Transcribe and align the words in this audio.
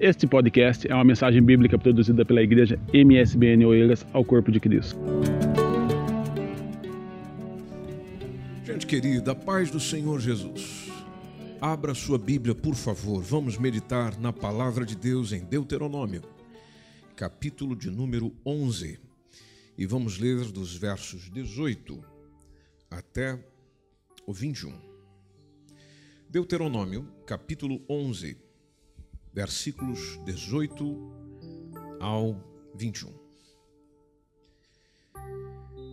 Este 0.00 0.26
podcast 0.26 0.90
é 0.90 0.94
uma 0.94 1.04
mensagem 1.04 1.42
bíblica 1.42 1.78
produzida 1.78 2.24
pela 2.24 2.40
igreja 2.40 2.80
MSBN 2.90 3.66
Oeiras 3.66 4.06
ao 4.14 4.24
Corpo 4.24 4.50
de 4.50 4.58
Cristo. 4.58 4.98
Gente 8.64 8.86
querida, 8.86 9.32
a 9.32 9.34
paz 9.34 9.70
do 9.70 9.78
Senhor 9.78 10.18
Jesus. 10.18 10.90
Abra 11.60 11.92
sua 11.92 12.16
Bíblia, 12.16 12.54
por 12.54 12.74
favor. 12.74 13.22
Vamos 13.22 13.58
meditar 13.58 14.18
na 14.18 14.32
palavra 14.32 14.86
de 14.86 14.96
Deus 14.96 15.32
em 15.32 15.44
Deuteronômio, 15.44 16.22
capítulo 17.14 17.76
de 17.76 17.90
número 17.90 18.32
11. 18.46 18.98
E 19.76 19.84
vamos 19.84 20.18
ler 20.18 20.46
dos 20.46 20.74
versos 20.74 21.30
18 21.30 22.02
até 22.90 23.38
o 24.26 24.32
21. 24.32 24.72
Deuteronômio, 26.30 27.06
capítulo 27.26 27.82
11, 27.86 28.48
versículos 29.32 30.18
18 30.24 31.98
ao 32.00 32.36
21. 32.74 33.12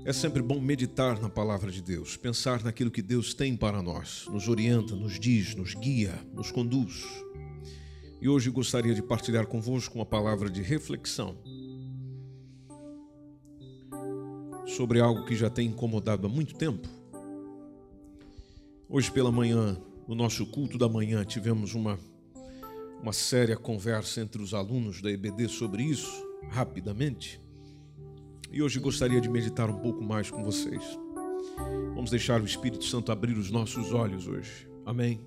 É 0.05 0.13
sempre 0.13 0.41
bom 0.41 0.59
meditar 0.61 1.21
na 1.21 1.29
palavra 1.29 1.69
de 1.69 1.81
Deus, 1.81 2.15
pensar 2.15 2.63
naquilo 2.63 2.89
que 2.89 3.01
Deus 3.01 3.33
tem 3.33 3.57
para 3.57 3.81
nós, 3.81 4.25
nos 4.31 4.47
orienta, 4.47 4.95
nos 4.95 5.19
diz, 5.19 5.53
nos 5.53 5.73
guia, 5.73 6.13
nos 6.33 6.49
conduz. 6.49 7.03
E 8.21 8.29
hoje 8.29 8.49
gostaria 8.49 8.95
de 8.95 9.01
partilhar 9.01 9.45
convosco 9.45 9.95
uma 9.95 10.05
palavra 10.05 10.49
de 10.49 10.61
reflexão 10.61 11.37
sobre 14.65 14.99
algo 14.99 15.25
que 15.25 15.35
já 15.35 15.49
tem 15.49 15.67
incomodado 15.67 16.25
há 16.25 16.29
muito 16.29 16.55
tempo. 16.55 16.87
Hoje 18.89 19.11
pela 19.11 19.31
manhã, 19.31 19.77
no 20.07 20.15
nosso 20.15 20.45
culto 20.45 20.77
da 20.77 20.87
manhã, 20.87 21.25
tivemos 21.25 21.75
uma 21.75 21.99
uma 23.01 23.13
séria 23.13 23.55
conversa 23.55 24.21
entre 24.21 24.41
os 24.41 24.53
alunos 24.53 25.01
da 25.01 25.11
EBD 25.11 25.47
sobre 25.47 25.83
isso, 25.83 26.25
rapidamente. 26.49 27.39
E 28.51 28.61
hoje 28.61 28.79
gostaria 28.79 29.21
de 29.21 29.29
meditar 29.29 29.69
um 29.69 29.79
pouco 29.79 30.03
mais 30.03 30.31
com 30.31 30.43
vocês. 30.43 30.83
Vamos 31.93 32.09
deixar 32.09 32.41
o 32.41 32.45
Espírito 32.45 32.85
Santo 32.85 33.11
abrir 33.11 33.37
os 33.37 33.51
nossos 33.51 33.93
olhos 33.93 34.27
hoje. 34.27 34.67
Amém. 34.85 35.19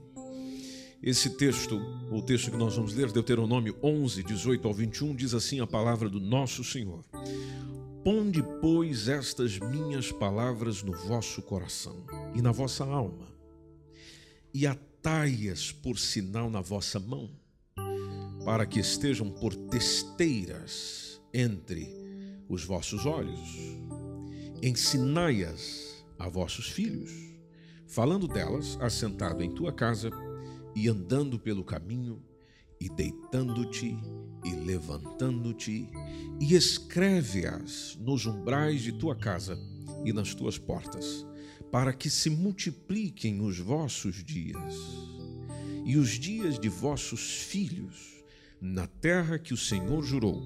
Esse 1.02 1.30
texto, 1.30 1.80
o 2.10 2.20
texto 2.20 2.50
que 2.50 2.56
nós 2.56 2.76
vamos 2.76 2.94
ler, 2.94 3.10
Deuteronômio 3.10 3.76
11, 3.82 4.22
18 4.22 4.68
ao 4.68 4.74
21, 4.74 5.14
diz 5.14 5.32
assim 5.32 5.60
a 5.60 5.66
palavra 5.66 6.10
do 6.10 6.20
nosso 6.20 6.62
Senhor: 6.62 7.02
Ponde, 8.04 8.42
pois, 8.60 9.08
estas 9.08 9.58
minhas 9.58 10.12
palavras 10.12 10.82
no 10.82 10.92
vosso 10.92 11.40
coração 11.40 12.04
e 12.34 12.42
na 12.42 12.52
vossa 12.52 12.84
alma, 12.84 13.28
e 14.52 14.66
atai-as 14.66 15.72
por 15.72 15.98
sinal 15.98 16.50
na 16.50 16.60
vossa 16.60 17.00
mão 17.00 17.39
para 18.44 18.66
que 18.66 18.80
estejam 18.80 19.30
por 19.30 19.54
testeiras 19.54 21.20
entre 21.32 21.88
os 22.48 22.64
vossos 22.64 23.06
olhos. 23.06 23.38
Ensinai-as 24.62 26.04
a 26.18 26.28
vossos 26.28 26.68
filhos, 26.68 27.10
falando 27.86 28.26
delas 28.26 28.78
assentado 28.80 29.42
em 29.42 29.54
tua 29.54 29.72
casa 29.72 30.10
e 30.74 30.88
andando 30.88 31.38
pelo 31.38 31.64
caminho, 31.64 32.22
e 32.80 32.88
deitando-te 32.88 33.98
e 34.42 34.54
levantando-te, 34.54 35.90
e 36.40 36.54
escreve-as 36.54 37.96
nos 38.00 38.24
umbrais 38.24 38.80
de 38.80 38.92
tua 38.92 39.14
casa 39.14 39.58
e 40.04 40.12
nas 40.12 40.34
tuas 40.34 40.56
portas, 40.56 41.26
para 41.70 41.92
que 41.92 42.08
se 42.08 42.30
multipliquem 42.30 43.42
os 43.42 43.58
vossos 43.58 44.24
dias 44.24 44.74
e 45.84 45.96
os 45.96 46.10
dias 46.10 46.58
de 46.58 46.68
vossos 46.68 47.42
filhos 47.42 48.19
na 48.60 48.86
terra 48.86 49.38
que 49.38 49.54
o 49.54 49.56
Senhor 49.56 50.02
jurou 50.02 50.42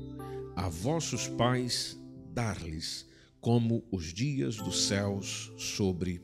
a 0.55 0.69
vossos 0.69 1.27
pais 1.27 1.99
dar-lhes, 2.33 3.07
como 3.41 3.85
os 3.91 4.13
dias 4.13 4.57
dos 4.57 4.87
céus 4.87 5.53
sobre 5.59 6.23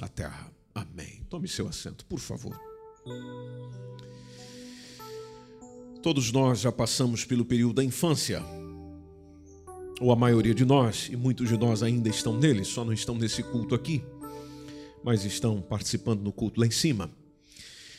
a 0.00 0.08
terra. 0.08 0.52
Amém. 0.74 1.22
Tome 1.28 1.48
seu 1.48 1.68
assento, 1.68 2.06
por 2.06 2.18
favor. 2.18 2.58
Todos 6.02 6.30
nós 6.32 6.60
já 6.60 6.70
passamos 6.70 7.24
pelo 7.24 7.44
período 7.44 7.74
da 7.74 7.84
infância, 7.84 8.42
ou 10.00 10.12
a 10.12 10.16
maioria 10.16 10.54
de 10.54 10.64
nós, 10.64 11.08
e 11.10 11.16
muitos 11.16 11.48
de 11.48 11.56
nós 11.56 11.82
ainda 11.82 12.08
estão 12.08 12.36
nele, 12.36 12.64
só 12.64 12.84
não 12.84 12.92
estão 12.92 13.14
nesse 13.14 13.42
culto 13.42 13.74
aqui, 13.74 14.04
mas 15.02 15.24
estão 15.24 15.60
participando 15.60 16.22
no 16.22 16.32
culto 16.32 16.60
lá 16.60 16.66
em 16.66 16.70
cima. 16.70 17.10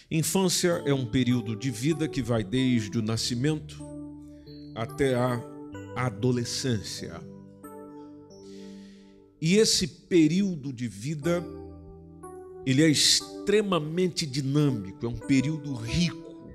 Infância 0.09 0.83
é 0.85 0.93
um 0.93 1.05
período 1.05 1.55
de 1.55 1.71
vida 1.71 2.07
que 2.07 2.21
vai 2.21 2.43
desde 2.43 2.99
o 2.99 3.01
nascimento 3.01 3.83
até 4.75 5.15
a 5.15 5.41
adolescência. 5.95 7.19
E 9.41 9.55
esse 9.55 9.87
período 9.87 10.71
de 10.71 10.87
vida 10.87 11.43
ele 12.65 12.83
é 12.83 12.87
extremamente 12.87 14.25
dinâmico, 14.25 15.05
é 15.05 15.09
um 15.09 15.17
período 15.17 15.73
rico, 15.73 16.51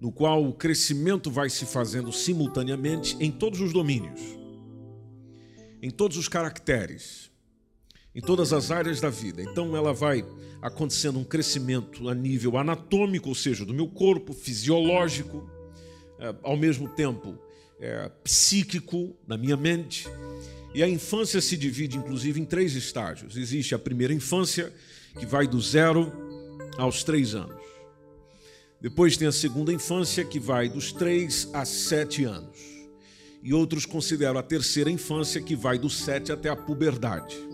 no 0.00 0.10
qual 0.10 0.44
o 0.44 0.52
crescimento 0.52 1.30
vai 1.30 1.50
se 1.50 1.66
fazendo 1.66 2.12
simultaneamente 2.12 3.16
em 3.20 3.30
todos 3.30 3.60
os 3.60 3.72
domínios, 3.72 4.20
em 5.82 5.90
todos 5.90 6.16
os 6.16 6.28
caracteres, 6.28 7.30
em 8.18 8.20
todas 8.20 8.52
as 8.52 8.72
áreas 8.72 9.00
da 9.00 9.08
vida. 9.08 9.40
Então 9.40 9.76
ela 9.76 9.92
vai 9.92 10.24
acontecendo 10.60 11.20
um 11.20 11.24
crescimento 11.24 12.08
a 12.08 12.14
nível 12.16 12.58
anatômico, 12.58 13.28
ou 13.28 13.34
seja, 13.34 13.64
do 13.64 13.72
meu 13.72 13.86
corpo, 13.86 14.32
fisiológico, 14.32 15.48
é, 16.18 16.34
ao 16.42 16.56
mesmo 16.56 16.88
tempo 16.88 17.38
é, 17.78 18.10
psíquico, 18.24 19.16
na 19.24 19.38
minha 19.38 19.56
mente. 19.56 20.08
E 20.74 20.82
a 20.82 20.88
infância 20.88 21.40
se 21.40 21.56
divide, 21.56 21.96
inclusive, 21.96 22.40
em 22.40 22.44
três 22.44 22.74
estágios. 22.74 23.36
Existe 23.36 23.72
a 23.72 23.78
primeira 23.78 24.12
infância, 24.12 24.74
que 25.16 25.24
vai 25.24 25.46
do 25.46 25.60
zero 25.60 26.12
aos 26.76 27.04
três 27.04 27.36
anos. 27.36 27.62
Depois 28.80 29.16
tem 29.16 29.28
a 29.28 29.32
segunda 29.32 29.72
infância, 29.72 30.24
que 30.24 30.40
vai 30.40 30.68
dos 30.68 30.90
três 30.90 31.48
a 31.52 31.64
sete 31.64 32.24
anos. 32.24 32.58
E 33.44 33.54
outros 33.54 33.86
consideram 33.86 34.40
a 34.40 34.42
terceira 34.42 34.90
infância, 34.90 35.40
que 35.40 35.54
vai 35.54 35.78
do 35.78 35.88
sete 35.88 36.32
até 36.32 36.48
a 36.48 36.56
puberdade. 36.56 37.47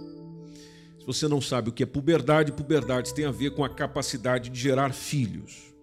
Se 1.05 1.07
você 1.07 1.29
não 1.29 1.39
sabe 1.39 1.69
o 1.69 1.73
que 1.73 1.83
é 1.83 1.87
puberdade, 1.87 2.51
puberdade 2.51 3.13
tem 3.13 3.27
a 3.27 3.31
ver 3.31 3.51
com 3.51 3.63
a 3.63 3.69
capacidade 3.69 4.49
de 4.49 4.59
gerar 4.59 4.95
filhos. 4.95 5.75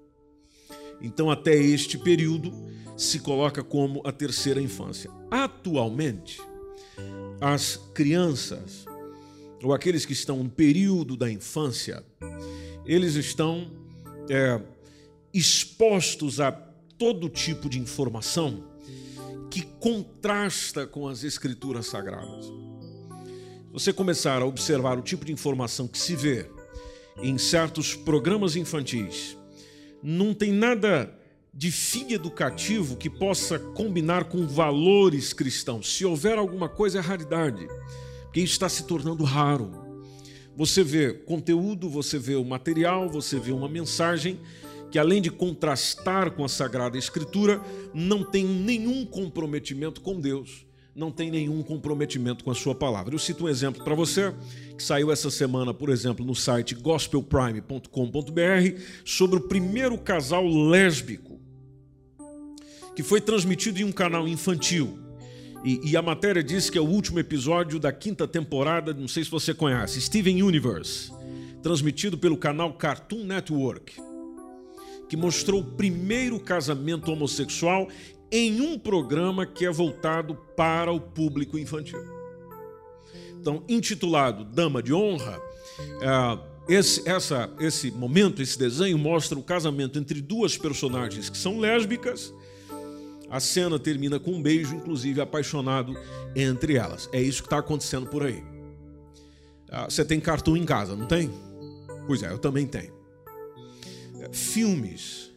Então, 1.00 1.30
até 1.30 1.56
este 1.56 1.96
período 1.96 2.52
se 2.98 3.20
coloca 3.20 3.64
como 3.64 4.02
a 4.04 4.12
terceira 4.12 4.60
infância. 4.60 5.12
Atualmente, 5.30 6.42
as 7.40 7.78
crianças, 7.94 8.84
ou 9.62 9.76
aqueles 9.76 10.08
que 10.08 10.14
estão 10.14 10.42
no 10.42 10.50
período 10.50 11.16
da 11.16 11.32
infância, 11.32 12.04
eles 12.84 13.14
estão 13.14 13.70
é, 14.28 14.60
expostos 15.32 16.40
a 16.40 16.52
todo 16.52 17.30
tipo 17.30 17.70
de 17.70 17.78
informação 17.78 18.64
que 19.52 19.62
contrasta 19.80 20.88
com 20.88 21.08
as 21.08 21.24
escrituras 21.24 21.86
sagradas 21.86 22.71
você 23.72 23.94
começar 23.94 24.42
a 24.42 24.46
observar 24.46 24.98
o 24.98 25.02
tipo 25.02 25.24
de 25.24 25.32
informação 25.32 25.88
que 25.88 25.98
se 25.98 26.14
vê 26.14 26.46
em 27.22 27.38
certos 27.38 27.96
programas 27.96 28.58
infantis, 28.58 29.38
não 30.04 30.34
tem 30.34 30.52
nada 30.52 31.18
de 31.54 31.72
fim 31.72 32.12
educativo 32.12 32.98
que 32.98 33.10
possa 33.10 33.58
combinar 33.58 34.26
com 34.26 34.46
valores 34.46 35.32
cristãos. 35.32 35.96
Se 35.96 36.06
houver 36.06 36.38
alguma 36.38 36.68
coisa, 36.68 37.00
é 37.00 37.02
raridade, 37.02 37.66
porque 38.24 38.42
isso 38.42 38.54
está 38.54 38.68
se 38.68 38.84
tornando 38.84 39.24
raro. 39.24 39.72
Você 40.56 40.84
vê 40.84 41.14
conteúdo, 41.14 41.90
você 41.90 42.20
vê 42.20 42.36
o 42.36 42.44
material, 42.44 43.10
você 43.10 43.40
vê 43.40 43.54
uma 43.54 43.70
mensagem 43.70 44.40
que, 44.92 45.00
além 45.00 45.22
de 45.22 45.32
contrastar 45.32 46.32
com 46.32 46.44
a 46.44 46.50
Sagrada 46.50 46.98
Escritura, 46.98 47.62
não 47.94 48.22
tem 48.22 48.44
nenhum 48.46 49.06
comprometimento 49.06 50.02
com 50.02 50.20
Deus 50.20 50.66
não 50.96 51.12
tem 51.12 51.32
nenhum 51.32 51.64
comprometimento 51.64 52.44
com 52.44 52.52
a 52.52 52.56
sua 52.56 52.76
palavra. 52.76 53.16
Eu 53.16 53.20
cito 53.20 53.46
um 53.46 53.50
exemplo 53.50 53.84
para 53.84 53.96
você 53.96 54.34
que 54.78 54.84
saiu 54.84 55.12
essa 55.12 55.32
semana, 55.32 55.74
por 55.74 55.90
exemplo, 55.90 56.26
no 56.26 56.36
site 56.36 56.76
gospelprime.com.br 56.76 58.82
sobre 59.06 59.38
o 59.38 59.42
primeiro 59.42 59.98
casal 59.98 60.46
lésbico 60.46 61.32
que 62.96 63.04
foi 63.04 63.22
transmitido 63.22 63.80
em 63.80 63.84
um 63.84 63.92
canal 63.92 64.28
infantil. 64.28 65.00
E, 65.64 65.92
e, 65.92 65.98
a 65.98 66.02
matéria 66.02 66.44
diz 66.44 66.70
que 66.70 66.78
é 66.78 66.82
o 66.82 66.86
último 66.86 67.20
episódio 67.20 67.80
da 67.80 67.92
quinta 67.92 68.28
temporada, 68.28 68.94
não 68.94 69.08
sei 69.08 69.24
se 69.24 69.30
você 69.30 69.54
conhece, 69.54 70.02
Steven 70.02 70.42
Universe, 70.42 71.12
transmitido 71.62 72.18
pelo 72.18 72.36
canal 72.36 72.74
Cartoon 72.74 73.24
Network, 73.24 73.94
que 75.08 75.16
mostrou 75.16 75.62
o 75.62 75.64
primeiro 75.64 76.40
casamento 76.40 77.12
homossexual 77.12 77.88
em 78.32 78.62
um 78.62 78.80
programa 78.80 79.46
que 79.46 79.66
é 79.66 79.72
voltado 79.72 80.36
para 80.56 80.92
o 80.92 81.00
público 81.00 81.58
infantil. 81.58 82.00
Então, 83.40 83.64
intitulado 83.68 84.46
Dama 84.46 84.82
de 84.82 84.94
Honra, 84.94 85.42
é, 86.02 86.52
esse, 86.74 87.08
essa, 87.10 87.50
esse 87.60 87.92
momento, 87.92 88.42
esse 88.42 88.58
desenho 88.58 88.98
mostra 88.98 89.38
o 89.38 89.44
casamento 89.44 90.00
entre 90.00 90.22
duas 90.22 90.58
personagens 90.58 91.30
que 91.30 91.38
são 91.38 91.60
lésbicas. 91.60 92.34
A 93.30 93.40
cena 93.40 93.80
termina 93.80 94.20
com 94.20 94.32
um 94.32 94.42
beijo, 94.42 94.76
inclusive 94.76 95.20
apaixonado 95.22 95.98
entre 96.36 96.76
elas. 96.76 97.10
É 97.12 97.22
isso 97.22 97.42
que 97.42 97.48
está 97.48 97.58
acontecendo 97.58 98.08
por 98.08 98.24
aí. 98.24 98.44
Ah, 99.70 99.86
você 99.86 100.06
tem 100.06 100.20
cartoon 100.20 100.58
em 100.58 100.66
casa, 100.66 100.96
não 100.96 101.08
tem? 101.08 101.32
Pois 102.06 102.22
é, 102.24 102.32
eu 102.32 102.38
também 102.38 102.68
tenho. 102.68 102.94
É, 104.20 104.34
filmes, 104.34 105.32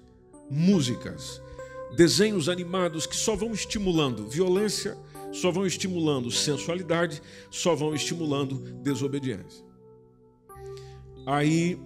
músicas, 0.50 1.40
desenhos 1.94 2.48
animados 2.48 3.06
que 3.06 3.16
só 3.16 3.36
vão 3.36 3.52
estimulando 3.52 4.26
violência, 4.28 4.96
só 5.32 5.50
vão 5.50 5.66
estimulando 5.66 6.30
sensualidade, 6.30 7.22
só 7.50 7.74
vão 7.74 7.94
estimulando 7.94 8.56
desobediência. 8.82 9.64
Aí 11.26 11.78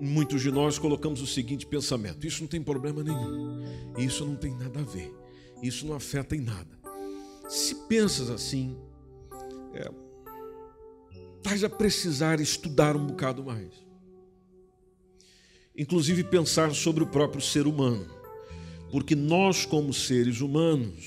muitos 0.00 0.40
de 0.40 0.50
nós 0.50 0.78
colocamos 0.78 1.20
o 1.20 1.26
seguinte 1.26 1.66
pensamento: 1.66 2.26
isso 2.26 2.40
não 2.40 2.48
tem 2.48 2.62
problema 2.62 3.02
nenhum, 3.02 3.62
isso 3.98 4.24
não 4.24 4.34
tem 4.34 4.56
nada 4.56 4.80
a 4.80 4.84
ver, 4.84 5.14
isso 5.62 5.86
não 5.86 5.94
afeta 5.94 6.34
em 6.34 6.40
nada. 6.40 6.78
Se 7.48 7.74
pensas 7.86 8.30
assim, 8.30 8.76
é, 9.74 9.90
estás 11.36 11.62
a 11.62 11.68
precisar 11.68 12.40
estudar 12.40 12.96
um 12.96 13.06
bocado 13.06 13.44
mais. 13.44 13.70
Inclusive 15.76 16.24
pensar 16.24 16.74
sobre 16.74 17.02
o 17.02 17.06
próprio 17.06 17.40
ser 17.40 17.66
humano, 17.66 18.19
porque 18.90 19.14
nós, 19.14 19.64
como 19.64 19.92
seres 19.92 20.40
humanos, 20.40 21.06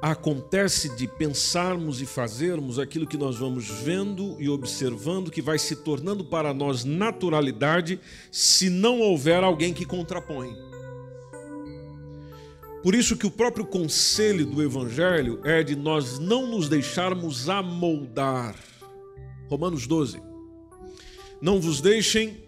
acontece 0.00 0.94
de 0.94 1.08
pensarmos 1.08 2.00
e 2.00 2.06
fazermos 2.06 2.78
aquilo 2.78 3.06
que 3.06 3.16
nós 3.16 3.36
vamos 3.36 3.68
vendo 3.68 4.36
e 4.38 4.48
observando 4.48 5.30
que 5.30 5.40
vai 5.40 5.58
se 5.58 5.76
tornando 5.76 6.24
para 6.24 6.52
nós 6.52 6.84
naturalidade 6.84 7.98
se 8.30 8.68
não 8.68 9.00
houver 9.00 9.42
alguém 9.42 9.72
que 9.72 9.84
contrapõe. 9.84 10.54
Por 12.82 12.94
isso 12.94 13.16
que 13.16 13.26
o 13.26 13.30
próprio 13.30 13.66
conselho 13.66 14.46
do 14.46 14.62
evangelho 14.62 15.40
é 15.42 15.62
de 15.62 15.74
nós 15.74 16.18
não 16.18 16.46
nos 16.46 16.68
deixarmos 16.68 17.48
amoldar. 17.48 18.54
Romanos 19.48 19.86
12. 19.86 20.22
Não 21.40 21.60
vos 21.60 21.80
deixem 21.80 22.44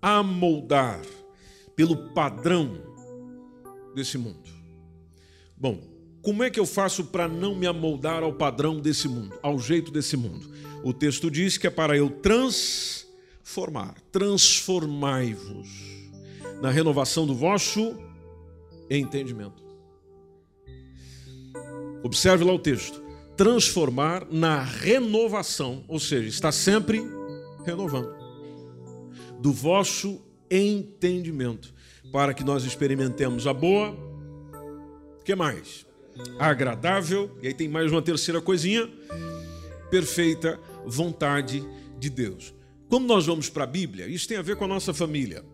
amoldar 0.00 1.00
pelo 1.76 1.96
padrão 2.14 2.91
desse 3.94 4.18
mundo. 4.18 4.48
Bom, 5.56 5.80
como 6.22 6.42
é 6.42 6.50
que 6.50 6.60
eu 6.60 6.66
faço 6.66 7.04
para 7.06 7.26
não 7.26 7.54
me 7.54 7.66
amoldar 7.66 8.22
ao 8.22 8.32
padrão 8.32 8.80
desse 8.80 9.08
mundo, 9.08 9.38
ao 9.42 9.58
jeito 9.58 9.90
desse 9.90 10.16
mundo? 10.16 10.50
O 10.84 10.92
texto 10.92 11.30
diz 11.30 11.58
que 11.58 11.66
é 11.66 11.70
para 11.70 11.96
eu 11.96 12.10
transformar, 12.10 13.94
transformai-vos 14.10 15.68
na 16.60 16.70
renovação 16.70 17.26
do 17.26 17.34
vosso 17.34 17.96
entendimento. 18.88 19.62
Observe 22.02 22.44
lá 22.44 22.52
o 22.52 22.58
texto. 22.58 23.02
Transformar 23.36 24.26
na 24.30 24.62
renovação, 24.62 25.84
ou 25.88 25.98
seja, 25.98 26.28
está 26.28 26.52
sempre 26.52 27.02
renovando, 27.64 28.14
do 29.40 29.52
vosso 29.52 30.20
entendimento, 30.50 31.72
para 32.12 32.34
que 32.34 32.44
nós 32.44 32.64
experimentemos 32.64 33.46
a 33.46 33.54
boa, 33.54 33.96
que 35.24 35.34
mais? 35.34 35.86
agradável, 36.38 37.30
e 37.42 37.48
aí 37.48 37.54
tem 37.54 37.68
mais 37.68 37.90
uma 37.90 38.02
terceira 38.02 38.40
coisinha, 38.40 38.88
perfeita 39.90 40.58
vontade 40.84 41.64
de 41.98 42.10
Deus. 42.10 42.54
Quando 42.88 43.06
nós 43.06 43.26
vamos 43.26 43.48
para 43.48 43.64
a 43.64 43.66
Bíblia, 43.66 44.06
isso 44.06 44.28
tem 44.28 44.36
a 44.36 44.42
ver 44.42 44.56
com 44.56 44.64
a 44.64 44.68
nossa 44.68 44.92
família. 44.92 45.44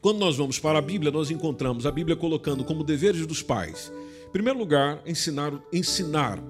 Quando 0.00 0.18
nós 0.18 0.36
vamos 0.36 0.58
para 0.58 0.78
a 0.78 0.82
Bíblia, 0.82 1.10
nós 1.10 1.30
encontramos 1.30 1.84
a 1.84 1.90
Bíblia 1.90 2.16
colocando 2.16 2.64
como 2.64 2.84
deveres 2.84 3.26
dos 3.26 3.42
pais, 3.42 3.92
em 4.26 4.30
primeiro 4.30 4.58
lugar, 4.58 5.02
ensinar, 5.04 5.52
ensinar 5.72 6.42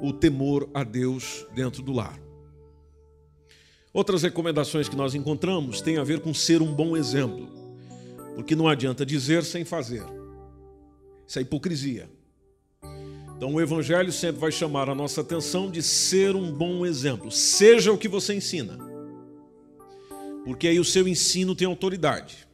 o 0.00 0.12
temor 0.12 0.68
a 0.74 0.84
Deus 0.84 1.46
dentro 1.54 1.82
do 1.82 1.92
lar. 1.92 2.20
Outras 3.92 4.22
recomendações 4.22 4.88
que 4.88 4.94
nós 4.94 5.14
encontramos 5.14 5.80
têm 5.80 5.98
a 5.98 6.04
ver 6.04 6.20
com 6.20 6.32
ser 6.32 6.62
um 6.62 6.72
bom 6.72 6.96
exemplo, 6.96 7.48
porque 8.40 8.56
não 8.56 8.66
adianta 8.66 9.04
dizer 9.04 9.44
sem 9.44 9.64
fazer. 9.64 10.02
Isso 11.26 11.38
é 11.38 11.42
hipocrisia. 11.42 12.10
Então, 13.36 13.54
o 13.54 13.60
Evangelho 13.60 14.12
sempre 14.12 14.40
vai 14.40 14.50
chamar 14.50 14.88
a 14.88 14.94
nossa 14.94 15.20
atenção 15.20 15.70
de 15.70 15.82
ser 15.82 16.34
um 16.34 16.50
bom 16.50 16.84
exemplo. 16.84 17.30
Seja 17.30 17.92
o 17.92 17.98
que 17.98 18.08
você 18.08 18.34
ensina, 18.34 18.78
porque 20.44 20.68
aí 20.68 20.80
o 20.80 20.84
seu 20.84 21.06
ensino 21.06 21.54
tem 21.54 21.66
autoridade. 21.66 22.48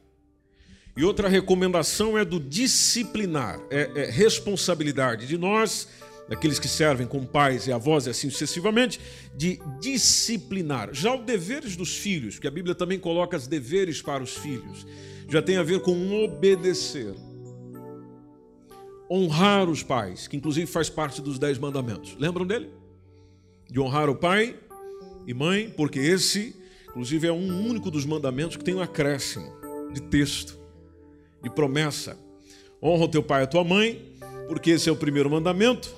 E 0.95 1.03
outra 1.03 1.27
recomendação 1.27 2.17
é 2.17 2.25
do 2.25 2.39
disciplinar, 2.39 3.59
é, 3.69 3.91
é 3.95 4.11
responsabilidade 4.11 5.27
de 5.27 5.37
nós, 5.37 5.87
daqueles 6.27 6.59
que 6.59 6.67
servem 6.67 7.07
como 7.07 7.25
pais 7.25 7.67
e 7.67 7.71
avós 7.71 8.07
e 8.07 8.09
assim 8.09 8.29
sucessivamente, 8.29 8.99
de 9.35 9.59
disciplinar. 9.79 10.89
Já 10.93 11.13
o 11.13 11.23
deveres 11.23 11.75
dos 11.75 11.95
filhos, 11.95 12.39
que 12.39 12.47
a 12.47 12.51
Bíblia 12.51 12.75
também 12.75 12.99
coloca 12.99 13.37
os 13.37 13.47
deveres 13.47 14.01
para 14.01 14.23
os 14.23 14.35
filhos, 14.35 14.85
já 15.27 15.41
tem 15.41 15.57
a 15.57 15.63
ver 15.63 15.81
com 15.81 16.23
obedecer 16.23 17.13
honrar 19.09 19.69
os 19.69 19.83
pais, 19.83 20.27
que 20.27 20.35
inclusive 20.35 20.67
faz 20.67 20.89
parte 20.89 21.21
dos 21.21 21.39
dez 21.39 21.57
mandamentos. 21.57 22.15
Lembram 22.19 22.45
dele? 22.45 22.69
De 23.69 23.79
honrar 23.79 24.09
o 24.09 24.15
pai 24.15 24.55
e 25.25 25.33
mãe, 25.33 25.73
porque 25.75 25.99
esse, 25.99 26.55
inclusive, 26.89 27.27
é 27.27 27.31
um 27.31 27.67
único 27.67 27.89
dos 27.89 28.05
mandamentos 28.05 28.57
que 28.57 28.63
tem 28.63 28.75
um 28.75 28.81
acréscimo 28.81 29.51
de 29.93 30.01
texto, 30.01 30.57
de 31.41 31.49
promessa. 31.49 32.17
Honra 32.81 33.05
o 33.05 33.09
teu 33.09 33.23
pai 33.23 33.41
e 33.41 33.43
a 33.43 33.47
tua 33.47 33.63
mãe, 33.63 34.17
porque 34.47 34.71
esse 34.71 34.89
é 34.89 34.91
o 34.91 34.95
primeiro 34.95 35.29
mandamento, 35.29 35.93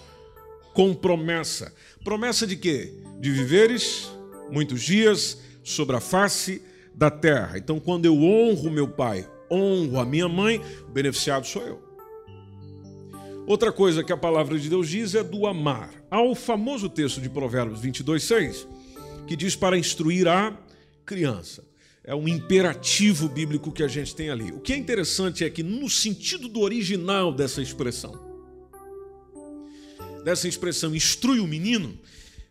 com 0.73 0.93
promessa. 0.93 1.73
Promessa 2.03 2.47
de 2.47 2.55
quê? 2.55 2.93
De 3.19 3.31
viveres 3.31 4.09
muitos 4.51 4.81
dias 4.81 5.39
sobre 5.63 5.95
a 5.95 5.99
face 5.99 6.61
da 6.93 7.09
terra. 7.09 7.57
Então, 7.57 7.79
quando 7.79 8.05
eu 8.05 8.21
honro 8.21 8.69
meu 8.69 8.87
pai, 8.87 9.29
honro 9.49 9.99
a 9.99 10.05
minha 10.05 10.27
mãe, 10.27 10.61
o 10.87 10.91
beneficiado 10.91 11.45
sou 11.45 11.61
eu. 11.61 11.89
Outra 13.47 13.71
coisa 13.71 14.03
que 14.03 14.13
a 14.13 14.17
palavra 14.17 14.59
de 14.59 14.69
Deus 14.69 14.87
diz 14.87 15.15
é 15.15 15.23
do 15.23 15.47
amar. 15.47 15.91
Há 16.11 16.21
o 16.21 16.35
famoso 16.35 16.87
texto 16.87 17.19
de 17.19 17.29
Provérbios 17.29 17.81
22, 17.81 18.23
6, 18.23 18.67
que 19.27 19.35
diz 19.35 19.55
para 19.55 19.77
instruir 19.77 20.27
a 20.27 20.55
criança. 21.03 21.67
É 22.03 22.13
um 22.13 22.27
imperativo 22.27 23.27
bíblico 23.27 23.71
que 23.71 23.81
a 23.81 23.87
gente 23.87 24.15
tem 24.15 24.29
ali. 24.29 24.51
O 24.51 24.59
que 24.59 24.73
é 24.73 24.77
interessante 24.77 25.43
é 25.43 25.49
que, 25.49 25.63
no 25.63 25.89
sentido 25.89 26.47
do 26.47 26.59
original 26.59 27.33
dessa 27.33 27.61
expressão, 27.61 28.19
dessa 30.23 30.47
expressão 30.47 30.95
instrui 30.95 31.39
o 31.39 31.47
menino, 31.47 31.97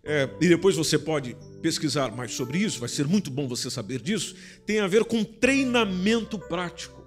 é, 0.02 0.28
e 0.40 0.48
depois 0.48 0.74
você 0.74 0.98
pode 0.98 1.36
pesquisar 1.60 2.14
mais 2.14 2.32
sobre 2.34 2.58
isso, 2.58 2.80
vai 2.80 2.88
ser 2.88 3.06
muito 3.06 3.30
bom 3.30 3.48
você 3.48 3.70
saber 3.70 4.00
disso, 4.00 4.34
tem 4.64 4.80
a 4.80 4.86
ver 4.86 5.04
com 5.04 5.24
treinamento 5.24 6.38
prático. 6.38 7.06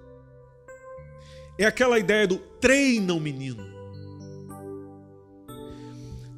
É 1.58 1.64
aquela 1.64 1.98
ideia 1.98 2.26
do 2.26 2.38
treina 2.38 3.14
o 3.14 3.20
menino 3.20 3.72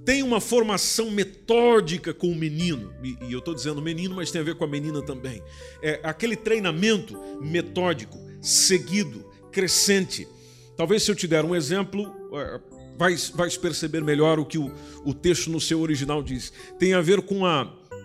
tem 0.05 0.23
uma 0.23 0.41
formação 0.41 1.11
metódica 1.11 2.13
com 2.13 2.29
o 2.29 2.35
menino, 2.35 2.93
e, 3.03 3.33
eu 3.33 3.39
estou 3.39 3.55
dizendo 3.55 3.81
menino, 3.81 4.15
mas 4.15 4.31
tem 4.31 4.41
a 4.41 4.45
ver 4.45 4.55
com 4.55 4.65
a 4.65 4.69
menina 4.69 5.03
também. 5.03 5.43
É 5.83 6.01
aquele 6.03 6.37
treinamento 6.37 7.19
metódico, 7.41 8.19
seguido, 8.41 9.25
crescente. 9.51 10.29
Talvez 10.77 11.03
se 11.03 11.11
eu 11.11 11.15
te 11.15 11.27
der 11.27 11.45
um 11.45 11.55
exemplo, 11.55 12.13
é, 12.35 12.61
vais, 12.99 13.31
vais 13.31 13.57
perceber 13.57 14.03
melhor 14.03 14.39
o 14.39 14.45
que 14.45 14.59
o, 14.59 14.71
o 15.05 15.15
texto 15.15 15.51
no 15.51 15.61
seu 15.61 15.81
original 15.81 16.23
diz. 16.23 16.53
Tem 16.79 16.93
a 16.93 17.01
ver 17.01 17.23
com 17.23 17.47
a 17.47 17.65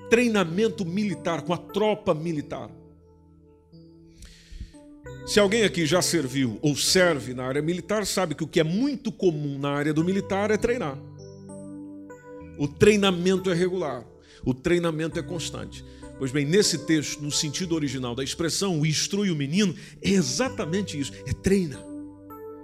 treinamento 0.10 0.86
militar, 0.86 1.42
com 1.42 1.54
a 1.54 1.58
tropa 1.58 2.14
militar. 2.14 2.70
Se 5.26 5.40
alguém 5.40 5.64
aqui 5.64 5.86
já 5.86 6.02
serviu 6.02 6.58
ou 6.62 6.76
serve 6.76 7.34
na 7.34 7.46
área 7.46 7.62
militar, 7.62 8.06
sabe 8.06 8.34
que 8.34 8.44
o 8.44 8.48
que 8.48 8.60
é 8.60 8.64
muito 8.64 9.12
comum 9.12 9.60
na 9.60 9.70
área 9.70 9.94
do 9.94 10.04
militar 10.04 10.50
é 10.50 10.58
treinar. 10.58 10.98
O 12.58 12.68
treinamento 12.68 13.52
é 13.52 13.54
regular, 13.54 14.04
o 14.44 14.54
treinamento 14.54 15.20
é 15.20 15.22
constante. 15.22 15.86
Pois 16.18 16.32
bem, 16.32 16.46
nesse 16.46 16.80
texto, 16.80 17.22
no 17.22 17.32
sentido 17.32 17.76
original 17.76 18.14
da 18.14 18.24
expressão, 18.24 18.80
o 18.80 18.86
instrui 18.86 19.32
o 19.32 19.36
menino, 19.36 19.74
é 20.02 20.10
exatamente 20.10 21.00
isso: 21.00 21.14
é 21.26 21.32
treina, 21.32 21.80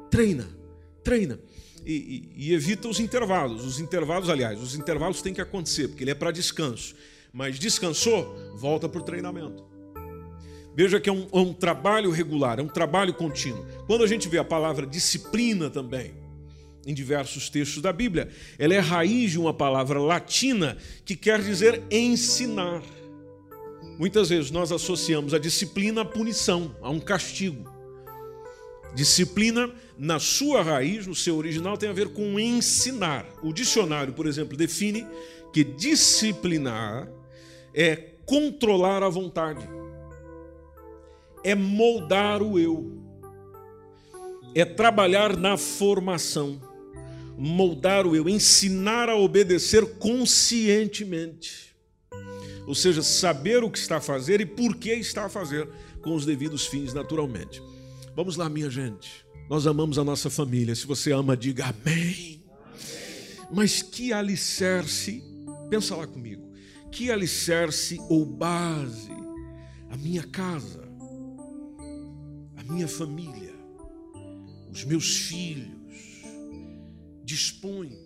treina, 0.10 0.48
treina. 1.04 1.40
E, 1.86 1.94
e, 2.36 2.48
e, 2.48 2.54
evita 2.54 2.88
os 2.88 3.00
intervalos. 3.00 3.64
Os 3.64 3.80
intervalos, 3.80 4.28
aliás, 4.28 4.60
os 4.60 4.74
intervalos 4.74 5.22
têm 5.22 5.36
que 5.36 5.40
acontecer, 5.40 5.88
porque 5.88 6.04
ele 6.04 6.12
é 6.12 6.16
para 6.16 6.32
descanso. 6.32 6.96
Mas 7.36 7.60
descansou, 7.60 8.34
volta 8.56 8.88
para 8.88 9.02
o 9.02 9.04
treinamento. 9.04 9.62
Veja 10.74 11.02
que 11.02 11.10
é 11.10 11.12
um, 11.14 11.28
é 11.34 11.38
um 11.38 11.54
trabalho 11.54 12.10
regular, 12.10 12.60
é 12.60 12.62
um 12.62 12.68
trabalho 12.68 13.14
contínuo. 13.14 13.66
Quando 13.86 14.06
a 14.06 14.08
gente 14.08 14.30
vê 14.30 14.38
a 14.38 14.44
palavra 14.44 14.88
disciplina 14.88 15.70
também, 15.70 16.14
em 16.86 16.94
diversos 16.94 17.50
textos 17.50 17.82
da 17.82 17.92
Bíblia. 17.92 18.30
Ela 18.60 18.76
é 18.76 18.80
raiz 18.80 19.32
de 19.32 19.40
uma 19.40 19.54
palavra 19.54 20.00
latina 20.00 20.78
que 21.04 21.16
quer 21.16 21.42
dizer 21.42 21.82
ensinar. 21.92 22.82
Muitas 23.98 24.30
vezes 24.30 24.52
nós 24.52 24.72
associamos 24.72 25.34
a 25.34 25.40
disciplina 25.40 26.02
à 26.02 26.06
punição, 26.06 26.76
a 26.82 26.90
um 26.90 27.00
castigo. 27.00 27.70
Disciplina, 28.94 29.74
na 29.98 30.20
sua 30.20 30.62
raiz, 30.62 31.08
no 31.08 31.16
seu 31.16 31.36
original, 31.36 31.78
tem 31.78 31.90
a 31.90 31.94
ver 31.94 32.10
com 32.10 32.40
ensinar. 32.40 33.26
O 33.42 33.52
dicionário, 33.52 34.14
por 34.14 34.28
exemplo, 34.28 34.56
define 34.56 35.06
que 35.52 35.64
disciplinar 35.64 37.10
é 37.76 37.96
controlar 38.26 39.04
a 39.04 39.10
vontade, 39.10 39.68
é 41.44 41.54
moldar 41.54 42.42
o 42.42 42.58
eu, 42.58 43.04
é 44.56 44.64
trabalhar 44.64 45.36
na 45.36 45.58
formação, 45.58 46.62
moldar 47.38 48.08
o 48.08 48.16
eu, 48.16 48.30
ensinar 48.30 49.10
a 49.10 49.18
obedecer 49.18 49.98
conscientemente. 49.98 51.76
Ou 52.66 52.74
seja, 52.74 53.04
saber 53.04 53.64
o 53.64 53.70
que 53.70 53.78
está 53.78 53.98
a 53.98 54.02
fazer 54.02 54.40
e 54.40 54.46
por 54.46 54.78
que 54.78 54.94
está 54.94 55.26
a 55.26 55.30
fazer, 55.30 55.70
com 56.02 56.16
os 56.16 56.26
devidos 56.26 56.66
fins, 56.66 56.94
naturalmente. 56.94 57.62
Vamos 58.16 58.38
lá, 58.38 58.48
minha 58.48 58.70
gente. 58.70 59.26
Nós 59.50 59.68
amamos 59.68 60.00
a 60.00 60.04
nossa 60.04 60.30
família. 60.30 60.74
Se 60.74 60.88
você 60.88 61.12
ama, 61.12 61.36
diga 61.36 61.66
amém. 61.66 62.44
Mas 63.52 63.82
que 63.82 64.12
alicerce, 64.12 65.22
pensa 65.70 65.96
lá 65.96 66.08
comigo, 66.08 66.55
que 66.96 67.12
alicerce 67.12 68.00
ou 68.08 68.26
base 68.26 69.12
a 69.90 69.98
minha 69.98 70.24
casa, 70.24 70.82
a 72.56 72.64
minha 72.64 72.88
família, 72.88 73.54
os 74.72 74.86
meus 74.86 75.18
filhos 75.18 76.24
dispõem 77.22 78.00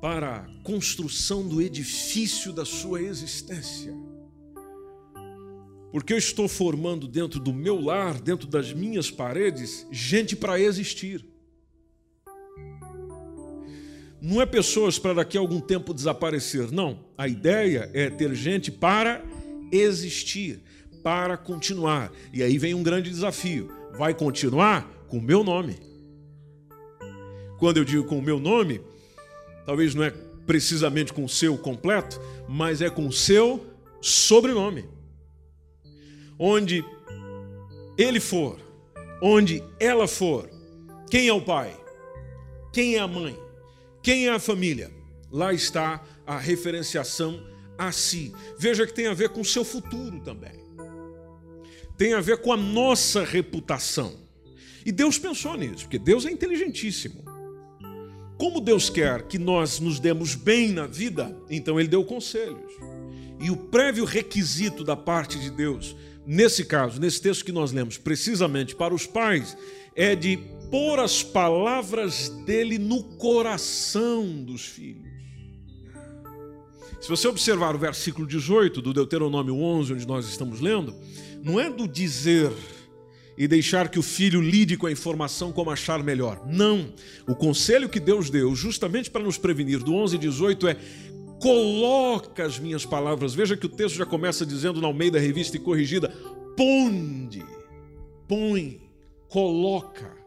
para 0.00 0.36
a 0.36 0.62
construção 0.62 1.48
do 1.48 1.60
edifício 1.60 2.52
da 2.52 2.64
sua 2.64 3.02
existência. 3.02 3.92
Porque 5.90 6.12
eu 6.12 6.18
estou 6.18 6.46
formando 6.46 7.08
dentro 7.08 7.40
do 7.40 7.52
meu 7.52 7.80
lar, 7.80 8.20
dentro 8.20 8.46
das 8.46 8.72
minhas 8.72 9.10
paredes, 9.10 9.88
gente 9.90 10.36
para 10.36 10.60
existir. 10.60 11.31
Não 14.24 14.40
é 14.40 14.46
pessoas 14.46 15.00
para 15.00 15.14
daqui 15.14 15.36
a 15.36 15.40
algum 15.40 15.58
tempo 15.58 15.92
desaparecer, 15.92 16.70
não. 16.70 17.00
A 17.18 17.26
ideia 17.26 17.90
é 17.92 18.08
ter 18.08 18.32
gente 18.36 18.70
para 18.70 19.20
existir, 19.72 20.62
para 21.02 21.36
continuar. 21.36 22.12
E 22.32 22.40
aí 22.40 22.56
vem 22.56 22.72
um 22.72 22.84
grande 22.84 23.10
desafio: 23.10 23.68
vai 23.98 24.14
continuar 24.14 24.88
com 25.08 25.18
o 25.18 25.20
meu 25.20 25.42
nome. 25.42 25.76
Quando 27.58 27.78
eu 27.78 27.84
digo 27.84 28.04
com 28.04 28.16
o 28.16 28.22
meu 28.22 28.38
nome, 28.38 28.80
talvez 29.66 29.92
não 29.92 30.04
é 30.04 30.12
precisamente 30.46 31.12
com 31.12 31.24
o 31.24 31.28
seu 31.28 31.58
completo, 31.58 32.20
mas 32.48 32.80
é 32.80 32.88
com 32.88 33.08
o 33.08 33.12
seu 33.12 33.66
sobrenome. 34.00 34.84
Onde 36.38 36.84
ele 37.98 38.20
for, 38.20 38.56
onde 39.20 39.64
ela 39.80 40.06
for, 40.06 40.48
quem 41.10 41.26
é 41.26 41.32
o 41.32 41.42
pai? 41.42 41.76
Quem 42.72 42.94
é 42.94 43.00
a 43.00 43.08
mãe? 43.08 43.41
Quem 44.02 44.26
é 44.26 44.30
a 44.30 44.40
família? 44.40 44.90
Lá 45.30 45.52
está 45.52 46.02
a 46.26 46.36
referenciação 46.36 47.40
a 47.78 47.92
si. 47.92 48.32
Veja 48.58 48.86
que 48.86 48.92
tem 48.92 49.06
a 49.06 49.14
ver 49.14 49.30
com 49.30 49.40
o 49.40 49.44
seu 49.44 49.64
futuro 49.64 50.20
também. 50.20 50.60
Tem 51.96 52.14
a 52.14 52.20
ver 52.20 52.38
com 52.38 52.52
a 52.52 52.56
nossa 52.56 53.24
reputação. 53.24 54.20
E 54.84 54.90
Deus 54.90 55.18
pensou 55.18 55.56
nisso, 55.56 55.84
porque 55.84 55.98
Deus 55.98 56.26
é 56.26 56.30
inteligentíssimo. 56.30 57.24
Como 58.36 58.60
Deus 58.60 58.90
quer 58.90 59.22
que 59.22 59.38
nós 59.38 59.78
nos 59.78 60.00
demos 60.00 60.34
bem 60.34 60.72
na 60.72 60.86
vida, 60.86 61.36
então 61.48 61.78
Ele 61.78 61.88
deu 61.88 62.04
conselhos. 62.04 62.72
E 63.40 63.50
o 63.50 63.56
prévio 63.56 64.04
requisito 64.04 64.82
da 64.82 64.96
parte 64.96 65.38
de 65.38 65.50
Deus, 65.50 65.94
nesse 66.26 66.64
caso, 66.64 67.00
nesse 67.00 67.22
texto 67.22 67.44
que 67.44 67.52
nós 67.52 67.70
lemos, 67.70 67.98
precisamente 67.98 68.74
para 68.74 68.92
os 68.92 69.06
pais, 69.06 69.56
é 69.94 70.16
de 70.16 70.40
pôr 70.72 70.98
as 71.00 71.22
palavras 71.22 72.30
dele 72.46 72.78
no 72.78 73.04
coração 73.04 74.42
dos 74.42 74.64
filhos. 74.64 75.12
Se 76.98 77.10
você 77.10 77.28
observar 77.28 77.76
o 77.76 77.78
versículo 77.78 78.26
18 78.26 78.80
do 78.80 78.94
Deuteronômio 78.94 79.54
11, 79.54 79.92
onde 79.92 80.06
nós 80.08 80.26
estamos 80.26 80.60
lendo, 80.60 80.94
não 81.42 81.60
é 81.60 81.68
do 81.68 81.86
dizer 81.86 82.50
e 83.36 83.46
deixar 83.46 83.90
que 83.90 83.98
o 83.98 84.02
filho 84.02 84.40
lide 84.40 84.78
com 84.78 84.86
a 84.86 84.92
informação 84.92 85.52
como 85.52 85.70
achar 85.70 86.02
melhor. 86.02 86.42
Não. 86.46 86.90
O 87.28 87.34
conselho 87.34 87.88
que 87.88 88.00
Deus 88.00 88.30
deu, 88.30 88.54
justamente 88.54 89.10
para 89.10 89.22
nos 89.22 89.36
prevenir, 89.36 89.80
do 89.80 89.94
11 89.94 90.16
e 90.16 90.18
18, 90.20 90.68
é 90.68 90.76
coloca 91.38 92.46
as 92.46 92.58
minhas 92.58 92.86
palavras. 92.86 93.34
Veja 93.34 93.58
que 93.58 93.66
o 93.66 93.68
texto 93.68 93.96
já 93.96 94.06
começa 94.06 94.46
dizendo 94.46 94.80
na 94.80 94.86
Almeida 94.86 95.18
Revista 95.18 95.58
e 95.58 95.60
Corrigida: 95.60 96.08
ponde, 96.56 97.44
põe, 98.26 98.80
coloca 99.28 100.21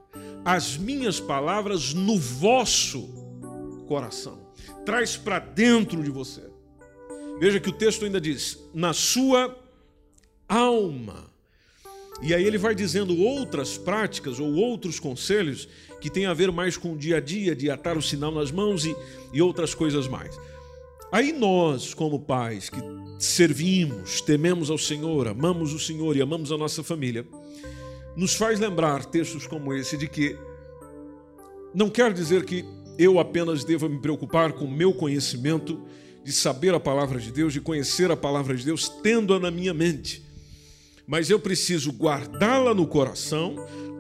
as 0.46 0.78
minhas 0.78 1.20
palavras 1.20 1.94
no 1.94 2.18
vosso 2.18 3.10
coração. 3.88 4.48
Traz 4.86 5.18
para 5.18 5.40
dentro 5.40 6.02
de 6.02 6.12
você. 6.12 6.44
Veja 7.40 7.60
que 7.60 7.70
o 7.70 7.74
texto 7.74 8.06
ainda 8.06 8.22
diz: 8.22 8.58
na 8.74 8.94
sua 8.94 9.58
alma 10.48 11.36
e 12.22 12.34
aí 12.34 12.46
ele 12.46 12.58
vai 12.58 12.74
dizendo 12.74 13.18
outras 13.18 13.78
práticas 13.78 14.40
ou 14.40 14.54
outros 14.54 15.00
conselhos 15.00 15.68
que 16.00 16.10
têm 16.10 16.26
a 16.26 16.34
ver 16.34 16.52
mais 16.52 16.78
com 16.78 16.94
o 16.94 16.98
dia 16.98 17.18
a 17.18 17.20
dia, 17.20 17.56
de 17.56 17.70
atar 17.70 17.98
o 17.98 18.02
sinal 18.02 18.32
nas 18.32 18.52
mãos 18.52 18.86
e, 18.86 18.96
e 19.34 19.42
outras 19.42 19.74
coisas 19.74 20.08
mais. 20.08 20.38
Aí 21.12 21.34
nós, 21.34 21.94
como 21.94 22.20
pais 22.20 22.70
que 22.70 22.78
servimos, 23.20 24.22
tememos 24.22 24.70
ao 24.70 24.78
Senhor, 24.78 25.28
amamos 25.28 25.74
o 25.74 25.80
Senhor 25.80 26.16
e 26.16 26.22
amamos 26.22 26.52
a 26.52 26.58
nossa 26.58 26.84
família, 26.84 27.26
nos 28.16 28.36
faz 28.36 28.60
lembrar 28.60 29.06
textos 29.06 29.46
como 29.46 29.74
esse 29.74 29.98
de 29.98 30.08
que 30.08 30.38
não 31.74 31.90
quer 31.90 32.14
dizer 32.14 32.46
que 32.46 32.64
eu 32.98 33.20
apenas 33.20 33.64
deva 33.64 33.90
me 33.90 34.00
preocupar 34.00 34.54
com 34.54 34.66
o 34.66 34.72
meu 34.72 34.94
conhecimento 34.94 35.82
de 36.24 36.32
saber 36.32 36.74
a 36.74 36.80
palavra 36.80 37.20
de 37.20 37.32
Deus, 37.32 37.54
de 37.54 37.62
conhecer 37.62 38.10
a 38.10 38.16
palavra 38.18 38.56
de 38.56 38.64
Deus, 38.64 38.90
tendo-a 39.04 39.40
na 39.40 39.52
minha 39.52 39.74
mente 39.74 40.26
mas 41.08 41.30
eu 41.30 41.40
preciso 41.40 41.92
guardá-la 41.92 42.74
no 42.74 42.88
coração 42.88 43.56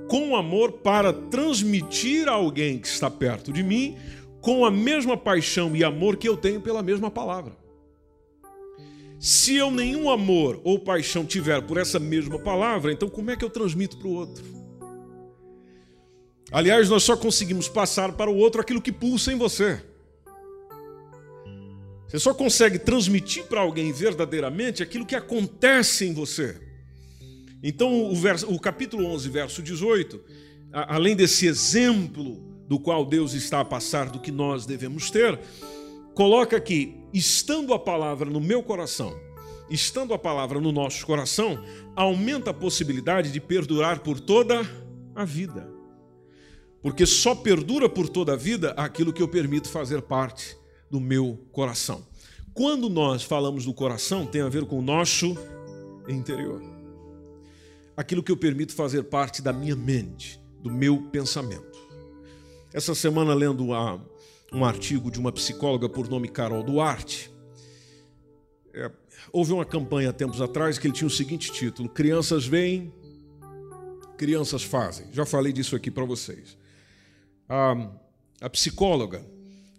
com 0.07 0.36
amor 0.36 0.72
para 0.72 1.12
transmitir 1.13 2.27
a 2.27 2.34
alguém 2.34 2.77
que 2.77 2.88
está 2.88 3.10
perto 3.10 3.51
de 3.51 3.63
mim 3.63 3.95
com 4.41 4.65
a 4.65 4.72
mesma 4.72 5.17
paixão 5.17 5.75
e 5.75 5.84
amor 5.84 6.17
que 6.17 6.27
eu 6.27 6.38
tenho 6.38 6.62
pela 6.62 6.84
mesma 6.84 7.10
palavra. 7.10 7.53
Se 9.19 9.55
eu 9.55 9.72
nenhum 9.72 10.10
amor 10.10 10.60
ou 10.63 10.77
paixão 10.77 11.25
tiver 11.25 11.62
por 11.62 11.77
essa 11.77 12.00
mesma 12.00 12.38
palavra, 12.38 12.91
então 12.91 13.10
como 13.10 13.31
é 13.31 13.36
que 13.36 13.45
eu 13.45 13.50
transmito 13.50 13.98
para 13.98 14.07
o 14.07 14.13
outro? 14.13 14.43
Aliás, 16.51 16.89
nós 16.89 17.03
só 17.03 17.17
conseguimos 17.17 17.67
passar 17.67 18.13
para 18.13 18.29
o 18.29 18.38
outro 18.38 18.62
aquilo 18.62 18.81
que 18.81 18.91
pulsa 18.91 19.31
em 19.34 19.38
você. 19.38 19.81
Você 22.07 22.19
só 22.19 22.34
consegue 22.34 22.77
transmitir 22.77 23.45
para 23.45 23.62
alguém 23.62 23.91
verdadeiramente 23.91 24.84
aquilo 24.84 25.05
que 25.05 25.15
acontece 25.15 26.05
em 26.05 26.13
você. 26.13 26.62
Então, 27.63 28.12
o, 28.12 28.15
verso, 28.15 28.48
o 28.48 28.60
capítulo 28.60 29.05
11, 29.07 29.27
verso 29.29 29.62
18, 29.62 30.22
a, 30.72 30.95
além 30.95 31.15
desse 31.15 31.48
exemplo 31.48 32.38
do 32.67 32.79
qual 32.79 33.05
Deus 33.05 33.34
está 33.34 33.60
a 33.60 33.65
passar 33.65 34.10
do 34.10 34.19
que 34.19 34.31
nós 34.31 34.65
devemos 34.65 35.10
ter, 35.10 35.39
coloca 36.13 36.55
aqui: 36.55 36.95
estando 37.17 37.74
a 37.74 37.79
palavra 37.79 38.29
no 38.29 38.39
meu 38.39 38.62
coração, 38.62 39.17
estando 39.69 40.13
a 40.13 40.19
palavra 40.19 40.60
no 40.60 40.72
nosso 40.72 41.05
coração, 41.05 41.63
aumenta 41.95 42.51
a 42.51 42.53
possibilidade 42.53 43.31
de 43.31 43.39
perdurar 43.39 44.00
por 44.00 44.19
toda 44.19 44.62
a 45.15 45.24
vida. 45.24 45.69
Porque 46.81 47.05
só 47.05 47.34
perdura 47.34 47.89
por 47.89 48.10
toda 48.10 48.34
a 48.34 48.36
vida 48.36 48.72
aquilo 48.72 49.13
que 49.13 49.22
eu 49.22 49.27
permito 49.27 49.69
fazer 49.69 50.01
parte 50.01 50.57
do 50.91 51.00
meu 51.00 51.39
coração. 51.51 52.05
Quando 52.53 52.89
nós 52.89 53.24
falamos 53.24 53.65
do 53.65 53.74
coração, 53.74 54.25
tem 54.25 54.41
a 54.41 54.50
ver 54.50 54.65
com 54.65 54.79
o 54.79 54.84
nosso 54.84 55.36
interior 56.07 56.75
aquilo 57.95 58.22
que 58.22 58.31
eu 58.31 58.38
permito 58.38 58.74
fazer 58.74 59.03
parte 59.03 59.41
da 59.41 59.53
minha 59.53 59.75
mente, 59.75 60.39
do 60.62 60.69
meu 60.69 61.01
pensamento. 61.12 61.79
Essa 62.74 62.93
semana, 62.93 63.34
lendo 63.34 63.74
um 64.55 64.63
artigo 64.63 65.12
de 65.12 65.19
uma 65.19 65.31
psicóloga 65.31 65.89
por 65.89 66.07
nome 66.07 66.29
Carol 66.29 66.63
Duarte, 66.63 67.29
é, 68.74 68.89
houve 69.31 69.51
uma 69.51 69.65
campanha 69.65 70.09
há 70.09 70.13
tempos 70.13 70.41
atrás 70.41 70.77
que 70.77 70.88
ele 70.88 70.93
tinha 70.93 71.07
o 71.07 71.12
seguinte 71.12 71.51
título: 71.51 71.89
Crianças 71.89 72.45
veem, 72.45 72.93
crianças 74.17 74.63
fazem. 74.63 75.07
Já 75.12 75.25
falei 75.25 75.51
disso 75.51 75.75
aqui 75.75 75.91
para 75.91 76.05
vocês. 76.05 76.57
A, 77.50 77.91
a 78.41 78.50
psicóloga 78.50 79.25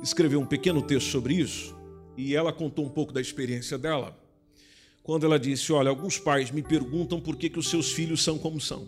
escreveu 0.02 0.40
um 0.40 0.47
pequeno 0.47 0.83
texto 0.83 1.11
sobre 1.11 1.35
isso 1.35 1.75
e 2.16 2.37
ela 2.37 2.52
contou 2.52 2.85
um 2.85 2.90
pouco 2.90 3.12
da 3.12 3.21
experiência 3.21 3.78
dela 3.78 4.18
quando 5.02 5.25
ela 5.25 5.38
disse: 5.38 5.73
Olha, 5.73 5.88
alguns 5.88 6.18
pais 6.18 6.50
me 6.50 6.62
perguntam 6.62 7.18
por 7.18 7.37
que, 7.37 7.49
que 7.49 7.59
os 7.59 7.71
seus 7.71 7.92
filhos 7.92 8.23
são 8.23 8.38
como 8.38 8.61
são. 8.61 8.87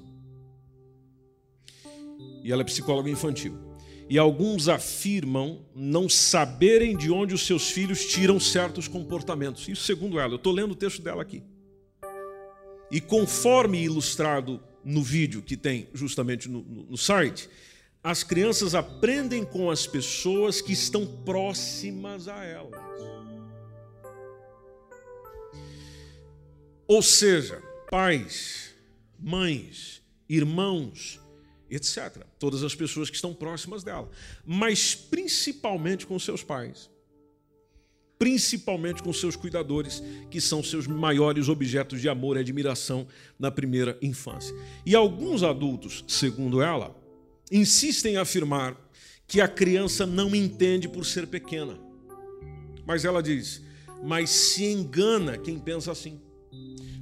E 2.43 2.53
ela 2.53 2.61
é 2.61 2.65
psicóloga 2.65 3.09
infantil. 3.09 3.68
E 4.09 4.17
alguns 4.17 4.69
afirmam 4.69 5.61
não 5.75 6.09
saberem 6.09 6.97
de 6.97 7.11
onde 7.11 7.35
os 7.35 7.47
seus 7.47 7.71
filhos 7.71 8.07
tiram 8.07 8.41
certos 8.41 8.89
comportamentos. 8.89 9.69
Isso 9.69 9.85
segundo 9.85 10.19
ela. 10.19 10.33
Eu 10.33 10.37
estou 10.37 10.53
lendo 10.53 10.73
o 10.73 10.77
texto 10.77 11.03
dela 11.03 11.23
aqui. 11.23 11.43
E 12.91 13.01
conforme 13.01 13.83
ilustrado 13.83 14.61
no 14.83 15.03
vídeo 15.03 15.43
que 15.43 15.57
tem 15.57 15.89
justamente 15.93 16.49
no, 16.49 16.63
no, 16.63 16.83
no 16.85 16.97
site, 16.97 17.51
as 18.03 18.23
crianças 18.23 18.75
aprendem 18.75 19.45
com 19.45 19.71
as 19.71 19.87
pessoas 19.87 20.63
que 20.63 20.73
estão 20.73 21.07
próximas 21.25 22.29
a 22.29 22.43
elas. 22.45 22.81
Ou 26.87 27.03
seja, 27.03 27.63
pais, 27.91 28.75
mães, 29.19 30.03
irmãos, 30.27 31.21
etc. 31.71 32.25
Todas 32.39 32.63
as 32.63 32.75
pessoas 32.75 33.11
que 33.11 33.17
estão 33.17 33.35
próximas 33.35 33.83
dela, 33.83 34.11
mas 34.45 34.95
principalmente 34.95 36.07
com 36.07 36.19
seus 36.19 36.43
pais. 36.43 36.91
Principalmente 38.19 39.03
com 39.03 39.13
seus 39.13 39.37
cuidadores, 39.37 40.03
que 40.29 40.41
são 40.41 40.63
seus 40.63 40.89
maiores 40.89 41.49
objetos 41.49 42.01
de 42.01 42.09
amor 42.09 42.37
e 42.37 42.41
admiração 42.41 43.07
na 43.39 43.51
primeira 43.51 43.97
infância. 44.03 44.55
E 44.85 44.95
alguns 44.95 45.45
adultos, 45.45 46.05
segundo 46.09 46.61
ela, 46.61 46.97
insistem 47.51 48.15
em 48.15 48.17
afirmar 48.17 48.77
que 49.27 49.41
a 49.41 49.47
criança 49.47 50.05
não 50.05 50.35
entende 50.35 50.89
por 50.89 51.07
ser 51.07 51.29
pequena. 51.29 51.79
Mas 52.85 53.05
ela 53.05 53.23
diz: 53.23 53.63
mas 54.03 54.31
se 54.31 54.65
engana 54.65 55.37
quem 55.37 55.59
pensa 55.59 55.93
assim. 55.93 56.21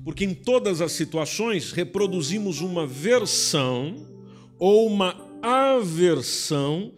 Porque 0.05 0.25
em 0.25 0.35
todas 0.35 0.81
as 0.81 0.93
situações 0.93 1.73
reproduzimos 1.73 2.61
uma 2.61 2.87
versão 2.87 4.16
ou 4.59 4.87
uma 4.87 5.17
aversão 5.43 6.93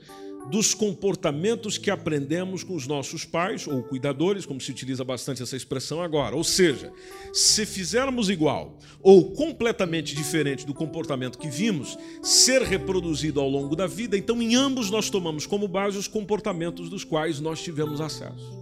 dos 0.51 0.73
comportamentos 0.73 1.77
que 1.77 1.91
aprendemos 1.91 2.65
com 2.65 2.75
os 2.75 2.87
nossos 2.87 3.25
pais 3.25 3.67
ou 3.67 3.83
cuidadores, 3.83 4.47
como 4.47 4.61
se 4.61 4.71
utiliza 4.71 5.05
bastante 5.05 5.43
essa 5.43 5.57
expressão 5.57 6.03
agora. 6.03 6.35
Ou 6.35 6.43
seja, 6.43 6.91
se 7.33 7.67
fizermos 7.67 8.31
igual 8.31 8.79
ou 9.03 9.33
completamente 9.33 10.15
diferente 10.15 10.65
do 10.65 10.73
comportamento 10.73 11.39
que 11.39 11.49
vimos 11.49 11.99
ser 12.23 12.63
reproduzido 12.63 13.41
ao 13.41 13.49
longo 13.49 13.77
da 13.77 13.87
vida, 13.87 14.17
então 14.17 14.41
em 14.41 14.55
ambos 14.55 14.91
nós 14.91 15.11
tomamos 15.11 15.47
como 15.47 15.69
base 15.69 15.99
os 15.99 16.09
comportamentos 16.09 16.89
dos 16.89 17.05
quais 17.05 17.41
nós 17.41 17.63
tivemos 17.63 18.01
acesso. 18.01 18.57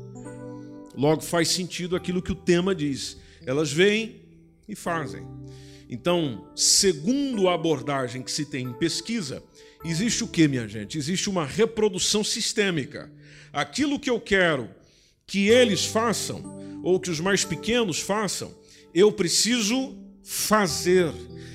Logo 0.97 1.23
faz 1.23 1.49
sentido 1.49 1.95
aquilo 1.95 2.23
que 2.23 2.33
o 2.33 2.37
tema 2.37 2.75
diz. 2.75 3.19
Elas 3.45 3.71
veem 3.71 4.23
e 4.69 4.75
fazem. 4.75 5.25
Então, 5.89 6.51
segundo 6.55 7.49
a 7.49 7.55
abordagem 7.55 8.23
que 8.23 8.31
se 8.31 8.45
tem 8.45 8.67
em 8.67 8.73
pesquisa, 8.73 9.43
existe 9.85 10.25
o 10.25 10.29
que, 10.29 10.49
minha 10.49 10.67
gente? 10.67 10.99
Existe 10.99 11.31
uma 11.31 11.45
reprodução 11.45 12.25
sistêmica. 12.25 13.11
Aquilo 13.53 13.99
que 13.99 14.11
eu 14.11 14.21
quero 14.21 14.69
que 15.27 15.49
eles 15.49 15.85
façam, 15.85 16.81
ou 16.83 17.01
que 17.01 17.11
os 17.11 17.21
mais 17.21 17.45
pequenos 17.45 18.01
façam, 18.01 18.55
eu 18.95 19.11
preciso 19.11 19.97
fazer, 20.23 21.13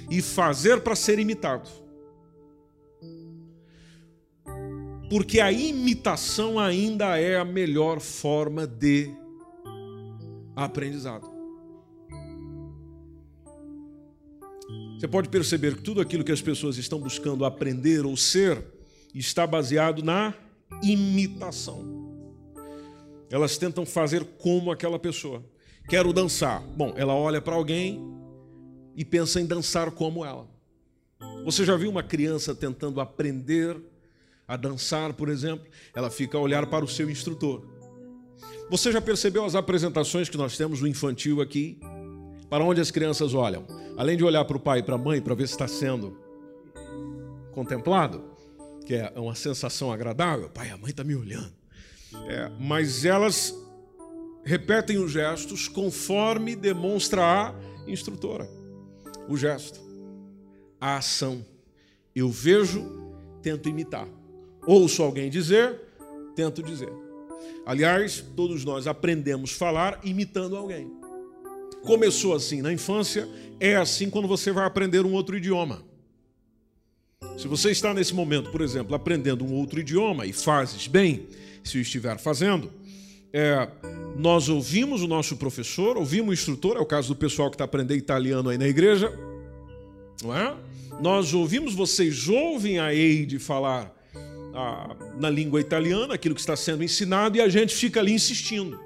e 0.09 0.21
fazer 0.21 0.81
para 0.81 0.95
ser 0.95 1.19
imitado. 1.19 1.69
Porque 5.09 5.41
a 5.41 5.51
imitação 5.51 6.57
ainda 6.57 7.17
é 7.17 7.37
a 7.37 7.45
melhor 7.45 7.99
forma 7.99 8.65
de 8.65 9.09
aprendizado. 10.55 11.30
Você 15.01 15.07
pode 15.07 15.29
perceber 15.29 15.77
que 15.77 15.81
tudo 15.81 15.99
aquilo 15.99 16.23
que 16.23 16.31
as 16.31 16.43
pessoas 16.43 16.77
estão 16.77 16.99
buscando 16.99 17.43
aprender 17.43 18.05
ou 18.05 18.15
ser 18.15 18.63
está 19.15 19.47
baseado 19.47 20.03
na 20.03 20.31
imitação. 20.83 22.13
Elas 23.27 23.57
tentam 23.57 23.83
fazer 23.83 24.23
como 24.37 24.69
aquela 24.69 24.99
pessoa. 24.99 25.43
Quero 25.89 26.13
dançar. 26.13 26.61
Bom, 26.77 26.93
ela 26.95 27.15
olha 27.15 27.41
para 27.41 27.55
alguém 27.55 27.99
e 28.95 29.03
pensa 29.03 29.41
em 29.41 29.45
dançar 29.47 29.89
como 29.89 30.23
ela. 30.23 30.47
Você 31.45 31.65
já 31.65 31.75
viu 31.75 31.89
uma 31.89 32.03
criança 32.03 32.53
tentando 32.53 33.01
aprender 33.01 33.75
a 34.47 34.55
dançar, 34.55 35.13
por 35.13 35.29
exemplo? 35.29 35.65
Ela 35.95 36.11
fica 36.11 36.37
a 36.37 36.41
olhar 36.41 36.67
para 36.67 36.85
o 36.85 36.87
seu 36.87 37.09
instrutor. 37.09 37.65
Você 38.69 38.91
já 38.91 39.01
percebeu 39.01 39.45
as 39.45 39.55
apresentações 39.55 40.29
que 40.29 40.37
nós 40.37 40.55
temos 40.55 40.79
no 40.79 40.87
infantil 40.87 41.41
aqui? 41.41 41.79
Para 42.51 42.65
onde 42.65 42.81
as 42.81 42.91
crianças 42.91 43.33
olham? 43.33 43.65
Além 43.97 44.17
de 44.17 44.25
olhar 44.25 44.43
para 44.43 44.57
o 44.57 44.59
pai 44.59 44.79
e 44.79 44.83
para 44.83 44.95
a 44.95 44.97
mãe 44.97 45.21
para 45.21 45.33
ver 45.33 45.47
se 45.47 45.53
está 45.53 45.69
sendo 45.69 46.17
contemplado, 47.53 48.21
que 48.85 48.93
é 48.93 49.13
uma 49.15 49.35
sensação 49.35 49.89
agradável, 49.89 50.49
pai, 50.49 50.69
a 50.69 50.75
mãe 50.75 50.89
está 50.89 51.01
me 51.01 51.15
olhando. 51.15 51.53
É, 52.27 52.51
mas 52.59 53.05
elas 53.05 53.55
repetem 54.43 54.97
os 54.97 55.13
gestos 55.13 55.69
conforme 55.69 56.53
demonstra 56.53 57.23
a 57.23 57.55
instrutora. 57.87 58.49
O 59.29 59.37
gesto, 59.37 59.79
a 60.77 60.97
ação. 60.97 61.45
Eu 62.13 62.27
vejo, 62.27 63.15
tento 63.41 63.69
imitar. 63.69 64.09
Ouço 64.67 65.01
alguém 65.01 65.29
dizer, 65.29 65.79
tento 66.35 66.61
dizer. 66.61 66.91
Aliás, 67.65 68.21
todos 68.35 68.65
nós 68.65 68.87
aprendemos 68.87 69.53
a 69.53 69.57
falar 69.57 70.01
imitando 70.03 70.57
alguém. 70.57 70.99
Começou 71.83 72.35
assim 72.35 72.61
na 72.61 72.71
infância, 72.71 73.27
é 73.59 73.75
assim 73.75 74.09
quando 74.09 74.27
você 74.27 74.51
vai 74.51 74.65
aprender 74.65 75.05
um 75.05 75.13
outro 75.13 75.35
idioma. 75.35 75.83
Se 77.37 77.47
você 77.47 77.71
está 77.71 77.93
nesse 77.93 78.13
momento, 78.13 78.51
por 78.51 78.61
exemplo, 78.61 78.95
aprendendo 78.95 79.43
um 79.43 79.53
outro 79.53 79.79
idioma 79.79 80.25
e 80.25 80.33
fazes 80.33 80.87
bem, 80.87 81.27
se 81.63 81.77
o 81.77 81.81
estiver 81.81 82.17
fazendo, 82.19 82.71
é, 83.33 83.67
nós 84.17 84.49
ouvimos 84.49 85.01
o 85.01 85.07
nosso 85.07 85.37
professor, 85.37 85.97
ouvimos 85.97 86.29
o 86.29 86.33
instrutor, 86.33 86.77
é 86.77 86.79
o 86.79 86.85
caso 86.85 87.09
do 87.09 87.15
pessoal 87.15 87.49
que 87.49 87.55
está 87.55 87.65
aprendendo 87.65 87.97
italiano 87.97 88.49
aí 88.49 88.57
na 88.57 88.67
igreja, 88.67 89.11
não 90.21 90.35
é? 90.35 90.55
Nós 91.01 91.33
ouvimos, 91.33 91.73
vocês 91.73 92.27
ouvem 92.27 92.79
a 92.79 92.93
Eide 92.93 93.39
falar 93.39 93.91
a, 94.53 94.95
na 95.17 95.29
língua 95.29 95.59
italiana 95.59 96.13
aquilo 96.13 96.35
que 96.35 96.41
está 96.41 96.55
sendo 96.55 96.83
ensinado 96.83 97.37
e 97.37 97.41
a 97.41 97.49
gente 97.49 97.73
fica 97.73 97.99
ali 97.99 98.11
insistindo, 98.11 98.79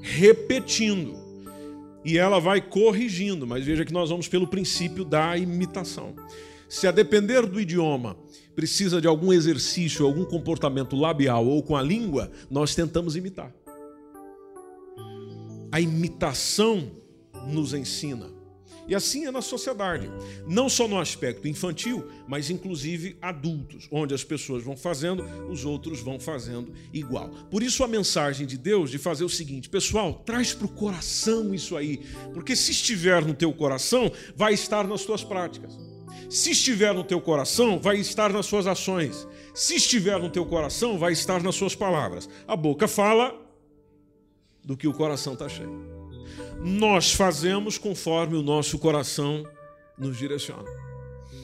repetindo 0.00 1.21
e 2.04 2.18
ela 2.18 2.40
vai 2.40 2.60
corrigindo, 2.60 3.46
mas 3.46 3.64
veja 3.64 3.84
que 3.84 3.92
nós 3.92 4.10
vamos 4.10 4.28
pelo 4.28 4.46
princípio 4.46 5.04
da 5.04 5.36
imitação. 5.36 6.14
Se 6.68 6.86
a 6.86 6.90
depender 6.90 7.46
do 7.46 7.60
idioma 7.60 8.16
precisa 8.54 9.00
de 9.00 9.06
algum 9.06 9.32
exercício, 9.32 10.06
algum 10.06 10.24
comportamento 10.24 10.96
labial 10.96 11.46
ou 11.46 11.62
com 11.62 11.76
a 11.76 11.82
língua, 11.82 12.30
nós 12.50 12.74
tentamos 12.74 13.14
imitar. 13.14 13.54
A 15.70 15.80
imitação 15.80 16.90
nos 17.46 17.72
ensina. 17.74 18.41
E 18.92 18.94
assim 18.94 19.24
é 19.24 19.30
na 19.30 19.40
sociedade, 19.40 20.10
não 20.46 20.68
só 20.68 20.86
no 20.86 21.00
aspecto 21.00 21.48
infantil, 21.48 22.06
mas 22.28 22.50
inclusive 22.50 23.16
adultos, 23.22 23.88
onde 23.90 24.12
as 24.12 24.22
pessoas 24.22 24.62
vão 24.62 24.76
fazendo, 24.76 25.24
os 25.48 25.64
outros 25.64 26.00
vão 26.00 26.20
fazendo 26.20 26.74
igual. 26.92 27.30
Por 27.50 27.62
isso 27.62 27.82
a 27.82 27.88
mensagem 27.88 28.46
de 28.46 28.58
Deus 28.58 28.90
de 28.90 28.98
fazer 28.98 29.24
o 29.24 29.30
seguinte, 29.30 29.70
pessoal, 29.70 30.22
traz 30.26 30.52
para 30.52 30.66
o 30.66 30.68
coração 30.68 31.54
isso 31.54 31.74
aí, 31.74 32.02
porque 32.34 32.54
se 32.54 32.72
estiver 32.72 33.24
no 33.24 33.32
teu 33.32 33.50
coração, 33.54 34.12
vai 34.36 34.52
estar 34.52 34.86
nas 34.86 35.06
tuas 35.06 35.24
práticas. 35.24 35.72
Se 36.28 36.50
estiver 36.50 36.92
no 36.92 37.02
teu 37.02 37.18
coração, 37.18 37.78
vai 37.78 37.96
estar 37.96 38.30
nas 38.30 38.44
suas 38.44 38.66
ações. 38.66 39.26
Se 39.54 39.76
estiver 39.76 40.20
no 40.20 40.28
teu 40.28 40.44
coração, 40.44 40.98
vai 40.98 41.14
estar 41.14 41.42
nas 41.42 41.54
suas 41.54 41.74
palavras. 41.74 42.28
A 42.46 42.54
boca 42.54 42.86
fala 42.86 43.34
do 44.62 44.76
que 44.76 44.86
o 44.86 44.92
coração 44.92 45.32
está 45.32 45.48
cheio 45.48 46.01
nós 46.64 47.12
fazemos 47.12 47.76
conforme 47.76 48.36
o 48.36 48.42
nosso 48.42 48.78
coração 48.78 49.44
nos 49.98 50.16
direciona. 50.16 50.70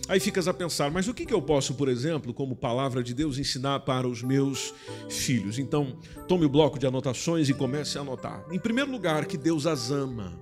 Aí 0.09 0.18
ficas 0.18 0.48
a 0.48 0.54
pensar, 0.54 0.90
mas 0.90 1.07
o 1.07 1.12
que 1.12 1.31
eu 1.31 1.42
posso, 1.42 1.74
por 1.74 1.87
exemplo, 1.88 2.33
como 2.33 2.57
palavra 2.57 3.02
de 3.02 3.12
Deus, 3.12 3.37
ensinar 3.37 3.81
para 3.81 4.09
os 4.09 4.22
meus 4.22 4.72
filhos? 5.11 5.59
Então, 5.59 5.98
tome 6.26 6.46
o 6.46 6.48
bloco 6.48 6.78
de 6.78 6.87
anotações 6.87 7.48
e 7.48 7.54
comece 7.54 7.98
a 7.98 8.00
anotar. 8.00 8.42
Em 8.50 8.59
primeiro 8.59 8.90
lugar, 8.90 9.26
que 9.26 9.37
Deus 9.37 9.66
as 9.66 9.90
ama. 9.90 10.40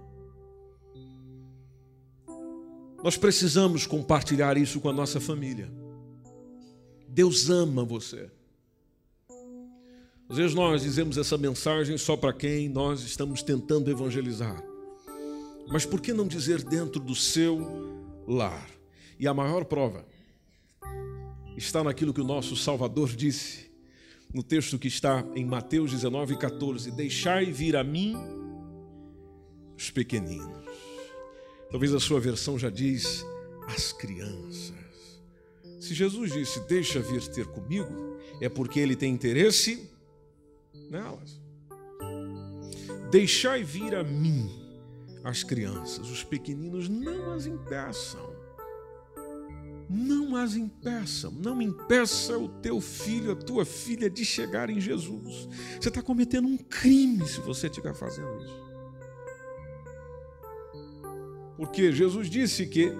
Nós 3.02 3.16
precisamos 3.16 3.86
compartilhar 3.86 4.56
isso 4.56 4.78
com 4.80 4.88
a 4.88 4.92
nossa 4.92 5.20
família. 5.20 5.68
Deus 7.08 7.50
ama 7.50 7.84
você. 7.84 8.30
Às 10.28 10.38
vezes 10.38 10.54
nós 10.54 10.82
dizemos 10.82 11.16
essa 11.16 11.38
mensagem 11.38 11.96
só 11.96 12.16
para 12.16 12.32
quem 12.32 12.68
nós 12.68 13.02
estamos 13.02 13.42
tentando 13.42 13.90
evangelizar. 13.90 14.60
Mas 15.68 15.86
por 15.86 16.00
que 16.00 16.12
não 16.12 16.26
dizer 16.26 16.62
dentro 16.64 17.00
do 17.00 17.14
seu 17.14 18.24
lar? 18.26 18.68
E 19.18 19.28
a 19.28 19.32
maior 19.32 19.64
prova 19.64 20.04
está 21.56 21.82
naquilo 21.82 22.12
que 22.12 22.20
o 22.20 22.24
nosso 22.24 22.56
Salvador 22.56 23.08
disse, 23.14 23.70
no 24.34 24.42
texto 24.42 24.78
que 24.78 24.88
está 24.88 25.24
em 25.34 25.44
Mateus 25.44 25.92
19, 25.92 26.36
14: 26.36 26.90
Deixai 26.90 27.46
vir 27.46 27.76
a 27.76 27.84
mim 27.84 28.16
os 29.76 29.90
pequeninos. 29.90 30.66
Talvez 31.70 31.94
a 31.94 32.00
sua 32.00 32.18
versão 32.18 32.58
já 32.58 32.68
diz 32.68 33.24
as 33.68 33.92
crianças. 33.92 34.74
Se 35.80 35.94
Jesus 35.94 36.32
disse, 36.32 36.60
deixa 36.66 37.00
vir 37.00 37.26
ter 37.28 37.46
comigo, 37.46 38.18
é 38.40 38.48
porque 38.48 38.80
ele 38.80 38.96
tem 38.96 39.12
interesse 39.12 39.88
nelas. 40.90 41.40
Deixai 43.10 43.62
vir 43.62 43.94
a 43.94 44.02
mim 44.02 44.50
as 45.24 45.42
crianças, 45.42 46.08
os 46.08 46.22
pequeninos, 46.22 46.88
não 46.88 47.32
as 47.32 47.46
impeçam. 47.46 48.34
Não 49.88 50.34
as 50.34 50.56
impeçam, 50.56 51.30
não 51.30 51.62
impeça 51.62 52.36
o 52.36 52.48
teu 52.48 52.80
filho, 52.80 53.32
a 53.32 53.36
tua 53.36 53.64
filha 53.64 54.10
de 54.10 54.24
chegar 54.24 54.68
em 54.68 54.80
Jesus. 54.80 55.48
Você 55.80 55.88
está 55.88 56.02
cometendo 56.02 56.46
um 56.46 56.56
crime 56.56 57.26
se 57.26 57.40
você 57.40 57.68
estiver 57.68 57.94
fazendo 57.94 58.42
isso. 58.42 58.66
Porque 61.56 61.92
Jesus 61.92 62.28
disse 62.28 62.66
que 62.66 62.92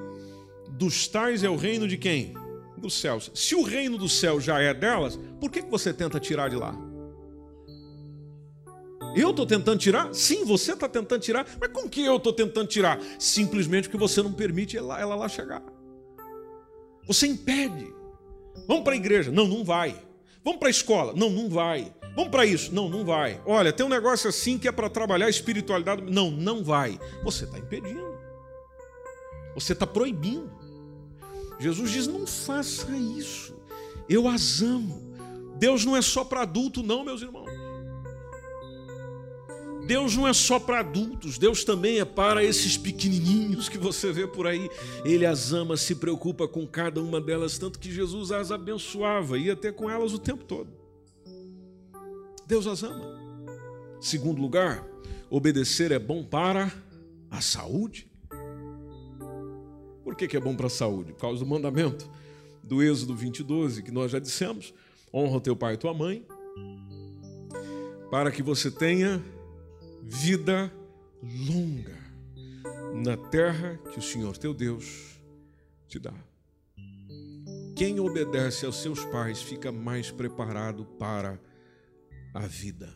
dos 0.70 1.09
tais 1.09 1.42
é 1.42 1.51
o 1.51 1.57
reino 1.57 1.88
de 1.88 1.96
quem? 1.96 2.35
Dos 2.77 2.94
céus. 3.01 3.31
Se 3.35 3.55
o 3.55 3.62
reino 3.62 3.99
do 3.99 4.09
céu 4.09 4.40
já 4.40 4.61
é 4.61 4.72
delas, 4.72 5.18
por 5.40 5.51
que 5.51 5.62
você 5.62 5.92
tenta 5.92 6.20
tirar 6.20 6.49
de 6.49 6.57
lá? 6.57 6.86
Eu 9.16 9.31
estou 9.31 9.46
tentando 9.46 9.79
tirar? 9.79 10.14
Sim, 10.14 10.44
você 10.44 10.74
está 10.74 10.87
tentando 10.87 11.22
tirar. 11.22 11.46
Mas 11.59 11.72
com 11.72 11.88
que 11.88 12.05
eu 12.05 12.18
estou 12.18 12.35
tentando 12.35 12.68
tirar? 12.68 13.00
Simplesmente 13.18 13.88
porque 13.88 13.96
você 13.96 14.22
não 14.22 14.31
permite 14.31 14.76
ela, 14.76 15.00
ela 15.00 15.14
lá 15.14 15.26
chegar. 15.26 15.62
Você 17.07 17.26
impede. 17.26 17.90
Vamos 18.68 18.85
para 18.85 18.92
a 18.92 18.96
igreja? 18.96 19.33
Não, 19.33 19.48
não 19.48 19.64
vai. 19.64 19.96
Vamos 20.44 20.59
para 20.59 20.68
a 20.68 20.70
escola? 20.70 21.14
Não, 21.16 21.31
não 21.31 21.48
vai. 21.48 21.94
Vamos 22.14 22.31
para 22.31 22.44
isso? 22.44 22.74
Não, 22.74 22.90
não 22.90 23.07
vai. 23.07 23.40
Olha, 23.46 23.72
tem 23.72 23.87
um 23.87 23.88
negócio 23.88 24.29
assim 24.29 24.59
que 24.59 24.68
é 24.68 24.72
para 24.72 24.90
trabalhar 24.90 25.26
a 25.26 25.31
espiritualidade. 25.31 26.02
Não, 26.02 26.31
não 26.31 26.62
vai. 26.62 27.00
Você 27.24 27.44
está 27.44 27.59
impedindo. 27.59 28.18
Você 29.55 29.72
está 29.72 29.87
proibindo. 29.87 30.50
Jesus 31.59 31.90
diz: 31.90 32.07
não 32.07 32.26
faça 32.26 32.90
isso. 33.16 33.57
Eu 34.09 34.29
as 34.29 34.61
amo. 34.61 35.07
Deus 35.59 35.87
não 35.87 35.96
é 35.96 36.02
só 36.02 36.22
para 36.22 36.42
adulto, 36.42 36.83
não, 36.83 37.02
meus 37.02 37.22
irmãos. 37.22 37.46
Deus 39.87 40.16
não 40.16 40.27
é 40.27 40.33
só 40.33 40.59
para 40.59 40.81
adultos, 40.81 41.38
Deus 41.38 41.62
também 41.62 42.01
é 42.01 42.05
para 42.05 42.42
esses 42.42 42.77
pequenininhos 42.77 43.68
que 43.68 43.79
você 43.79 44.11
vê 44.11 44.27
por 44.27 44.44
aí. 44.46 44.68
Ele 45.05 45.25
as 45.25 45.53
ama, 45.53 45.77
se 45.77 45.94
preocupa 45.94 46.49
com 46.49 46.66
cada 46.66 47.01
uma 47.01 47.20
delas, 47.20 47.57
tanto 47.57 47.79
que 47.79 47.92
Jesus 47.92 48.33
as 48.33 48.51
abençoava, 48.51 49.38
ia 49.38 49.53
até 49.53 49.70
com 49.70 49.88
elas 49.88 50.12
o 50.12 50.18
tempo 50.18 50.44
todo. 50.44 50.68
Deus 52.49 52.66
as 52.66 52.83
ama. 52.83 53.16
Segundo 54.01 54.42
lugar, 54.42 54.85
obedecer 55.31 55.92
é 55.92 55.99
bom 56.01 56.25
para 56.25 56.72
a 57.31 57.40
saúde. 57.40 58.11
Por 60.03 60.16
que, 60.16 60.37
é 60.37 60.40
bom 60.40 60.57
para 60.57 60.66
a 60.66 60.70
saúde? 60.70 61.12
Por 61.12 61.20
causa 61.20 61.44
do 61.44 61.46
mandamento 61.46 62.11
do 62.62 62.83
Êxodo 62.83 63.14
20, 63.14 63.44
12, 63.44 63.83
que 63.85 63.92
nós 63.92 64.11
já 64.11 64.18
dissemos: 64.18 64.75
honra 65.14 65.37
o 65.37 65.40
teu 65.40 65.55
pai 65.55 65.75
e 65.75 65.77
tua 65.77 65.94
mãe, 65.94 66.27
para 68.11 68.33
que 68.33 68.42
você 68.42 68.68
tenha 68.68 69.22
vida 70.07 70.73
longa 71.23 71.99
na 72.95 73.16
terra 73.16 73.79
que 73.92 73.99
o 73.99 74.03
Senhor 74.03 74.37
teu 74.38 74.55
Deus 74.55 75.21
te 75.87 75.99
dá. 75.99 76.14
Quem 77.77 78.01
obedece 78.01 78.64
aos 78.64 78.81
seus 78.81 79.05
pais 79.07 79.42
fica 79.42 79.71
mais 79.71 80.11
preparado 80.11 80.87
para 80.99 81.38
a 82.33 82.47
vida. 82.47 82.88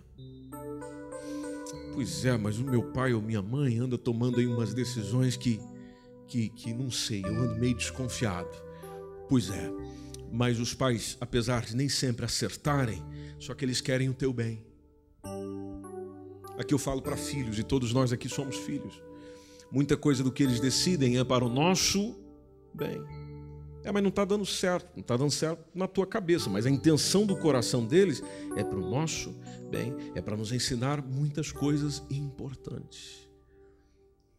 Pois 1.92 2.24
é, 2.24 2.36
mas 2.36 2.58
o 2.58 2.64
meu 2.64 2.90
pai 2.92 3.12
ou 3.12 3.20
minha 3.20 3.42
mãe 3.42 3.78
anda 3.78 3.98
tomando 3.98 4.38
aí 4.38 4.46
umas 4.46 4.72
decisões 4.72 5.36
que 5.36 5.60
que, 6.30 6.48
que 6.48 6.72
não 6.72 6.92
sei, 6.92 7.22
eu 7.24 7.34
ando 7.34 7.56
meio 7.56 7.74
desconfiado. 7.74 8.48
Pois 9.28 9.50
é, 9.50 9.68
mas 10.30 10.60
os 10.60 10.72
pais, 10.72 11.18
apesar 11.20 11.64
de 11.64 11.74
nem 11.74 11.88
sempre 11.88 12.24
acertarem, 12.24 13.02
só 13.38 13.52
que 13.52 13.64
eles 13.64 13.80
querem 13.80 14.08
o 14.08 14.14
teu 14.14 14.32
bem. 14.32 14.64
Aqui 16.60 16.74
eu 16.74 16.78
falo 16.78 17.00
para 17.00 17.16
filhos, 17.16 17.58
e 17.58 17.62
todos 17.62 17.90
nós 17.94 18.12
aqui 18.12 18.28
somos 18.28 18.54
filhos. 18.54 19.02
Muita 19.72 19.96
coisa 19.96 20.22
do 20.22 20.30
que 20.30 20.42
eles 20.42 20.60
decidem 20.60 21.18
é 21.18 21.24
para 21.24 21.42
o 21.42 21.48
nosso 21.48 22.14
bem. 22.74 23.02
É, 23.82 23.90
mas 23.90 24.02
não 24.02 24.10
está 24.10 24.26
dando 24.26 24.44
certo, 24.44 24.92
não 24.94 25.00
está 25.00 25.16
dando 25.16 25.30
certo 25.30 25.64
na 25.74 25.88
tua 25.88 26.06
cabeça, 26.06 26.50
mas 26.50 26.66
a 26.66 26.70
intenção 26.70 27.24
do 27.24 27.34
coração 27.34 27.86
deles 27.86 28.22
é 28.56 28.62
para 28.62 28.76
o 28.76 28.90
nosso 28.90 29.34
bem, 29.70 29.96
é 30.14 30.20
para 30.20 30.36
nos 30.36 30.52
ensinar 30.52 31.02
muitas 31.02 31.50
coisas 31.50 32.02
importantes. 32.10 33.26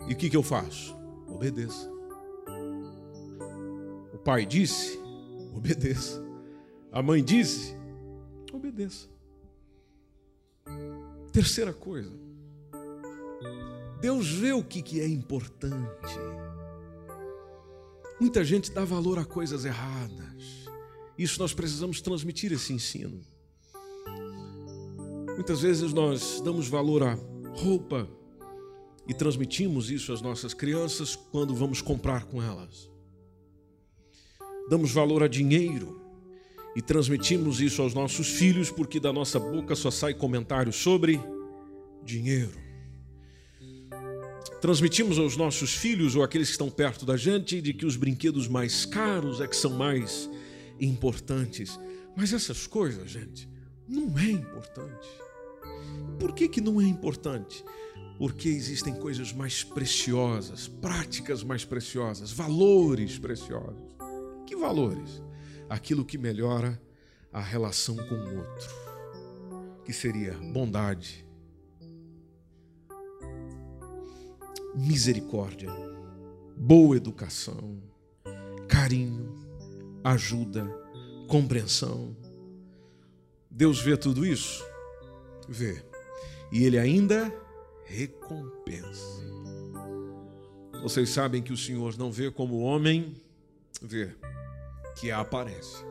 E 0.08 0.14
o 0.14 0.16
que, 0.16 0.30
que 0.30 0.38
eu 0.38 0.44
faço? 0.44 0.96
Obedeça. 1.28 1.92
O 4.14 4.20
pai 4.20 4.46
disse: 4.46 5.00
obedeça. 5.56 6.24
A 6.92 7.02
mãe 7.02 7.24
disse: 7.24 7.76
obedeça. 8.54 9.10
Terceira 11.32 11.74
coisa, 11.74 12.12
Deus 14.02 14.30
vê 14.32 14.52
o 14.54 14.64
que 14.64 15.00
é 15.00 15.08
importante. 15.08 16.18
Muita 18.20 18.44
gente 18.44 18.72
dá 18.72 18.84
valor 18.84 19.18
a 19.18 19.26
coisas 19.26 19.66
erradas. 19.66 20.68
Isso 21.18 21.40
nós 21.40 21.54
precisamos 21.54 22.02
transmitir 22.02 22.52
esse 22.52 22.74
ensino. 22.74 23.22
Muitas 25.36 25.62
vezes 25.62 25.94
nós 25.94 26.42
damos 26.42 26.68
valor 26.68 27.04
a 27.04 27.14
roupa, 27.54 28.08
e 29.08 29.14
transmitimos 29.14 29.90
isso 29.90 30.14
às 30.14 30.22
nossas 30.22 30.54
crianças 30.54 31.16
quando 31.16 31.56
vamos 31.56 31.82
comprar 31.82 32.26
com 32.26 32.42
elas. 32.42 32.90
Damos 34.70 34.92
valor 34.92 35.24
a 35.24 35.28
dinheiro 35.28 36.01
e 36.76 36.82
transmitimos 36.82 37.60
isso 37.60 37.82
aos 37.82 37.94
nossos 37.94 38.28
filhos 38.30 38.70
porque 38.70 39.00
da 39.00 39.12
nossa 39.12 39.40
boca 39.40 39.76
só 39.76 39.92
sai 39.92 40.14
comentários 40.14 40.76
sobre 40.76 41.20
dinheiro. 42.04 42.60
Transmitimos 44.62 45.18
aos 45.18 45.36
nossos 45.36 45.74
filhos 45.74 46.16
ou 46.16 46.24
aqueles 46.24 46.48
que 46.48 46.54
estão 46.54 46.70
perto 46.70 47.06
da 47.06 47.18
gente 47.18 47.62
de 47.62 47.74
que 47.74 47.86
os 47.86 47.96
brinquedos 47.96 48.48
mais 48.48 48.86
caros 48.86 49.42
é 49.42 49.48
que 49.48 49.56
são 49.56 49.72
mais 49.72 50.30
importantes. 50.80 51.80
Mas 52.16 52.32
essas 52.32 52.68
coisas, 52.68 53.10
gente, 53.10 53.50
não 53.88 54.18
é 54.20 54.30
importante. 54.30 55.08
Por 56.20 56.34
que, 56.34 56.48
que 56.48 56.62
não 56.62 56.80
é 56.80 56.86
importante? 56.86 57.64
porque 58.22 58.50
existem 58.50 58.94
coisas 58.94 59.34
mais 59.34 59.64
preciosas, 59.64 60.68
práticas 60.68 61.44
mais 61.44 61.66
preciosas, 61.66 62.32
valores 62.32 63.18
preciosos. 63.18 63.82
Que 64.46 64.56
valores? 64.56 65.24
Aquilo 65.72 66.04
que 66.04 66.18
melhora 66.18 66.78
a 67.32 67.40
relação 67.40 67.96
com 67.96 68.14
o 68.14 68.38
outro, 68.40 68.70
que 69.86 69.94
seria 69.94 70.34
bondade, 70.34 71.26
misericórdia, 74.76 75.70
boa 76.58 76.98
educação, 76.98 77.82
carinho, 78.68 79.34
ajuda, 80.04 80.68
compreensão. 81.30 82.18
Deus 83.50 83.80
vê 83.80 83.96
tudo 83.96 84.26
isso? 84.26 84.62
Vê. 85.48 85.82
E 86.52 86.66
Ele 86.66 86.78
ainda 86.78 87.34
recompensa. 87.86 89.22
Vocês 90.84 91.08
sabem 91.12 91.42
que 91.42 91.54
o 91.54 91.58
Senhor 91.58 91.98
não 91.98 92.12
vê 92.12 92.30
como 92.30 92.56
o 92.56 92.62
homem 92.62 93.16
vê, 93.82 94.14
que 94.96 95.12
a 95.12 95.20
aparece. 95.20 95.84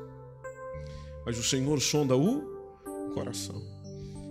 Mas 1.24 1.38
o 1.38 1.42
Senhor 1.42 1.80
sonda 1.80 2.16
o 2.16 3.10
coração. 3.14 3.62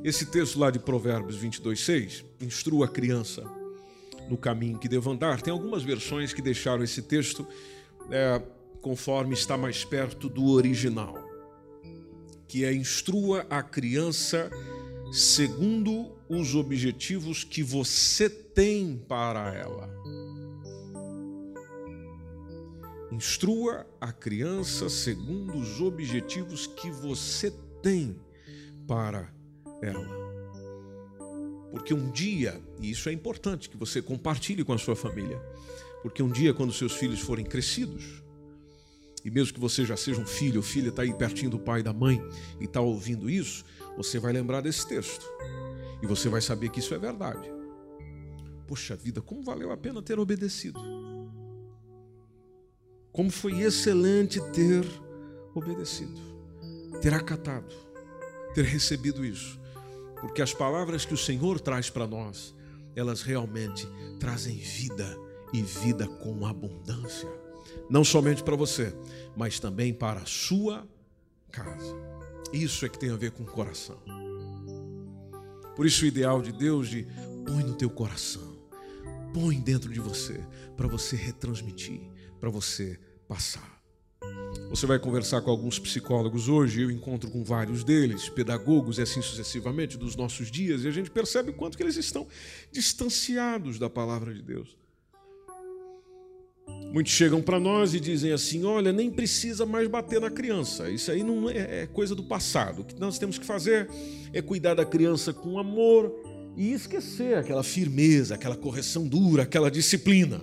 Esse 0.04 0.26
texto 0.26 0.60
lá 0.60 0.72
de 0.72 0.80
Provérbios 0.80 1.36
22, 1.36 1.80
6, 1.80 2.26
instrua 2.42 2.86
a 2.86 2.90
criança 2.90 3.44
no 4.30 4.38
caminho 4.38 4.78
que 4.78 4.88
deve 4.88 5.10
andar. 5.10 5.42
Tem 5.42 5.52
algumas 5.52 5.84
versões 5.84 6.32
que 6.32 6.42
deixaram 6.42 6.84
esse 6.84 7.02
texto 7.02 7.46
é, 8.10 8.42
conforme 8.82 9.34
está 9.34 9.58
mais 9.58 9.84
perto 9.84 10.30
do 10.30 10.52
original, 10.52 11.18
que 12.48 12.64
é 12.64 12.74
instrua 12.74 13.46
a 13.50 13.62
criança 13.62 14.50
segundo 15.12 16.12
os 16.30 16.56
objetivos 16.56 17.44
que 17.44 17.64
você 17.64 18.30
tem 18.30 19.04
para 19.08 19.54
ela. 19.54 19.90
Instrua 23.12 23.88
a 24.00 24.12
criança 24.12 24.90
segundo 24.90 25.58
os 25.58 25.82
objetivos 25.82 26.68
que 26.68 26.92
você 26.92 27.52
tem 27.82 28.16
para 28.88 29.34
ela. 29.82 30.08
Porque 31.72 31.94
um 31.94 32.12
dia, 32.12 32.60
e 32.80 32.92
isso 32.92 33.10
é 33.10 33.12
importante 33.12 33.70
que 33.70 33.78
você 33.78 34.02
compartilhe 34.02 34.64
com 34.64 34.74
a 34.74 34.78
sua 34.78 34.96
família, 34.96 35.40
porque 36.02 36.24
um 36.24 36.30
dia, 36.30 36.54
quando 36.54 36.74
seus 36.74 36.94
filhos 36.94 37.20
forem 37.20 37.46
crescidos, 37.46 38.24
e 39.24 39.30
mesmo 39.30 39.54
que 39.54 39.60
você 39.60 39.86
já 39.86 39.98
seja 39.98 40.20
um 40.22 40.26
filho 40.26 40.58
ou 40.58 40.64
filha, 40.64 40.90
está 40.90 41.02
aí 41.02 41.14
pertinho 41.14 41.52
do 41.52 41.60
pai 41.60 41.82
e 41.82 41.84
da 41.84 41.94
mãe 41.94 42.24
e 42.60 42.66
está 42.66 42.80
ouvindo 42.80 43.30
isso, 43.30 43.66
você 43.98 44.18
vai 44.18 44.32
lembrar 44.32 44.62
desse 44.62 44.88
texto. 44.88 45.26
E 46.02 46.08
você 46.08 46.30
vai 46.30 46.42
saber 46.42 46.70
que 46.70 46.80
isso 46.80 46.94
é 46.94 46.98
verdade. 46.98 47.52
Poxa 48.66 48.96
vida, 48.96 49.22
como 49.22 49.44
valeu 49.44 49.72
a 49.72 49.78
pena 49.78 50.02
ter 50.02 50.18
obedecido. 50.20 50.80
Como 53.20 53.30
foi 53.30 53.64
excelente 53.64 54.40
ter 54.54 54.88
obedecido, 55.54 56.22
ter 57.02 57.14
acatado, 57.14 57.76
ter 58.54 58.64
recebido 58.64 59.26
isso. 59.26 59.60
Porque 60.22 60.42
as 60.42 60.54
palavras 60.54 61.04
que 61.04 61.14
o 61.14 61.18
Senhor 61.18 61.60
traz 61.60 61.90
para 61.90 62.08
nós, 62.08 62.56
elas 62.96 63.22
realmente 63.22 63.86
trazem 64.22 64.56
vida 64.56 65.20
e 65.52 65.62
vida 65.62 66.08
com 66.08 66.46
abundância. 66.46 67.28
Não 67.90 68.06
somente 68.06 68.42
para 68.42 68.56
você, 68.56 68.96
mas 69.36 69.60
também 69.60 69.94
para 69.94 70.22
a 70.22 70.26
sua 70.26 70.88
casa. 71.52 71.94
Isso 72.54 72.86
é 72.86 72.90
que 72.90 72.98
tem 72.98 73.10
a 73.12 73.18
ver 73.18 73.32
com 73.32 73.44
o 73.44 73.48
coração. 73.48 74.00
Por 75.76 75.86
isso 75.86 76.06
o 76.06 76.08
ideal 76.08 76.42
de 76.42 76.54
Deus 76.54 76.88
de 76.88 77.06
põe 77.46 77.66
no 77.66 77.76
teu 77.76 77.90
coração, 77.90 78.58
põe 79.34 79.60
dentro 79.60 79.92
de 79.92 80.00
você, 80.00 80.40
para 80.78 80.88
você 80.88 81.18
retransmitir, 81.18 82.00
para 82.40 82.50
você 82.50 82.98
passar. 83.30 83.80
Você 84.72 84.88
vai 84.88 84.98
conversar 84.98 85.42
com 85.42 85.52
alguns 85.52 85.78
psicólogos 85.78 86.50
hoje, 86.50 86.82
eu 86.82 86.90
encontro 86.90 87.30
com 87.30 87.44
vários 87.44 87.84
deles, 87.84 88.28
pedagogos 88.28 88.98
e 88.98 89.04
assim 89.04 89.22
sucessivamente 89.22 89.98
dos 89.98 90.16
nossos 90.16 90.50
dias, 90.50 90.84
e 90.84 90.88
a 90.88 90.92
gente 90.92 91.12
percebe 91.12 91.52
o 91.52 91.54
quanto 91.54 91.78
que 91.78 91.84
eles 91.84 91.96
estão 91.96 92.28
distanciados 92.72 93.78
da 93.78 93.90
palavra 93.90 94.34
de 94.34 94.42
Deus. 94.42 94.76
Muitos 96.92 97.14
chegam 97.14 97.40
para 97.40 97.60
nós 97.60 97.94
e 97.94 98.00
dizem 98.00 98.32
assim: 98.32 98.64
olha, 98.64 98.92
nem 98.92 99.12
precisa 99.12 99.66
mais 99.66 99.88
bater 99.88 100.20
na 100.20 100.32
criança, 100.32 100.90
isso 100.90 101.12
aí 101.12 101.24
não 101.24 101.50
é, 101.50 101.84
é 101.84 101.88
coisa 101.88 102.16
do 102.16 102.24
passado. 102.24 102.82
O 102.82 102.86
que 102.86 103.00
nós 103.00 103.20
temos 103.20 103.38
que 103.38 103.46
fazer 103.46 103.88
é 104.34 104.42
cuidar 104.42 104.74
da 104.74 104.86
criança 104.86 105.32
com 105.32 105.60
amor 105.60 106.12
e 106.58 106.74
esquecer 106.74 107.38
aquela 107.38 107.64
firmeza, 107.64 108.34
aquela 108.36 108.58
correção 108.58 109.08
dura, 109.08 109.44
aquela 109.44 109.70
disciplina. 109.70 110.42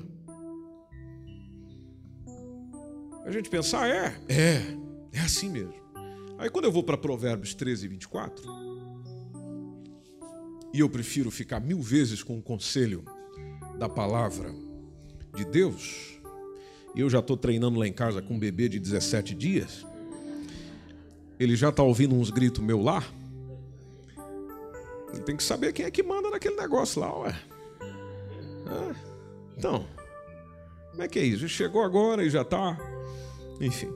A 3.26 3.32
gente 3.32 3.50
pensa, 3.50 3.80
ah, 3.80 3.88
é, 3.88 4.16
é, 4.28 4.62
é 5.12 5.20
assim 5.20 5.50
mesmo. 5.50 5.74
Aí 6.38 6.48
quando 6.48 6.66
eu 6.66 6.72
vou 6.72 6.84
para 6.84 6.96
Provérbios 6.96 7.54
13, 7.54 7.88
24, 7.88 8.44
e 10.72 10.78
eu 10.78 10.88
prefiro 10.88 11.28
ficar 11.28 11.58
mil 11.58 11.82
vezes 11.82 12.22
com 12.22 12.38
o 12.38 12.42
conselho 12.42 13.04
da 13.76 13.88
palavra 13.88 14.54
de 15.34 15.44
Deus, 15.44 16.20
e 16.94 17.00
eu 17.00 17.10
já 17.10 17.18
estou 17.18 17.36
treinando 17.36 17.80
lá 17.80 17.86
em 17.88 17.92
casa 17.92 18.22
com 18.22 18.34
um 18.34 18.38
bebê 18.38 18.68
de 18.68 18.78
17 18.78 19.34
dias. 19.34 19.84
Ele 21.38 21.56
já 21.56 21.70
está 21.70 21.82
ouvindo 21.82 22.14
uns 22.14 22.30
gritos 22.30 22.62
meu 22.62 22.80
lá. 22.80 23.02
Ele 25.12 25.22
tem 25.22 25.36
que 25.36 25.42
saber 25.42 25.72
quem 25.72 25.84
é 25.84 25.90
que 25.90 26.02
manda 26.02 26.30
naquele 26.30 26.54
negócio 26.54 27.00
lá, 27.00 27.18
ué. 27.18 27.40
então, 29.58 29.84
como 30.90 31.02
é 31.02 31.08
que 31.08 31.18
é 31.18 31.24
isso? 31.24 31.48
Chegou 31.48 31.82
agora 31.82 32.24
e 32.24 32.30
já 32.30 32.42
está. 32.42 32.95
Enfim. 33.60 33.92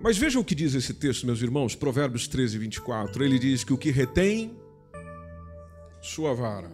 Mas 0.00 0.18
veja 0.18 0.38
o 0.38 0.44
que 0.44 0.54
diz 0.54 0.74
esse 0.74 0.92
texto, 0.92 1.24
meus 1.26 1.40
irmãos, 1.40 1.74
Provérbios 1.74 2.28
13, 2.28 2.58
24. 2.58 3.24
Ele 3.24 3.38
diz 3.38 3.64
que 3.64 3.72
o 3.72 3.78
que 3.78 3.90
retém 3.90 4.56
sua 6.02 6.34
vara 6.34 6.70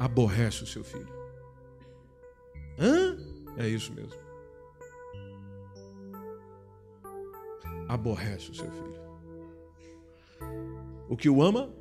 aborrece 0.00 0.64
o 0.64 0.66
seu 0.66 0.82
filho. 0.82 1.08
Hã? 2.78 3.16
É 3.56 3.68
isso 3.68 3.92
mesmo. 3.92 4.18
Aborrece 7.88 8.50
o 8.50 8.54
seu 8.54 8.70
filho. 8.70 8.96
O 11.08 11.16
que 11.16 11.30
o 11.30 11.40
ama, 11.40 11.72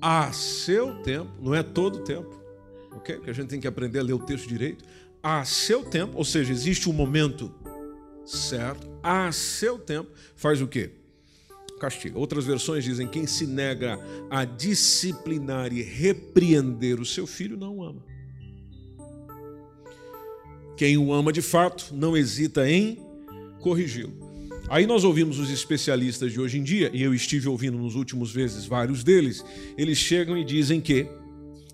a 0.00 0.32
seu 0.32 1.02
tempo, 1.02 1.30
não 1.40 1.54
é 1.54 1.62
todo 1.62 2.04
tempo, 2.04 2.40
ok? 2.92 3.16
Porque 3.16 3.30
a 3.30 3.34
gente 3.34 3.48
tem 3.48 3.60
que 3.60 3.66
aprender 3.66 3.98
a 3.98 4.02
ler 4.02 4.12
o 4.12 4.24
texto 4.24 4.46
direito. 4.46 4.84
A 5.22 5.44
seu 5.44 5.84
tempo, 5.84 6.16
ou 6.16 6.24
seja, 6.24 6.52
existe 6.52 6.88
um 6.88 6.92
momento 6.92 7.52
certo, 8.24 8.88
a 9.02 9.30
seu 9.32 9.78
tempo, 9.78 10.10
faz 10.34 10.62
o 10.62 10.66
quê? 10.66 10.90
Castiga. 11.78 12.18
Outras 12.18 12.44
versões 12.44 12.84
dizem: 12.84 13.06
quem 13.06 13.26
se 13.26 13.46
nega 13.46 13.98
a 14.30 14.44
disciplinar 14.44 15.72
e 15.72 15.82
repreender 15.82 17.00
o 17.00 17.04
seu 17.04 17.26
filho 17.26 17.56
não 17.56 17.82
ama. 17.82 18.04
Quem 20.76 20.96
o 20.96 21.12
ama 21.12 21.32
de 21.32 21.42
fato 21.42 21.94
não 21.94 22.16
hesita 22.16 22.68
em 22.70 22.98
corrigi-lo. 23.60 24.30
Aí 24.68 24.86
nós 24.86 25.04
ouvimos 25.04 25.38
os 25.38 25.50
especialistas 25.50 26.32
de 26.32 26.40
hoje 26.40 26.58
em 26.58 26.62
dia, 26.62 26.90
e 26.94 27.02
eu 27.02 27.12
estive 27.12 27.48
ouvindo 27.48 27.76
nos 27.76 27.94
últimos 27.96 28.30
vezes 28.30 28.64
vários 28.64 29.02
deles, 29.02 29.44
eles 29.76 29.98
chegam 29.98 30.38
e 30.38 30.44
dizem 30.44 30.80
que 30.80 31.08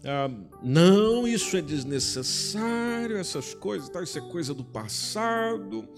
ah, 0.07 0.31
não, 0.63 1.27
isso 1.27 1.57
é 1.57 1.61
desnecessário, 1.61 3.17
essas 3.17 3.55
coisas, 3.55 3.89
tá, 3.89 4.03
isso 4.03 4.19
é 4.19 4.21
coisa 4.21 4.55
do 4.55 4.63
passado. 4.65 5.89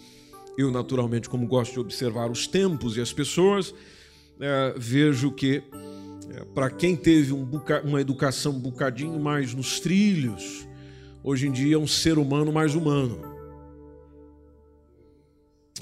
Eu, 0.56 0.70
naturalmente, 0.70 1.28
como 1.28 1.46
gosto 1.46 1.74
de 1.74 1.80
observar 1.80 2.30
os 2.30 2.46
tempos 2.46 2.96
e 2.96 3.00
as 3.00 3.12
pessoas, 3.12 3.74
é, 4.40 4.74
vejo 4.76 5.30
que 5.30 5.62
é, 6.30 6.44
para 6.54 6.70
quem 6.70 6.96
teve 6.96 7.32
um 7.32 7.48
uma 7.84 8.00
educação 8.00 8.52
um 8.52 8.60
bocadinho 8.60 9.20
mais 9.20 9.52
nos 9.52 9.78
trilhos, 9.78 10.66
hoje 11.22 11.46
em 11.46 11.52
dia 11.52 11.76
é 11.76 11.78
um 11.78 11.86
ser 11.86 12.18
humano 12.18 12.50
mais 12.50 12.74
humano. 12.74 13.20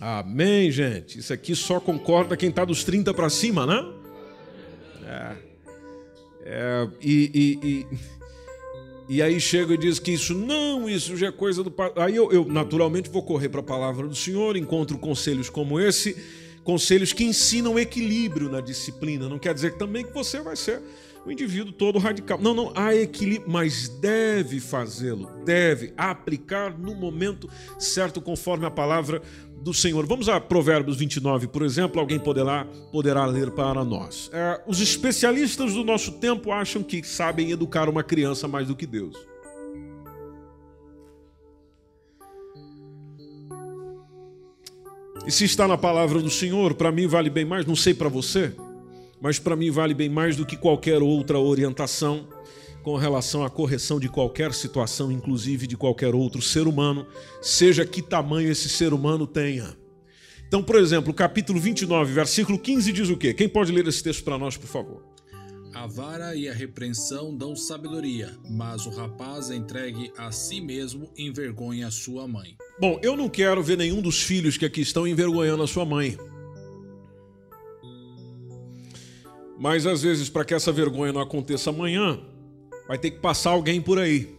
Amém, 0.01 0.71
gente? 0.71 1.19
Isso 1.19 1.33
aqui 1.33 1.55
só 1.55 1.81
concorda 1.81 2.37
quem 2.37 2.51
está 2.51 2.65
dos 2.65 2.85
30 2.85 3.15
para 3.15 3.31
cima, 3.31 3.65
né? 3.65 3.93
É. 5.05 5.37
é 6.45 6.89
e, 7.01 7.31
e, 7.63 7.69
e, 7.69 8.16
e, 9.09 9.23
aí 9.23 9.41
chega 9.41 9.75
e 9.75 9.77
diz 9.77 9.99
que 9.99 10.13
isso 10.13 10.35
não, 10.35 10.89
isso 10.89 11.17
já 11.17 11.29
é 11.29 11.33
coisa 11.33 11.63
do. 11.63 11.73
Aí 11.97 12.17
eu, 12.17 12.33
eu 12.33 12.45
naturalmente 12.45 13.09
vou 13.09 13.23
correr 13.23 13.49
para 13.49 13.61
a 13.61 13.65
palavra 13.65 14.07
do 14.07 14.15
Senhor, 14.15 14.57
encontro 14.57 14.99
conselhos 14.99 15.49
como 15.49 15.79
esse, 15.79 16.17
conselhos 16.65 17.13
que 17.13 17.25
ensinam 17.25 17.79
equilíbrio 17.79 18.51
na 18.51 18.61
disciplina. 18.61 19.29
Não 19.29 19.39
quer 19.39 19.55
dizer 19.55 19.75
também 19.75 20.05
que 20.05 20.13
você 20.13 20.41
vai 20.41 20.57
ser 20.57 20.83
o 21.27 21.33
indivíduo 21.33 21.73
todo 21.73 21.99
radical. 21.99 22.39
Não, 22.41 22.55
não, 22.55 22.73
há 22.75 22.95
equilíbrio, 22.95 23.51
mas 23.51 23.89
deve 23.89 24.61
fazê-lo, 24.61 25.29
deve 25.45 25.93
aplicar 25.97 26.79
no 26.79 26.95
momento 26.95 27.51
certo, 27.79 28.21
conforme 28.21 28.65
a 28.65 28.71
palavra 28.71 29.21
do 29.61 29.75
Senhor. 29.75 30.07
Vamos 30.07 30.29
a 30.29 30.41
Provérbios 30.41 30.97
29, 30.97 31.49
por 31.49 31.63
exemplo, 31.63 32.01
alguém 32.01 32.21
poderá, 32.21 32.65
poderá 32.93 33.27
ler 33.27 33.51
para 33.51 33.85
nós. 33.85 34.31
É, 34.33 34.63
os 34.67 34.81
especialistas 34.81 35.75
do 35.75 35.83
nosso 35.83 36.13
tempo 36.13 36.53
acham 36.53 36.83
que 36.83 37.03
sabem 37.03 37.51
educar 37.51 37.89
uma 37.89 38.05
criança 38.05 38.47
mais 38.47 38.69
do 38.69 38.77
que 38.77 38.87
Deus. 38.87 39.17
E 45.27 45.31
se 45.33 45.45
está 45.45 45.67
na 45.67 45.77
palavra 45.77 46.23
do 46.23 46.31
Senhor, 46.31 46.75
para 46.75 46.93
mim 46.93 47.09
vale 47.09 47.29
bem 47.29 47.45
mais, 47.45 47.67
não 47.67 47.75
sei 47.75 47.93
para 47.93 48.09
você 48.09 48.55
mas 49.27 49.41
para 49.41 49.57
mim 49.57 49.73
vale 49.73 49.93
bem 49.93 50.09
mais 50.09 50.37
do 50.37 50.47
que 50.47 50.57
qualquer 50.57 51.03
outra 51.03 51.37
orientação 51.37 52.29
com 52.85 52.95
relação 52.95 53.45
à 53.45 53.51
correção 53.51 53.99
de 53.99 54.09
qualquer 54.09 54.55
situação, 54.55 55.11
inclusive 55.11 55.67
de 55.67 55.77
qualquer 55.77 56.15
outro 56.15 56.41
ser 56.41 56.69
humano, 56.69 57.05
seja 57.43 57.85
que 57.85 58.01
tamanho 58.01 58.53
esse 58.53 58.69
ser 58.69 58.93
humano 58.93 59.27
tenha. 59.27 59.77
Então, 60.47 60.63
por 60.63 60.77
exemplo, 60.77 61.13
capítulo 61.13 61.59
29, 61.59 62.13
versículo 62.13 62.57
15 62.57 62.93
diz 62.93 63.09
o 63.09 63.17
quê? 63.17 63.35
Quem 63.35 63.49
pode 63.49 63.73
ler 63.73 63.89
esse 63.89 64.01
texto 64.01 64.23
para 64.23 64.39
nós, 64.39 64.57
por 64.57 64.69
favor? 64.69 65.03
A 65.75 65.89
vara 65.89 66.37
e 66.37 66.49
a 66.49 66.55
repreensão 66.55 67.37
dão 67.37 67.57
sabedoria, 67.57 68.39
mas 68.49 68.87
o 68.87 68.91
rapaz 68.91 69.51
entregue 69.51 70.13
a 70.17 70.31
si 70.31 70.61
mesmo 70.61 71.11
envergonha 71.19 71.89
a 71.89 71.91
sua 71.91 72.29
mãe. 72.29 72.57
Bom, 72.81 73.01
eu 73.03 73.17
não 73.17 73.29
quero 73.29 73.61
ver 73.61 73.77
nenhum 73.77 74.01
dos 74.01 74.23
filhos 74.23 74.57
que 74.57 74.65
aqui 74.65 74.83
estão 74.83 75.05
envergonhando 75.05 75.65
a 75.65 75.67
sua 75.67 75.85
mãe. 75.85 76.17
Mas 79.59 79.87
às 79.87 80.03
vezes, 80.03 80.29
para 80.29 80.45
que 80.45 80.55
essa 80.55 80.71
vergonha 80.71 81.13
não 81.13 81.21
aconteça 81.21 81.71
amanhã, 81.71 82.21
vai 82.87 82.99
ter 82.99 83.11
que 83.11 83.19
passar 83.19 83.51
alguém 83.51 83.81
por 83.81 83.99
aí 83.99 84.37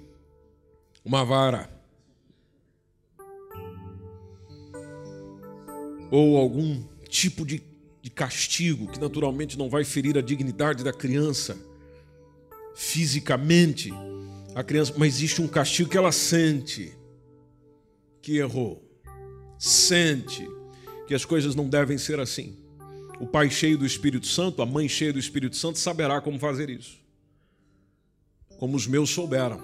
uma 1.08 1.24
vara. 1.24 1.70
Ou 6.12 6.36
algum 6.38 6.84
tipo 7.08 7.46
de, 7.46 7.64
de 8.02 8.10
castigo 8.10 8.88
que 8.88 9.00
naturalmente 9.00 9.58
não 9.58 9.70
vai 9.70 9.86
ferir 9.86 10.18
a 10.18 10.22
dignidade 10.22 10.84
da 10.84 10.92
criança 10.92 11.58
fisicamente. 12.76 13.94
A 14.54 14.64
criança, 14.64 14.94
mas 14.98 15.16
existe 15.16 15.42
um 15.42 15.48
castigo 15.48 15.90
que 15.90 15.98
ela 15.98 16.12
sente 16.12 16.94
que 18.22 18.38
errou. 18.38 18.84
Sente 19.58 20.46
que 21.08 21.16
as 21.16 21.24
coisas 21.24 21.56
não 21.56 21.70
devem 21.70 21.98
ser 21.98 22.20
assim. 22.20 22.58
O 23.20 23.26
pai 23.26 23.50
cheio 23.50 23.78
do 23.78 23.86
Espírito 23.86 24.28
Santo, 24.28 24.62
a 24.62 24.66
mãe 24.66 24.88
cheia 24.88 25.12
do 25.12 25.20
Espírito 25.20 25.56
Santo, 25.56 25.80
saberá 25.80 26.22
como 26.22 26.38
fazer 26.38 26.70
isso. 26.70 26.98
Como 28.60 28.76
os 28.76 28.86
meus 28.86 29.10
souberam. 29.10 29.60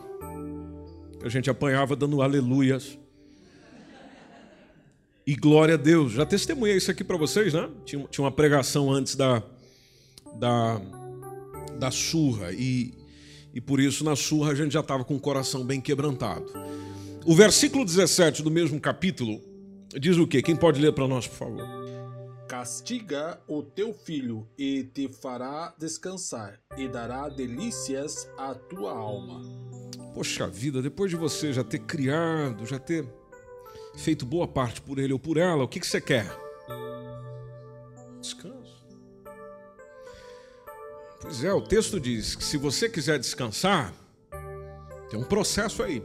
A 1.24 1.30
gente 1.30 1.50
apanhava 1.50 1.96
dando 1.96 2.22
aleluias. 2.22 2.98
E 5.26 5.36
glória 5.36 5.76
a 5.76 5.78
Deus. 5.78 6.14
Já 6.14 6.26
testemunhei 6.26 6.78
isso 6.78 6.92
aqui 6.92 7.04
para 7.04 7.16
vocês, 7.16 7.54
né? 7.54 7.70
Tinha, 7.86 8.08
uma 8.20 8.32
pregação 8.32 8.92
antes 8.92 9.16
da, 9.16 9.42
da, 10.36 10.82
da 11.80 11.92
surra. 11.92 12.52
E, 12.52 12.94
e 13.54 13.62
por 13.62 13.80
isso, 13.80 14.04
na 14.04 14.16
surra, 14.16 14.52
a 14.52 14.56
gente 14.56 14.74
já 14.74 14.82
estava 14.82 15.06
com 15.06 15.16
o 15.16 15.20
coração 15.20 15.64
bem 15.64 15.80
quebrantado. 15.80 16.46
O 17.26 17.34
versículo 17.36 17.86
17 17.86 18.44
do 18.44 18.52
mesmo 18.52 18.80
capítulo 18.82 19.40
diz 19.98 20.18
o 20.18 20.28
quê? 20.28 20.42
Quem 20.42 20.56
pode 20.56 20.82
ler 20.82 20.92
para 20.92 21.08
nós, 21.08 21.26
por 21.26 21.38
favor? 21.38 21.84
Castiga 22.48 23.42
o 23.48 23.64
teu 23.64 23.94
filho 23.94 24.48
e 24.58 24.84
te 24.84 25.08
fará 25.08 25.74
descansar, 25.78 26.60
e 26.78 26.88
dará 26.88 27.30
delícias 27.30 28.30
à 28.38 28.54
tua 28.54 28.92
alma. 28.92 29.42
Poxa 30.14 30.48
vida, 30.48 30.82
depois 30.82 31.10
de 31.10 31.16
você 31.16 31.54
já 31.54 31.64
ter 31.64 31.80
criado, 31.80 32.66
já 32.66 32.78
ter 32.78 33.08
feito 33.96 34.26
boa 34.26 34.48
parte 34.48 34.82
por 34.82 35.00
ele 35.00 35.14
ou 35.14 35.20
por 35.20 35.38
ela, 35.38 35.64
o 35.64 35.68
que, 35.68 35.80
que 35.80 35.88
você 35.88 36.02
quer? 36.02 36.28
Descanso. 38.20 38.86
Pois 41.22 41.44
é, 41.44 41.54
o 41.54 41.62
texto 41.62 42.00
diz 42.00 42.36
que 42.36 42.44
se 42.44 42.58
você 42.58 42.90
quiser 42.90 43.18
descansar, 43.18 43.94
tem 45.10 45.20
um 45.20 45.24
processo 45.24 45.82
aí, 45.82 46.04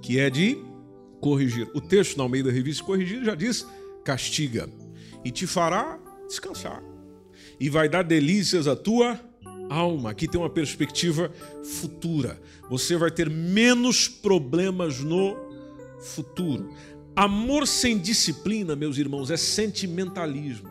que 0.00 0.20
é 0.20 0.30
de 0.30 0.56
corrigir. 1.20 1.68
O 1.74 1.80
texto 1.80 2.16
na 2.16 2.22
Almeida 2.22 2.50
Revista 2.50 2.84
Corrigir 2.84 3.24
já 3.24 3.34
diz: 3.34 3.66
castiga 4.04 4.68
e 5.26 5.30
te 5.32 5.44
fará 5.44 5.98
descansar. 6.28 6.80
E 7.58 7.68
vai 7.68 7.88
dar 7.88 8.04
delícias 8.04 8.68
à 8.68 8.76
tua 8.76 9.20
alma. 9.68 10.10
Aqui 10.10 10.28
tem 10.28 10.40
uma 10.40 10.48
perspectiva 10.48 11.32
futura. 11.64 12.40
Você 12.70 12.96
vai 12.96 13.10
ter 13.10 13.28
menos 13.28 14.06
problemas 14.06 15.00
no 15.00 15.36
futuro. 15.98 16.72
Amor 17.16 17.66
sem 17.66 17.98
disciplina, 17.98 18.76
meus 18.76 18.98
irmãos, 18.98 19.28
é 19.28 19.36
sentimentalismo. 19.36 20.70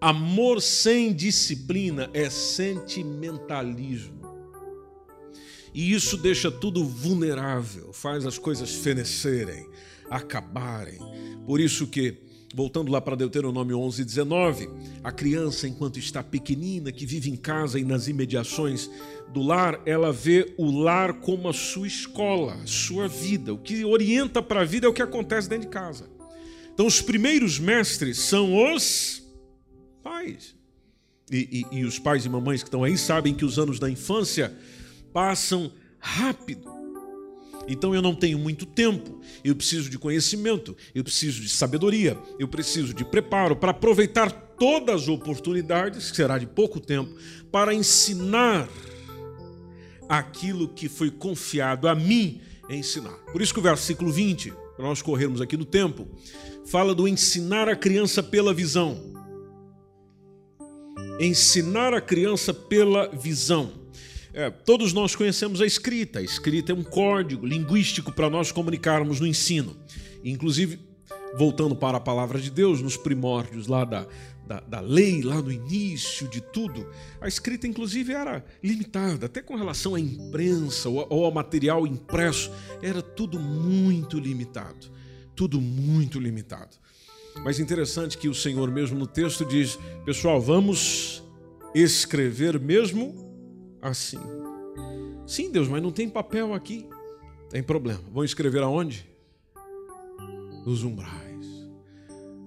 Amor 0.00 0.62
sem 0.62 1.12
disciplina 1.12 2.08
é 2.14 2.30
sentimentalismo. 2.30 4.24
E 5.74 5.92
isso 5.92 6.16
deixa 6.16 6.50
tudo 6.50 6.82
vulnerável, 6.84 7.92
faz 7.92 8.24
as 8.24 8.38
coisas 8.38 8.72
fenecerem, 8.76 9.68
acabarem. 10.10 10.98
Por 11.46 11.60
isso 11.60 11.86
que, 11.86 12.16
voltando 12.54 12.90
lá 12.90 13.00
para 13.00 13.16
Deuteronômio 13.16 13.78
11, 13.78 14.04
19, 14.04 14.70
a 15.02 15.12
criança, 15.12 15.68
enquanto 15.68 15.98
está 15.98 16.22
pequenina, 16.22 16.92
que 16.92 17.06
vive 17.06 17.30
em 17.30 17.36
casa 17.36 17.78
e 17.78 17.84
nas 17.84 18.08
imediações 18.08 18.90
do 19.32 19.42
lar, 19.42 19.80
ela 19.84 20.12
vê 20.12 20.54
o 20.56 20.70
lar 20.70 21.14
como 21.14 21.48
a 21.48 21.52
sua 21.52 21.86
escola, 21.86 22.56
sua 22.66 23.08
vida. 23.08 23.52
O 23.52 23.58
que 23.58 23.84
orienta 23.84 24.42
para 24.42 24.60
a 24.60 24.64
vida 24.64 24.86
é 24.86 24.88
o 24.88 24.94
que 24.94 25.02
acontece 25.02 25.48
dentro 25.48 25.68
de 25.68 25.72
casa. 25.72 26.08
Então, 26.72 26.86
os 26.86 27.00
primeiros 27.00 27.58
mestres 27.58 28.18
são 28.18 28.74
os 28.74 29.22
pais. 30.02 30.54
E, 31.30 31.66
e, 31.72 31.78
e 31.78 31.84
os 31.84 31.98
pais 31.98 32.24
e 32.24 32.28
mamães 32.28 32.62
que 32.62 32.68
estão 32.68 32.84
aí 32.84 32.98
sabem 32.98 33.34
que 33.34 33.44
os 33.44 33.58
anos 33.58 33.78
da 33.78 33.88
infância 33.88 34.52
passam 35.12 35.72
rápido. 35.98 36.73
Então 37.66 37.94
eu 37.94 38.02
não 38.02 38.14
tenho 38.14 38.38
muito 38.38 38.66
tempo, 38.66 39.20
eu 39.42 39.54
preciso 39.54 39.88
de 39.88 39.98
conhecimento, 39.98 40.76
eu 40.94 41.02
preciso 41.02 41.40
de 41.40 41.48
sabedoria, 41.48 42.18
eu 42.38 42.46
preciso 42.46 42.92
de 42.92 43.04
preparo 43.04 43.56
para 43.56 43.70
aproveitar 43.70 44.30
todas 44.30 45.02
as 45.02 45.08
oportunidades, 45.08 46.10
que 46.10 46.16
será 46.16 46.38
de 46.38 46.46
pouco 46.46 46.78
tempo, 46.78 47.14
para 47.50 47.74
ensinar 47.74 48.68
aquilo 50.08 50.68
que 50.68 50.88
foi 50.88 51.10
confiado 51.10 51.88
a 51.88 51.94
mim 51.94 52.40
ensinar. 52.68 53.16
Por 53.32 53.42
isso 53.42 53.52
que 53.52 53.60
o 53.60 53.62
versículo 53.62 54.10
20, 54.12 54.52
para 54.76 54.86
nós 54.86 55.02
corrermos 55.02 55.40
aqui 55.40 55.56
no 55.56 55.64
tempo, 55.64 56.08
fala 56.66 56.94
do 56.94 57.06
ensinar 57.06 57.68
a 57.68 57.76
criança 57.76 58.22
pela 58.22 58.54
visão. 58.54 59.12
Ensinar 61.20 61.94
a 61.94 62.00
criança 62.00 62.52
pela 62.52 63.08
visão. 63.08 63.83
É, 64.34 64.50
todos 64.50 64.92
nós 64.92 65.14
conhecemos 65.14 65.60
a 65.60 65.66
escrita. 65.66 66.18
A 66.18 66.22
escrita 66.22 66.72
é 66.72 66.74
um 66.74 66.82
código 66.82 67.46
linguístico 67.46 68.10
para 68.10 68.28
nós 68.28 68.50
comunicarmos 68.50 69.20
no 69.20 69.26
ensino. 69.28 69.76
Inclusive, 70.24 70.80
voltando 71.36 71.76
para 71.76 71.98
a 71.98 72.00
palavra 72.00 72.40
de 72.40 72.50
Deus, 72.50 72.82
nos 72.82 72.96
primórdios 72.96 73.68
lá 73.68 73.84
da, 73.84 74.08
da, 74.44 74.58
da, 74.58 74.80
lei, 74.80 75.22
lá 75.22 75.40
no 75.40 75.52
início 75.52 76.26
de 76.26 76.40
tudo, 76.40 76.84
a 77.20 77.28
escrita, 77.28 77.68
inclusive, 77.68 78.12
era 78.12 78.44
limitada, 78.60 79.26
até 79.26 79.40
com 79.40 79.54
relação 79.54 79.94
à 79.94 80.00
imprensa 80.00 80.88
ou, 80.88 81.06
ou 81.08 81.24
ao 81.24 81.30
material 81.30 81.86
impresso, 81.86 82.50
era 82.82 83.00
tudo 83.00 83.38
muito 83.38 84.18
limitado. 84.18 84.90
Tudo 85.36 85.60
muito 85.60 86.18
limitado. 86.18 86.76
Mas 87.44 87.60
interessante 87.60 88.18
que 88.18 88.28
o 88.28 88.34
Senhor, 88.34 88.68
mesmo 88.68 88.98
no 88.98 89.06
texto, 89.06 89.44
diz: 89.44 89.78
pessoal, 90.04 90.40
vamos 90.40 91.22
escrever 91.72 92.58
mesmo 92.58 93.23
assim. 93.84 94.18
Sim, 95.26 95.52
Deus, 95.52 95.68
mas 95.68 95.82
não 95.82 95.92
tem 95.92 96.08
papel 96.08 96.54
aqui. 96.54 96.88
Tem 97.50 97.62
problema. 97.62 98.00
Vão 98.10 98.24
escrever 98.24 98.62
aonde? 98.62 99.06
Nos 100.64 100.82
umbrais. 100.82 101.46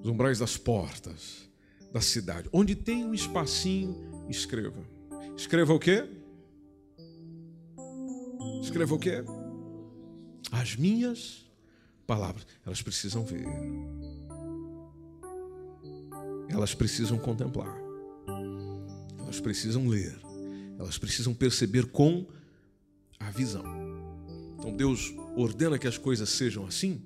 Os 0.02 0.10
umbrais 0.10 0.39
das 0.39 0.58
portas 0.58 1.47
da 1.93 2.02
cidade. 2.02 2.50
Onde 2.52 2.76
tem 2.76 3.06
um 3.06 3.13
espacinho, 3.13 3.95
escreva. 4.28 4.84
Escreva 5.36 5.73
o 5.73 5.80
quê? 5.80 6.06
Escreva 8.62 8.95
o 8.95 9.00
quê? 9.00 9.23
As 10.52 10.76
minhas 10.76 11.45
palavras. 12.08 12.45
Elas 12.65 12.82
precisam 12.82 13.23
ver. 13.23 13.45
Elas 16.50 16.73
precisam 16.73 17.19
contemplar. 17.19 17.78
Elas 19.19 19.39
precisam 19.39 19.88
ler 19.88 20.27
elas 20.78 20.98
precisam 20.98 21.34
perceber 21.34 21.88
com 21.88 22.28
a 23.20 23.32
visão. 23.32 23.63
Então 24.58 24.76
Deus 24.76 25.13
ordena 25.36 25.78
que 25.78 25.88
as 25.88 25.98
coisas 25.98 26.30
sejam 26.30 26.66
assim. 26.66 27.02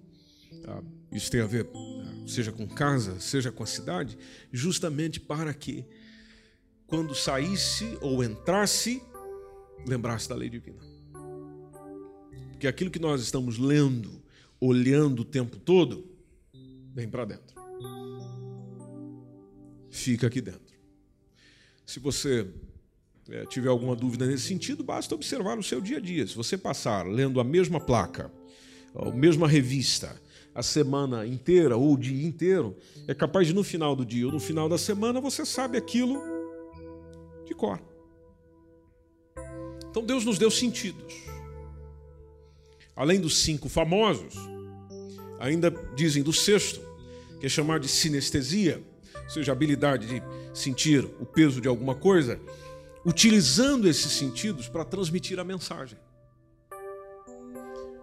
Tá? 0.64 0.84
Isso 1.12 1.32
tem 1.32 1.42
a 1.42 1.46
ver, 1.46 1.66
tá? 1.66 2.28
seja 2.28 2.52
com 2.52 2.68
casa, 2.68 3.20
seja 3.20 3.52
com 3.52 3.64
a 3.64 3.68
cidade, 3.68 4.18
justamente 4.52 5.20
para 5.20 5.54
que, 5.54 5.86
quando 6.88 7.16
saísse 7.16 7.98
ou 8.02 8.24
entrasse, 8.24 9.02
lembrasse 9.88 10.30
da 10.30 10.36
lei 10.36 10.50
divina. 10.50 10.80
Porque 12.52 12.68
aquilo 12.68 12.92
que 12.92 13.00
nós 13.00 13.22
estamos 13.22 13.58
lendo, 13.58 14.22
olhando 14.60 15.22
o 15.22 15.26
tempo 15.26 15.58
todo, 15.58 16.08
vem 16.94 17.10
para 17.10 17.26
dentro. 17.26 17.60
Fica 19.90 20.28
aqui 20.28 20.40
dentro. 20.40 20.72
Se 21.86 22.00
você 22.00 22.48
é, 23.32 23.46
tiver 23.46 23.70
alguma 23.70 23.96
dúvida 23.96 24.28
nesse 24.28 24.44
sentido, 24.44 24.84
basta 24.84 25.16
observar 25.16 25.58
o 25.58 25.64
seu 25.64 25.80
dia 25.80 25.98
a 25.98 26.02
dia. 26.02 26.28
Se 26.28 26.36
você 26.36 26.58
passar 26.58 27.08
lendo 27.08 27.40
a 27.40 27.44
mesma 27.44 27.80
placa, 27.80 28.32
a 28.94 29.10
mesma 29.10 29.48
revista, 29.48 30.22
a 30.54 30.62
semana 30.62 31.26
inteira 31.26 31.78
ou 31.78 31.94
o 31.94 31.98
dia 31.98 32.28
inteiro, 32.28 32.76
é 33.08 33.14
capaz 33.14 33.48
de 33.48 33.54
no 33.54 33.64
final 33.64 33.96
do 33.96 34.06
dia 34.06 34.26
ou 34.26 34.34
no 34.34 34.40
final 34.40 34.68
da 34.68 34.78
semana 34.78 35.22
você 35.22 35.46
sabe 35.46 35.78
aquilo 35.78 36.22
de 37.46 37.54
cor. 37.54 37.82
Então 39.90 40.04
Deus 40.04 40.26
nos 40.26 40.38
deu 40.38 40.52
sentidos. 40.52 41.14
Além 42.94 43.20
dos 43.20 43.38
cinco 43.38 43.70
famosos, 43.70 44.36
ainda 45.40 45.72
dizem 45.96 46.22
do 46.22 46.34
sexto, 46.34 46.82
que 47.40 47.46
é 47.46 47.50
chamado 47.50 47.82
de 47.82 47.88
sinestesia, 47.88 48.84
ou 49.24 49.30
seja, 49.30 49.52
a 49.52 49.54
habilidade 49.54 50.06
de 50.08 50.22
sentir 50.54 51.06
o 51.20 51.26
peso 51.26 51.62
de 51.62 51.68
alguma 51.70 51.96
coisa 51.96 52.38
utilizando 53.06 53.88
esses 53.88 54.12
sentidos 54.12 54.68
para 54.68 54.86
transmitir 54.86 55.40
a 55.40 55.44
mensagem. 55.44 55.98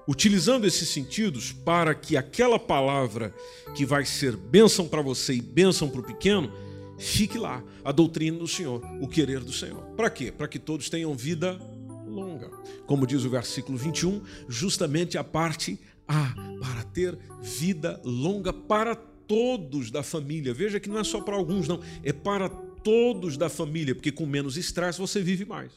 Utilizando 0.06 0.66
esses 0.66 0.88
sentidos 0.88 1.52
para 1.52 1.94
que 1.94 2.16
aquela 2.16 2.58
palavra 2.58 3.34
que 3.76 3.84
vai 3.84 4.04
ser 4.04 4.36
bênção 4.36 4.88
para 4.88 5.02
você 5.02 5.34
e 5.34 5.40
bênção 5.40 5.88
para 5.90 6.00
o 6.00 6.04
pequeno, 6.04 6.50
fique 6.98 7.36
lá, 7.36 7.62
a 7.84 7.92
doutrina 7.92 8.38
do 8.38 8.48
Senhor, 8.48 8.82
o 9.00 9.06
querer 9.06 9.40
do 9.40 9.52
Senhor. 9.52 9.82
Para 9.96 10.08
quê? 10.08 10.32
Para 10.32 10.48
que 10.48 10.58
todos 10.58 10.88
tenham 10.88 11.14
vida 11.14 11.60
longa. 12.06 12.50
Como 12.86 13.06
diz 13.06 13.24
o 13.24 13.30
versículo 13.30 13.76
21, 13.76 14.22
justamente 14.48 15.18
a 15.18 15.22
parte 15.22 15.78
A, 16.06 16.34
para 16.58 16.84
ter 16.84 17.18
vida 17.42 18.00
longa 18.02 18.50
para 18.50 18.96
todos 18.96 19.90
da 19.90 20.02
família. 20.02 20.54
Veja 20.54 20.80
que 20.80 20.88
não 20.88 20.98
é 20.98 21.04
só 21.04 21.20
para 21.20 21.36
alguns, 21.36 21.68
não, 21.68 21.80
é 22.02 22.14
para 22.14 22.48
todos 22.48 22.67
todos 22.88 23.36
da 23.36 23.50
família, 23.50 23.94
porque 23.94 24.10
com 24.10 24.24
menos 24.24 24.56
estresse 24.56 24.98
você 24.98 25.20
vive 25.20 25.44
mais. 25.44 25.70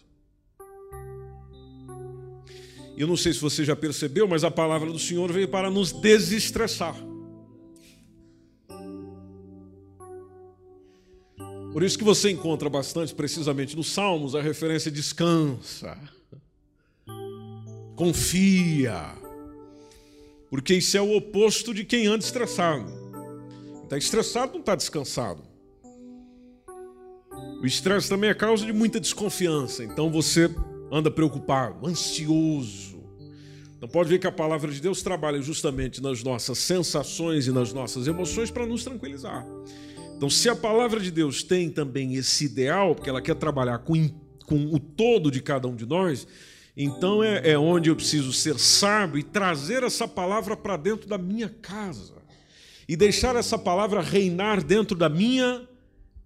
Eu 2.95 3.05
não 3.05 3.17
sei 3.17 3.33
se 3.33 3.41
você 3.41 3.65
já 3.65 3.75
percebeu, 3.75 4.29
mas 4.29 4.45
a 4.45 4.49
palavra 4.49 4.89
do 4.89 4.97
Senhor 4.97 5.29
veio 5.29 5.49
para 5.49 5.69
nos 5.69 5.91
desestressar. 5.91 6.95
Por 11.73 11.83
isso 11.83 11.97
que 11.97 12.03
você 12.05 12.31
encontra 12.31 12.69
bastante, 12.69 13.13
precisamente 13.13 13.75
nos 13.75 13.91
Salmos, 13.91 14.33
a 14.33 14.41
referência 14.41 14.89
descansa, 14.89 15.97
confia, 17.97 19.17
porque 20.49 20.75
isso 20.75 20.95
é 20.95 21.01
o 21.01 21.17
oposto 21.17 21.73
de 21.73 21.83
quem 21.83 22.07
anda 22.07 22.23
estressado. 22.23 22.89
Está 23.83 23.97
estressado, 23.97 24.53
não 24.53 24.61
está 24.61 24.75
descansado. 24.75 25.50
O 27.61 27.65
estresse 27.65 28.09
também 28.09 28.31
é 28.31 28.33
causa 28.33 28.65
de 28.65 28.73
muita 28.73 28.99
desconfiança, 28.99 29.83
então 29.83 30.09
você 30.09 30.49
anda 30.91 31.11
preocupado, 31.11 31.85
ansioso, 31.85 33.03
Então 33.77 33.87
pode 33.87 34.09
ver 34.09 34.17
que 34.17 34.25
a 34.25 34.31
palavra 34.31 34.71
de 34.71 34.81
Deus 34.81 35.03
trabalha 35.03 35.39
justamente 35.39 36.01
nas 36.01 36.23
nossas 36.23 36.57
sensações 36.57 37.45
e 37.45 37.51
nas 37.51 37.71
nossas 37.71 38.07
emoções 38.07 38.49
para 38.49 38.65
nos 38.65 38.83
tranquilizar. 38.83 39.45
Então, 40.17 40.27
se 40.27 40.49
a 40.49 40.55
palavra 40.55 40.99
de 40.99 41.11
Deus 41.11 41.43
tem 41.43 41.69
também 41.69 42.15
esse 42.15 42.45
ideal, 42.45 42.95
porque 42.95 43.09
ela 43.09 43.21
quer 43.21 43.35
trabalhar 43.35 43.79
com, 43.79 44.09
com 44.45 44.65
o 44.65 44.79
todo 44.79 45.29
de 45.29 45.41
cada 45.41 45.67
um 45.67 45.75
de 45.75 45.85
nós, 45.85 46.27
então 46.75 47.23
é, 47.23 47.51
é 47.51 47.57
onde 47.59 47.89
eu 47.89 47.95
preciso 47.95 48.33
ser 48.33 48.57
sábio 48.57 49.19
e 49.19 49.23
trazer 49.23 49.83
essa 49.83 50.07
palavra 50.07 50.57
para 50.57 50.77
dentro 50.77 51.07
da 51.07 51.17
minha 51.17 51.49
casa 51.49 52.15
e 52.87 52.95
deixar 52.95 53.35
essa 53.35 53.57
palavra 53.57 54.01
reinar 54.01 54.63
dentro 54.63 54.97
da 54.97 55.09
minha 55.09 55.67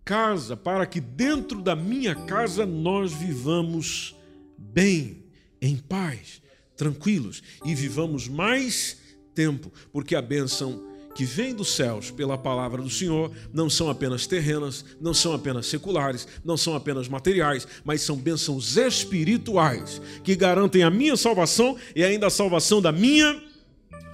casa, 0.06 0.56
para 0.56 0.86
que 0.86 1.02
dentro 1.02 1.62
da 1.64 1.76
minha 1.76 2.14
casa 2.14 2.64
nós 2.64 3.12
vivamos 3.12 4.16
bem, 4.56 5.26
em 5.60 5.76
paz, 5.76 6.44
tranquilos 6.78 7.42
e 7.66 7.74
vivamos 7.74 8.28
mais 8.28 8.98
tempo, 9.34 9.74
porque 9.92 10.16
a 10.16 10.22
bênção 10.22 10.94
que 11.16 11.24
vem 11.24 11.56
dos 11.56 11.74
céus 11.74 12.12
pela 12.12 12.38
palavra 12.38 12.82
do 12.82 12.90
Senhor 12.90 13.32
não 13.54 13.70
são 13.70 13.90
apenas 13.90 14.28
terrenas, 14.28 14.86
não 15.00 15.14
são 15.14 15.34
apenas 15.34 15.66
seculares, 15.66 16.28
não 16.44 16.58
são 16.58 16.76
apenas 16.76 17.08
materiais, 17.08 17.66
mas 17.86 18.02
são 18.02 18.18
bênçãos 18.18 18.76
espirituais 18.76 20.02
que 20.24 20.36
garantem 20.36 20.84
a 20.84 20.90
minha 20.92 21.16
salvação 21.16 21.78
e 21.96 22.04
ainda 22.04 22.28
a 22.28 22.30
salvação 22.30 22.82
da 22.82 22.92
minha 22.92 23.42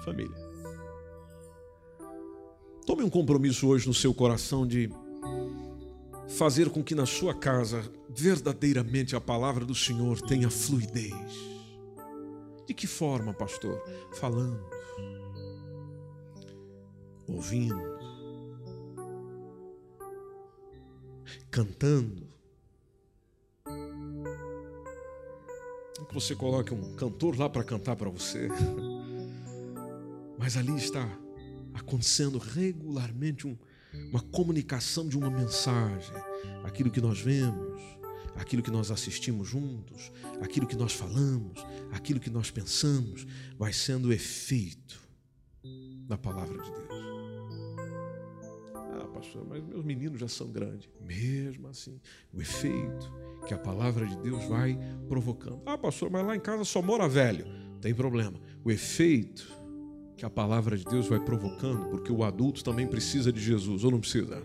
família. 0.05 0.39
Tome 2.85 3.03
um 3.03 3.09
compromisso 3.09 3.67
hoje 3.67 3.87
no 3.87 3.93
seu 3.93 4.13
coração 4.13 4.65
de 4.65 4.89
fazer 6.37 6.69
com 6.69 6.83
que 6.83 6.95
na 6.95 7.05
sua 7.05 7.33
casa 7.33 7.83
verdadeiramente 8.09 9.15
a 9.15 9.21
palavra 9.21 9.65
do 9.65 9.75
Senhor 9.75 10.21
tenha 10.21 10.49
fluidez. 10.49 11.13
De 12.67 12.73
que 12.73 12.87
forma, 12.87 13.33
pastor? 13.33 13.81
Falando 14.13 14.81
ouvindo, 17.27 17.81
cantando. 21.49 22.29
Que 26.07 26.13
você 26.13 26.35
coloque 26.35 26.73
um 26.73 26.95
cantor 26.95 27.39
lá 27.39 27.49
para 27.49 27.63
cantar 27.63 27.95
para 27.95 28.09
você. 28.09 28.49
Mas 30.37 30.57
ali 30.57 30.75
está 30.75 31.07
acontecendo 31.73 32.37
regularmente 32.37 33.47
um, 33.47 33.57
uma 34.09 34.21
comunicação 34.21 35.07
de 35.07 35.17
uma 35.17 35.29
mensagem, 35.29 36.15
aquilo 36.63 36.91
que 36.91 37.01
nós 37.01 37.19
vemos, 37.19 37.81
aquilo 38.35 38.63
que 38.63 38.71
nós 38.71 38.91
assistimos 38.91 39.47
juntos, 39.47 40.11
aquilo 40.41 40.67
que 40.67 40.75
nós 40.75 40.93
falamos, 40.93 41.65
aquilo 41.91 42.19
que 42.19 42.29
nós 42.29 42.49
pensamos, 42.51 43.25
vai 43.57 43.73
sendo 43.73 44.11
efeito 44.11 45.01
da 46.07 46.17
palavra 46.17 46.61
de 46.61 46.71
Deus 46.71 47.11
pastor, 49.21 49.45
mas 49.47 49.63
meus 49.63 49.85
meninos 49.85 50.19
já 50.19 50.27
são 50.27 50.47
grandes. 50.47 50.89
Mesmo 50.99 51.67
assim, 51.67 51.99
o 52.33 52.41
efeito 52.41 53.13
que 53.47 53.53
a 53.53 53.57
palavra 53.57 54.05
de 54.05 54.17
Deus 54.17 54.43
vai 54.45 54.77
provocando. 55.07 55.61
Ah, 55.65 55.77
pastor, 55.77 56.09
mas 56.09 56.25
lá 56.25 56.35
em 56.35 56.39
casa 56.39 56.63
só 56.63 56.81
mora 56.81 57.07
velho. 57.07 57.45
Tem 57.79 57.93
problema. 57.93 58.39
O 58.63 58.71
efeito 58.71 59.47
que 60.17 60.25
a 60.25 60.29
palavra 60.29 60.77
de 60.77 60.85
Deus 60.85 61.07
vai 61.07 61.19
provocando, 61.19 61.89
porque 61.89 62.11
o 62.11 62.23
adulto 62.23 62.63
também 62.63 62.87
precisa 62.87 63.31
de 63.31 63.41
Jesus, 63.41 63.83
ou 63.83 63.91
não 63.91 63.99
precisa? 63.99 64.43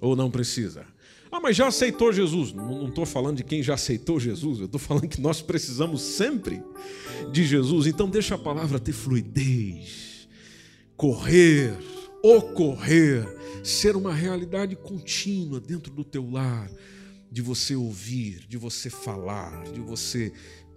Ou 0.00 0.16
não 0.16 0.30
precisa? 0.30 0.86
Ah, 1.30 1.40
mas 1.40 1.56
já 1.56 1.66
aceitou 1.66 2.12
Jesus. 2.12 2.52
Não 2.52 2.86
estou 2.88 3.04
falando 3.04 3.38
de 3.38 3.44
quem 3.44 3.62
já 3.62 3.74
aceitou 3.74 4.20
Jesus, 4.20 4.60
eu 4.60 4.66
estou 4.66 4.78
falando 4.80 5.08
que 5.08 5.20
nós 5.20 5.42
precisamos 5.42 6.00
sempre 6.00 6.62
de 7.32 7.44
Jesus. 7.44 7.86
Então, 7.86 8.08
deixa 8.08 8.36
a 8.36 8.38
palavra 8.38 8.78
ter 8.78 8.92
fluidez, 8.92 10.28
correr, 10.96 11.76
ocorrer 12.22 13.26
ser 13.64 13.96
uma 13.96 14.12
realidade 14.12 14.76
contínua 14.76 15.58
dentro 15.58 15.92
do 15.92 16.04
teu 16.04 16.30
lar, 16.30 16.70
de 17.32 17.42
você 17.42 17.74
ouvir, 17.74 18.46
de 18.46 18.56
você 18.56 18.88
falar, 18.88 19.64
de 19.72 19.80
você 19.80 20.32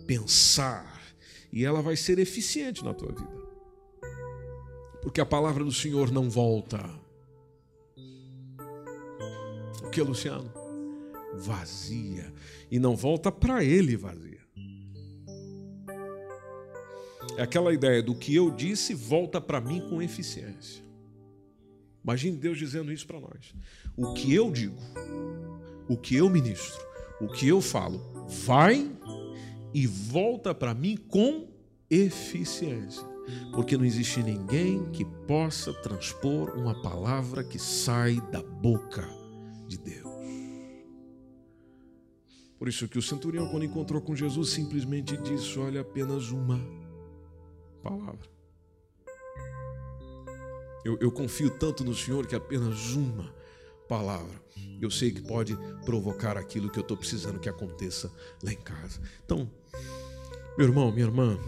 pensar, 0.07 1.01
e 1.51 1.63
ela 1.63 1.81
vai 1.81 1.95
ser 1.95 2.17
eficiente 2.17 2.83
na 2.83 2.93
tua 2.93 3.11
vida. 3.11 3.46
Porque 5.07 5.21
a 5.21 5.25
palavra 5.25 5.63
do 5.63 5.71
Senhor 5.71 6.11
não 6.11 6.29
volta. 6.29 6.83
O 9.81 9.89
que, 9.89 10.01
Luciano? 10.01 10.51
Vazia. 11.33 12.33
E 12.69 12.77
não 12.77 12.93
volta 12.93 13.31
para 13.31 13.63
ele 13.63 13.95
vazia. 13.95 14.41
É 17.37 17.41
aquela 17.41 17.73
ideia 17.73 18.03
do 18.03 18.13
que 18.13 18.35
eu 18.35 18.51
disse 18.51 18.93
volta 18.93 19.39
para 19.39 19.61
mim 19.61 19.79
com 19.89 20.01
eficiência. 20.01 20.83
Imagine 22.03 22.37
Deus 22.37 22.57
dizendo 22.57 22.91
isso 22.91 23.07
para 23.07 23.21
nós. 23.21 23.55
O 23.95 24.13
que 24.13 24.33
eu 24.33 24.51
digo, 24.51 24.75
o 25.87 25.95
que 25.95 26.17
eu 26.17 26.29
ministro, 26.29 26.85
o 27.21 27.29
que 27.29 27.47
eu 27.47 27.61
falo, 27.61 28.01
vai 28.27 28.91
e 29.73 29.87
volta 29.87 30.53
para 30.53 30.73
mim 30.73 30.97
com 30.97 31.47
eficiência. 31.89 33.16
Porque 33.53 33.77
não 33.77 33.85
existe 33.85 34.21
ninguém 34.21 34.89
que 34.91 35.05
possa 35.05 35.73
transpor 35.73 36.57
uma 36.57 36.81
palavra 36.81 37.43
que 37.43 37.59
sai 37.59 38.21
da 38.31 38.41
boca 38.41 39.07
de 39.67 39.77
Deus. 39.77 40.07
Por 42.57 42.67
isso 42.67 42.87
que 42.87 42.97
o 42.97 43.01
centurião, 43.01 43.47
quando 43.49 43.65
encontrou 43.65 44.01
com 44.01 44.15
Jesus, 44.15 44.49
simplesmente 44.49 45.15
disse: 45.17 45.59
Olha, 45.59 45.81
apenas 45.81 46.31
uma 46.31 46.59
palavra. 47.83 48.29
Eu, 50.83 50.97
eu 50.99 51.11
confio 51.11 51.49
tanto 51.51 51.83
no 51.83 51.93
Senhor 51.93 52.25
que 52.25 52.35
apenas 52.35 52.93
uma 52.93 53.33
palavra 53.87 54.47
eu 54.81 54.91
sei 54.91 55.11
que 55.11 55.21
pode 55.21 55.57
provocar 55.85 56.37
aquilo 56.37 56.69
que 56.69 56.77
eu 56.77 56.81
estou 56.81 56.95
precisando 56.95 57.39
que 57.39 57.49
aconteça 57.49 58.11
lá 58.43 58.51
em 58.51 58.57
casa. 58.57 59.01
Então, 59.25 59.49
meu 60.57 60.67
irmão, 60.67 60.91
minha 60.91 61.05
irmã, 61.05 61.39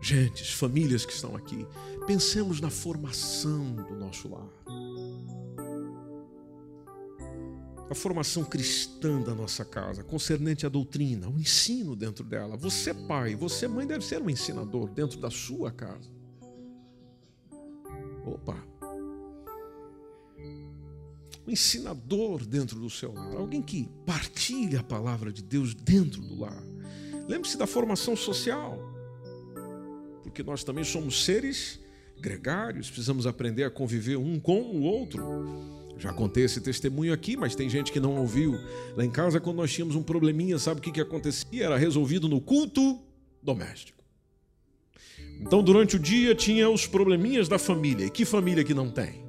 gentes, 0.00 0.50
famílias 0.52 1.04
que 1.04 1.12
estão 1.12 1.36
aqui, 1.36 1.66
pensemos 2.06 2.60
na 2.60 2.70
formação 2.70 3.74
do 3.74 3.94
nosso 3.96 4.28
lar. 4.28 4.48
A 7.90 7.94
formação 7.94 8.44
cristã 8.44 9.20
da 9.20 9.34
nossa 9.34 9.64
casa, 9.64 10.04
concernente 10.04 10.64
à 10.64 10.68
doutrina, 10.68 11.28
o 11.28 11.38
ensino 11.38 11.96
dentro 11.96 12.24
dela. 12.24 12.56
Você, 12.56 12.94
pai, 12.94 13.34
você, 13.34 13.66
mãe, 13.66 13.86
deve 13.86 14.04
ser 14.04 14.22
um 14.22 14.30
ensinador 14.30 14.88
dentro 14.90 15.18
da 15.18 15.28
sua 15.28 15.72
casa. 15.72 16.08
Opa! 18.24 18.56
Um 21.46 21.50
ensinador 21.50 22.46
dentro 22.46 22.78
do 22.78 22.88
seu 22.88 23.12
lar, 23.12 23.34
alguém 23.34 23.60
que 23.60 23.88
partilha 24.06 24.80
a 24.80 24.84
palavra 24.84 25.32
de 25.32 25.42
Deus 25.42 25.74
dentro 25.74 26.22
do 26.22 26.38
lar. 26.38 26.62
Lembre-se 27.26 27.56
da 27.56 27.66
formação 27.66 28.14
social, 28.14 28.89
porque 30.30 30.42
nós 30.42 30.62
também 30.64 30.84
somos 30.84 31.24
seres 31.24 31.80
gregários, 32.18 32.88
precisamos 32.88 33.26
aprender 33.26 33.64
a 33.64 33.70
conviver 33.70 34.16
um 34.16 34.38
com 34.38 34.60
o 34.60 34.82
outro. 34.82 35.22
Já 35.98 36.12
contei 36.12 36.44
esse 36.44 36.60
testemunho 36.60 37.12
aqui, 37.12 37.36
mas 37.36 37.54
tem 37.54 37.68
gente 37.68 37.92
que 37.92 38.00
não 38.00 38.16
ouviu. 38.16 38.54
Lá 38.96 39.04
em 39.04 39.10
casa, 39.10 39.40
quando 39.40 39.56
nós 39.56 39.72
tínhamos 39.72 39.96
um 39.96 40.02
probleminha, 40.02 40.58
sabe 40.58 40.80
o 40.80 40.82
que, 40.82 40.92
que 40.92 41.00
acontecia? 41.00 41.64
Era 41.64 41.76
resolvido 41.76 42.28
no 42.28 42.40
culto 42.40 42.98
doméstico. 43.42 43.98
Então, 45.40 45.62
durante 45.62 45.96
o 45.96 45.98
dia, 45.98 46.34
tinha 46.34 46.70
os 46.70 46.86
probleminhas 46.86 47.48
da 47.48 47.58
família. 47.58 48.06
E 48.06 48.10
que 48.10 48.24
família 48.24 48.62
que 48.62 48.72
não 48.72 48.90
tem? 48.90 49.24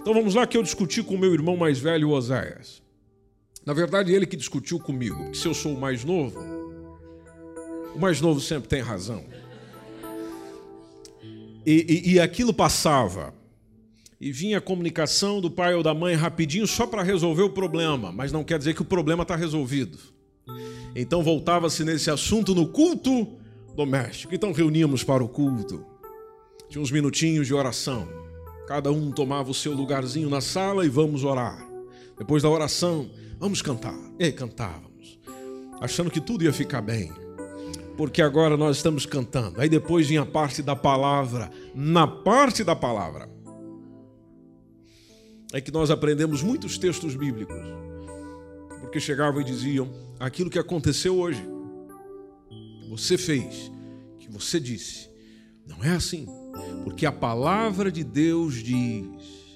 Então, 0.00 0.14
vamos 0.14 0.34
lá 0.34 0.46
que 0.46 0.56
eu 0.56 0.62
discuti 0.62 1.02
com 1.02 1.14
o 1.14 1.18
meu 1.18 1.32
irmão 1.32 1.56
mais 1.56 1.78
velho, 1.78 2.10
Oséias. 2.10 2.82
Na 3.66 3.74
verdade, 3.74 4.12
ele 4.12 4.26
que 4.26 4.36
discutiu 4.36 4.78
comigo, 4.78 5.16
porque 5.16 5.38
se 5.38 5.46
eu 5.46 5.54
sou 5.54 5.74
o 5.74 5.80
mais 5.80 6.04
novo, 6.04 6.40
o 7.94 7.98
mais 7.98 8.20
novo 8.20 8.40
sempre 8.40 8.68
tem 8.68 8.80
razão. 8.80 9.24
E, 11.64 12.04
e, 12.06 12.12
e 12.12 12.20
aquilo 12.20 12.52
passava. 12.52 13.34
E 14.20 14.30
vinha 14.30 14.58
a 14.58 14.60
comunicação 14.60 15.40
do 15.40 15.50
pai 15.50 15.74
ou 15.74 15.82
da 15.82 15.94
mãe 15.94 16.14
rapidinho 16.14 16.66
só 16.66 16.86
para 16.86 17.02
resolver 17.02 17.42
o 17.42 17.50
problema, 17.50 18.12
mas 18.12 18.30
não 18.30 18.44
quer 18.44 18.58
dizer 18.58 18.74
que 18.74 18.82
o 18.82 18.84
problema 18.84 19.22
está 19.22 19.34
resolvido. 19.34 19.98
Então 20.94 21.22
voltava-se 21.22 21.84
nesse 21.84 22.10
assunto 22.10 22.54
no 22.54 22.68
culto 22.68 23.26
doméstico. 23.74 24.34
Então 24.34 24.52
reuníamos 24.52 25.02
para 25.02 25.24
o 25.24 25.28
culto. 25.28 25.84
Tinha 26.68 26.82
uns 26.82 26.90
minutinhos 26.90 27.46
de 27.46 27.54
oração. 27.54 28.08
Cada 28.66 28.92
um 28.92 29.10
tomava 29.10 29.50
o 29.50 29.54
seu 29.54 29.72
lugarzinho 29.72 30.28
na 30.28 30.40
sala 30.40 30.84
e 30.84 30.88
vamos 30.88 31.24
orar. 31.24 31.66
Depois 32.18 32.42
da 32.42 32.50
oração, 32.50 33.10
vamos 33.38 33.62
cantar. 33.62 33.98
E 34.18 34.30
cantávamos, 34.30 35.18
achando 35.80 36.10
que 36.10 36.20
tudo 36.20 36.44
ia 36.44 36.52
ficar 36.52 36.82
bem. 36.82 37.10
Porque 38.00 38.22
agora 38.22 38.56
nós 38.56 38.78
estamos 38.78 39.04
cantando. 39.04 39.60
Aí 39.60 39.68
depois 39.68 40.08
vinha 40.08 40.22
a 40.22 40.26
parte 40.26 40.62
da 40.62 40.74
palavra. 40.74 41.50
Na 41.74 42.06
parte 42.06 42.64
da 42.64 42.74
palavra 42.74 43.28
é 45.52 45.60
que 45.60 45.70
nós 45.70 45.90
aprendemos 45.90 46.42
muitos 46.42 46.78
textos 46.78 47.14
bíblicos. 47.14 47.60
Porque 48.80 48.98
chegavam 48.98 49.42
e 49.42 49.44
diziam 49.44 49.90
aquilo 50.18 50.48
que 50.48 50.58
aconteceu 50.58 51.14
hoje 51.18 51.46
você 52.88 53.18
fez, 53.18 53.70
que 54.18 54.30
que 54.30 54.32
você 54.32 54.60
disse. 54.60 55.10
Não 55.66 55.84
é 55.84 55.90
assim. 55.90 56.26
Porque 56.84 57.04
a 57.04 57.12
palavra 57.12 57.90
de 57.90 58.04
Deus 58.04 58.62
diz. 58.62 59.50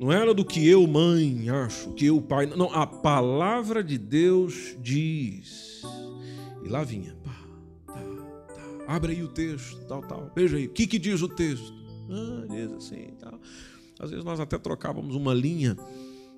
Não 0.00 0.12
era 0.12 0.32
do 0.32 0.44
que 0.44 0.66
eu, 0.66 0.86
mãe, 0.86 1.50
acho, 1.50 1.92
que 1.92 2.06
eu, 2.06 2.22
pai. 2.22 2.46
Não, 2.46 2.72
a 2.72 2.86
palavra 2.86 3.82
de 3.82 3.98
Deus 3.98 4.76
diz. 4.80 5.82
E 6.64 6.68
lá 6.68 6.84
vinha. 6.84 7.17
Abre 8.88 9.12
aí 9.12 9.22
o 9.22 9.28
texto, 9.28 9.84
tal, 9.86 10.00
tal. 10.00 10.32
Veja 10.34 10.56
aí. 10.56 10.66
O 10.66 10.70
que, 10.70 10.86
que 10.86 10.98
diz 10.98 11.20
o 11.20 11.28
texto? 11.28 11.74
Ah, 12.08 12.46
diz 12.48 12.72
assim, 12.72 13.08
tal. 13.20 13.38
Às 14.00 14.08
vezes 14.08 14.24
nós 14.24 14.40
até 14.40 14.56
trocávamos 14.56 15.14
uma 15.14 15.34
linha 15.34 15.76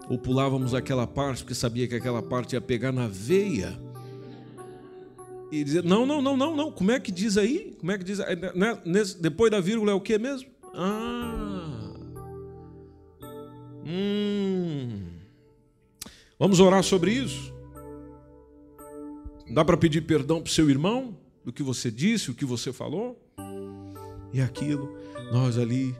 ou 0.09 0.19
pulávamos 0.19 0.75
aquela 0.75 1.07
parte 1.07 1.45
porque 1.45 1.55
sabia 1.55 1.87
que 1.87 1.95
aquela 1.95 2.21
parte 2.21 2.55
ia 2.55 2.61
pegar 2.61 2.91
na 2.91 3.07
veia. 3.07 3.79
E 5.53 5.63
dizer, 5.63 5.85
não, 5.85 6.05
não, 6.05 6.21
não, 6.21 6.37
não, 6.37 6.57
não. 6.57 6.73
Como 6.73 6.91
é 6.91 6.99
que 6.99 7.13
diz 7.13 7.37
aí? 7.37 7.77
Como 7.79 7.93
é 7.93 7.99
que 7.99 8.03
diz? 8.03 8.19
Né? 8.19 8.77
depois 9.21 9.49
da 9.53 9.61
vírgula 9.61 9.93
é 9.93 9.95
o 9.95 10.01
que 10.01 10.19
mesmo? 10.19 10.51
Ah. 10.75 11.95
Hum. 13.87 15.05
Vamos 16.37 16.59
orar 16.59 16.83
sobre 16.83 17.13
isso. 17.13 17.55
Dá 19.49 19.65
para 19.65 19.77
pedir 19.77 20.01
perdão 20.01 20.43
para 20.43 20.51
o 20.51 20.53
seu 20.53 20.69
irmão 20.69 21.20
do 21.45 21.53
que 21.53 21.63
você 21.63 21.91
disse, 21.91 22.31
o 22.31 22.35
que 22.35 22.45
você 22.45 22.73
falou? 22.73 23.21
E 24.33 24.41
aquilo, 24.41 24.97
nós 25.33 25.59
ali, 25.59 25.95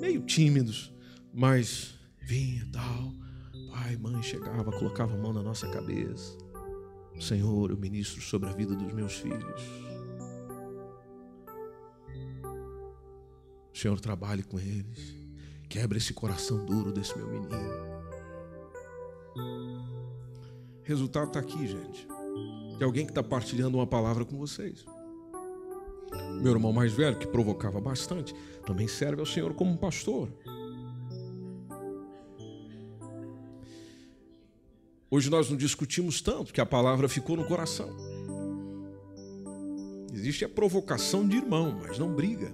meio 0.00 0.22
tímidos, 0.22 0.92
mas 1.32 1.94
vinha 2.20 2.66
tal. 2.72 3.12
Pai, 3.70 3.96
mãe 3.96 4.22
chegava, 4.22 4.72
colocava 4.72 5.14
a 5.14 5.18
mão 5.18 5.32
na 5.32 5.42
nossa 5.42 5.68
cabeça. 5.68 6.36
Senhor, 7.20 7.70
eu 7.70 7.76
ministro 7.76 8.20
sobre 8.20 8.48
a 8.48 8.52
vida 8.52 8.74
dos 8.74 8.92
meus 8.92 9.14
filhos. 9.14 9.62
Senhor 13.72 14.00
trabalhe 14.00 14.42
com 14.42 14.58
eles. 14.58 15.14
Quebra 15.68 15.98
esse 15.98 16.14
coração 16.14 16.64
duro 16.64 16.90
desse 16.90 17.16
meu 17.16 17.28
menino. 17.28 17.96
Resultado 20.82 21.28
está 21.28 21.40
aqui, 21.40 21.66
gente. 21.66 22.08
De 22.78 22.84
alguém 22.84 23.04
que 23.04 23.10
está 23.10 23.22
partilhando 23.22 23.78
uma 23.78 23.86
palavra 23.86 24.24
com 24.24 24.36
vocês. 24.36 24.84
Meu 26.40 26.52
irmão 26.52 26.72
mais 26.72 26.92
velho, 26.92 27.18
que 27.18 27.26
provocava 27.26 27.80
bastante, 27.80 28.34
também 28.66 28.86
serve 28.86 29.20
ao 29.20 29.26
Senhor 29.26 29.54
como 29.54 29.76
pastor. 29.78 30.30
Hoje 35.10 35.30
nós 35.30 35.48
não 35.48 35.56
discutimos 35.56 36.20
tanto, 36.20 36.46
porque 36.46 36.60
a 36.60 36.66
palavra 36.66 37.08
ficou 37.08 37.36
no 37.36 37.46
coração. 37.46 37.88
Existe 40.12 40.44
a 40.44 40.48
provocação 40.48 41.26
de 41.26 41.36
irmão, 41.36 41.78
mas 41.82 41.98
não 41.98 42.12
briga. 42.12 42.52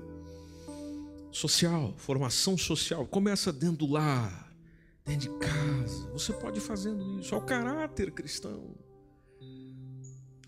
Social, 1.31 1.95
formação 1.97 2.59
social, 2.59 3.07
começa 3.07 3.53
dentro 3.53 3.79
do 3.79 3.93
lar, 3.93 4.53
dentro 5.05 5.31
de 5.31 5.39
casa. 5.39 6.11
Você 6.12 6.33
pode 6.33 6.59
ir 6.59 6.62
fazendo 6.62 7.18
isso. 7.18 7.35
É 7.35 7.39
o 7.39 7.41
caráter 7.41 8.11
cristão. 8.12 8.75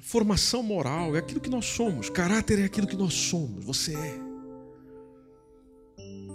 Formação 0.05 0.63
moral 0.63 1.17
é 1.17 1.19
aquilo 1.19 1.41
que 1.41 1.49
nós 1.49 1.65
somos. 1.65 2.11
Caráter 2.11 2.59
é 2.59 2.65
aquilo 2.65 2.87
que 2.87 2.95
nós 2.95 3.15
somos. 3.15 3.65
Você 3.65 3.97
é. 3.97 4.21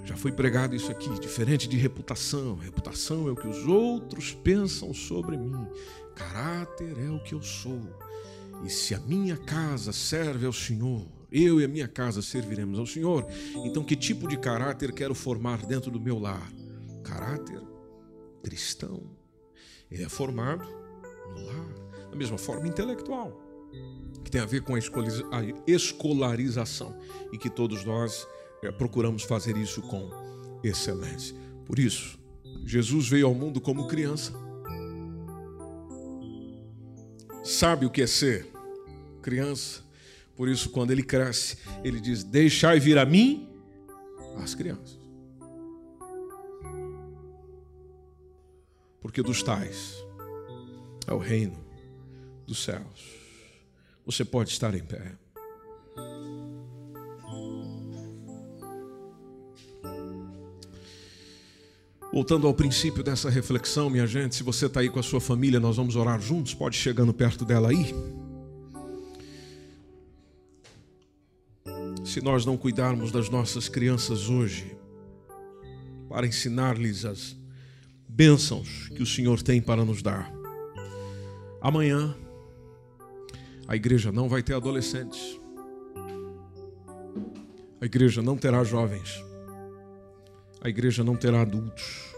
Já 0.04 0.18
foi 0.18 0.32
pregado 0.32 0.76
isso 0.76 0.92
aqui, 0.92 1.08
diferente 1.20 1.70
de 1.70 1.78
reputação. 1.78 2.56
Reputação 2.56 3.28
é 3.28 3.32
o 3.32 3.36
que 3.36 3.48
os 3.48 3.68
outros 3.68 4.34
pensam 4.34 4.92
sobre 4.92 5.38
mim. 5.38 5.68
Caráter 6.16 6.98
é 6.98 7.12
o 7.12 7.22
que 7.22 7.36
eu 7.36 7.44
sou. 7.44 7.80
E 8.66 8.72
se 8.72 8.96
a 8.96 9.00
minha 9.02 9.38
casa 9.38 9.94
serve 9.94 10.48
ao 10.48 10.54
Senhor, 10.54 11.06
eu 11.32 11.62
e 11.62 11.64
a 11.64 11.68
minha 11.68 11.88
casa 11.88 12.24
serviremos 12.24 12.80
ao 12.80 12.88
Senhor. 12.88 13.28
Então, 13.64 13.84
que 13.84 13.96
tipo 13.96 14.28
de 14.28 14.36
caráter 14.40 14.92
quero 14.92 15.14
formar 15.14 15.64
dentro 15.64 15.92
do 15.92 16.02
meu 16.02 16.18
lar? 16.18 16.52
Caráter 17.04 17.62
cristão. 18.44 19.04
Ele 19.92 20.04
é 20.04 20.10
formado 20.10 20.68
no 21.30 21.46
lar, 21.46 22.10
da 22.10 22.16
mesma 22.18 22.40
forma 22.40 22.68
intelectual, 22.68 23.49
que 24.24 24.32
tem 24.32 24.42
a 24.42 24.46
ver 24.46 24.62
com 24.62 24.76
a 24.76 24.80
escolarização 25.68 26.96
e 27.34 27.38
que 27.38 27.50
todos 27.50 27.84
nós 27.84 28.28
é, 28.62 28.72
procuramos 28.72 29.24
fazer 29.24 29.58
isso 29.58 29.82
com 29.82 30.10
excelência. 30.64 31.36
Por 31.66 31.80
isso, 31.80 32.20
Jesus 32.66 33.08
veio 33.08 33.28
ao 33.28 33.34
mundo 33.34 33.60
como 33.60 33.88
criança. 33.88 34.34
Sabe 37.44 37.86
o 37.86 37.90
que 37.90 38.02
é 38.02 38.08
ser 38.08 38.48
criança. 39.22 39.82
Por 40.36 40.48
isso, 40.48 40.70
quando 40.70 40.92
ele 40.92 41.04
cresce, 41.04 41.58
ele 41.84 42.00
diz: 42.00 42.24
Deixai 42.24 42.80
vir 42.80 42.98
a 42.98 43.06
mim 43.06 43.50
as 44.38 44.54
crianças. 44.54 45.00
Porque 49.02 49.24
dos 49.24 49.42
tais 49.42 49.96
é 51.08 51.14
o 51.14 51.18
reino 51.18 51.58
dos 52.46 52.64
céus. 52.64 53.19
Você 54.10 54.26
pode 54.26 54.50
estar 54.50 54.74
em 54.74 54.84
pé. 54.84 55.16
Voltando 62.12 62.48
ao 62.48 62.54
princípio 62.56 63.04
dessa 63.04 63.30
reflexão, 63.30 63.88
minha 63.88 64.08
gente, 64.08 64.34
se 64.34 64.42
você 64.42 64.66
está 64.66 64.80
aí 64.80 64.90
com 64.90 64.98
a 64.98 65.04
sua 65.04 65.22
família, 65.22 65.60
nós 65.60 65.78
vamos 65.78 65.96
orar 65.96 66.20
juntos, 66.20 66.56
pode 66.56 66.76
chegando 66.76 67.14
perto 67.14 67.46
dela 67.46 67.70
aí. 67.70 67.94
Se 72.04 72.20
nós 72.20 72.48
não 72.48 72.58
cuidarmos 72.58 73.12
das 73.12 73.30
nossas 73.30 73.70
crianças 73.70 74.28
hoje, 74.28 74.76
para 76.10 76.26
ensinar-lhes 76.26 77.06
as 77.06 77.36
bênçãos 78.08 78.90
que 78.90 79.04
o 79.04 79.06
Senhor 79.06 79.40
tem 79.44 79.62
para 79.62 79.86
nos 79.86 80.02
dar, 80.02 80.34
amanhã 81.62 82.18
a 83.70 83.76
igreja 83.78 84.12
não 84.12 84.28
vai 84.28 84.44
ter 84.44 84.56
adolescentes, 84.56 85.40
a 87.80 87.86
igreja 87.86 88.22
não 88.22 88.36
terá 88.36 88.66
jovens 88.66 89.24
a 90.62 90.68
igreja 90.68 91.04
não 91.04 91.16
terá 91.16 91.42
adultos 91.42 92.14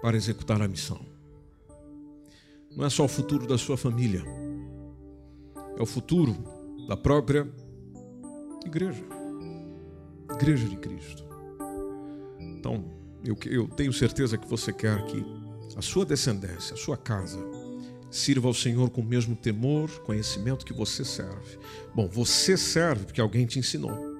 para 0.00 0.16
executar 0.16 0.60
a 0.62 0.68
missão. 0.68 1.00
Não 2.76 2.86
é 2.86 2.90
só 2.90 3.04
o 3.04 3.08
futuro 3.08 3.46
da 3.46 3.58
sua 3.58 3.76
família, 3.76 4.22
é 5.76 5.82
o 5.82 5.86
futuro 5.86 6.36
da 6.86 6.96
própria 6.96 7.48
igreja, 8.64 9.04
igreja 10.34 10.68
de 10.68 10.76
Cristo. 10.76 11.24
Então, 12.38 12.84
eu, 13.24 13.36
eu 13.46 13.68
tenho 13.68 13.92
certeza 13.92 14.38
que 14.38 14.48
você 14.48 14.72
quer 14.72 15.04
que 15.06 15.24
a 15.76 15.82
sua 15.82 16.04
descendência, 16.04 16.74
a 16.74 16.76
sua 16.76 16.96
casa, 16.96 17.38
sirva 18.12 18.46
ao 18.46 18.54
Senhor 18.54 18.90
com 18.90 19.00
o 19.00 19.04
mesmo 19.04 19.34
temor, 19.34 19.88
conhecimento 20.00 20.66
que 20.66 20.72
você 20.72 21.02
serve. 21.02 21.58
Bom, 21.94 22.06
você 22.06 22.58
serve 22.58 23.06
porque 23.06 23.22
alguém 23.22 23.46
te 23.46 23.58
ensinou. 23.58 24.12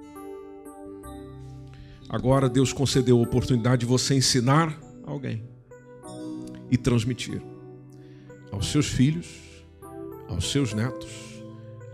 Agora 2.09 2.49
Deus 2.49 2.73
concedeu 2.73 3.19
a 3.19 3.21
oportunidade 3.21 3.81
de 3.81 3.85
você 3.85 4.15
ensinar 4.15 4.77
alguém 5.05 5.43
e 6.71 6.77
transmitir 6.77 7.39
aos 8.51 8.71
seus 8.71 8.87
filhos, 8.87 9.27
aos 10.27 10.51
seus 10.51 10.73
netos, 10.73 11.11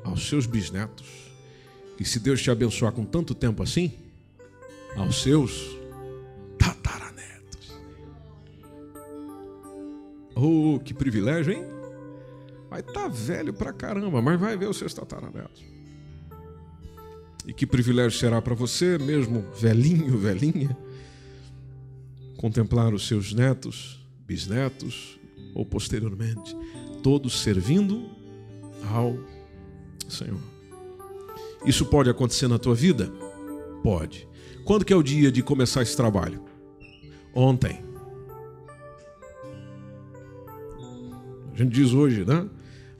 aos 0.03 0.27
seus 0.27 0.45
bisnetos. 0.45 1.07
E 1.99 2.05
se 2.05 2.17
Deus 2.17 2.41
te 2.41 2.49
abençoar 2.49 2.93
com 2.93 3.03
tanto 3.03 3.35
tempo 3.35 3.61
assim, 3.61 3.91
aos 4.95 5.21
seus 5.21 5.77
tataranetos. 6.57 7.73
Oh, 10.33 10.79
que 10.79 10.93
privilégio, 10.93 11.51
hein? 11.53 11.78
Estar 12.71 12.93
tá 12.93 13.07
velho 13.07 13.53
pra 13.53 13.73
caramba, 13.73 14.21
mas 14.21 14.39
vai 14.39 14.55
ver 14.55 14.69
os 14.69 14.77
seus 14.77 14.93
tataranetos. 14.93 15.63
E 17.45 17.53
que 17.53 17.65
privilégio 17.65 18.17
será 18.19 18.41
para 18.41 18.53
você, 18.53 18.97
mesmo 18.97 19.43
velhinho, 19.59 20.17
velhinha, 20.17 20.77
contemplar 22.37 22.93
os 22.93 23.07
seus 23.07 23.33
netos, 23.33 23.99
bisnetos 24.25 25.19
ou 25.55 25.65
posteriormente, 25.65 26.55
todos 27.01 27.41
servindo 27.41 28.09
ao 28.91 29.17
Senhor. 30.07 30.39
Isso 31.65 31.85
pode 31.85 32.09
acontecer 32.09 32.47
na 32.47 32.59
tua 32.59 32.75
vida? 32.75 33.11
Pode. 33.83 34.27
Quando 34.63 34.85
que 34.85 34.93
é 34.93 34.95
o 34.95 35.03
dia 35.03 35.31
de 35.31 35.41
começar 35.41 35.81
esse 35.81 35.97
trabalho? 35.97 36.43
Ontem. 37.33 37.83
A 41.53 41.57
gente 41.57 41.71
diz 41.71 41.91
hoje, 41.91 42.23
né? 42.23 42.47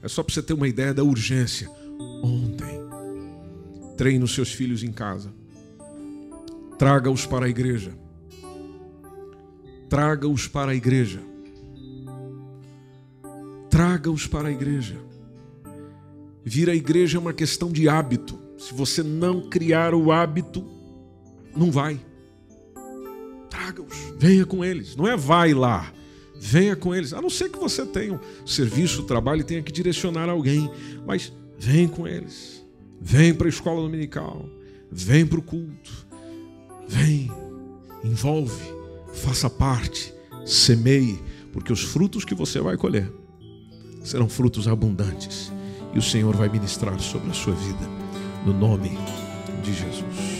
É 0.02 0.08
só 0.08 0.22
para 0.22 0.34
você 0.34 0.42
ter 0.42 0.54
uma 0.54 0.68
ideia 0.68 0.94
da 0.94 1.04
urgência. 1.04 1.70
Ontem. 2.22 2.80
Treine 3.96 4.24
os 4.24 4.34
seus 4.34 4.52
filhos 4.52 4.82
em 4.82 4.92
casa. 4.92 5.32
Traga-os 6.78 7.26
para 7.26 7.46
a 7.46 7.48
igreja. 7.48 7.92
Traga-os 9.88 10.48
para 10.48 10.72
a 10.72 10.74
igreja. 10.74 11.20
Traga-os 13.68 14.26
para 14.26 14.48
a 14.48 14.52
igreja. 14.52 14.96
Vir 16.44 16.70
à 16.70 16.74
igreja 16.74 17.18
é 17.18 17.20
uma 17.20 17.32
questão 17.32 17.70
de 17.70 17.88
hábito. 17.88 18.38
Se 18.56 18.72
você 18.72 19.02
não 19.02 19.48
criar 19.48 19.94
o 19.94 20.10
hábito, 20.10 20.64
não 21.54 21.70
vai. 21.70 22.00
Traga-os, 23.48 23.96
venha 24.18 24.46
com 24.46 24.64
eles. 24.64 24.96
Não 24.96 25.06
é 25.06 25.16
vai 25.16 25.52
lá, 25.52 25.92
venha 26.40 26.74
com 26.74 26.94
eles. 26.94 27.12
A 27.12 27.20
não 27.20 27.28
ser 27.28 27.50
que 27.50 27.58
você 27.58 27.84
tenha 27.84 28.14
um 28.14 28.46
serviço, 28.46 29.02
trabalho 29.02 29.42
e 29.42 29.44
tenha 29.44 29.62
que 29.62 29.70
direcionar 29.70 30.30
alguém, 30.30 30.70
mas 31.06 31.30
vem 31.58 31.86
com 31.86 32.08
eles. 32.08 32.64
Vem 32.98 33.34
para 33.34 33.46
a 33.46 33.50
escola 33.50 33.82
dominical, 33.82 34.48
vem 34.90 35.26
para 35.26 35.38
o 35.38 35.42
culto, 35.42 36.06
vem, 36.88 37.30
envolve, 38.02 38.62
faça 39.12 39.48
parte, 39.48 40.12
semeie, 40.46 41.18
porque 41.52 41.72
os 41.72 41.82
frutos 41.82 42.24
que 42.24 42.34
você 42.34 42.60
vai 42.60 42.76
colher 42.76 43.10
serão 44.02 44.28
frutos 44.28 44.66
abundantes 44.66 45.52
e 45.94 45.98
o 45.98 46.02
Senhor 46.02 46.34
vai 46.36 46.48
ministrar 46.48 46.98
sobre 47.00 47.30
a 47.30 47.34
sua 47.34 47.54
vida, 47.54 47.88
no 48.46 48.52
nome 48.52 48.90
de 49.62 49.74
Jesus. 49.74 50.39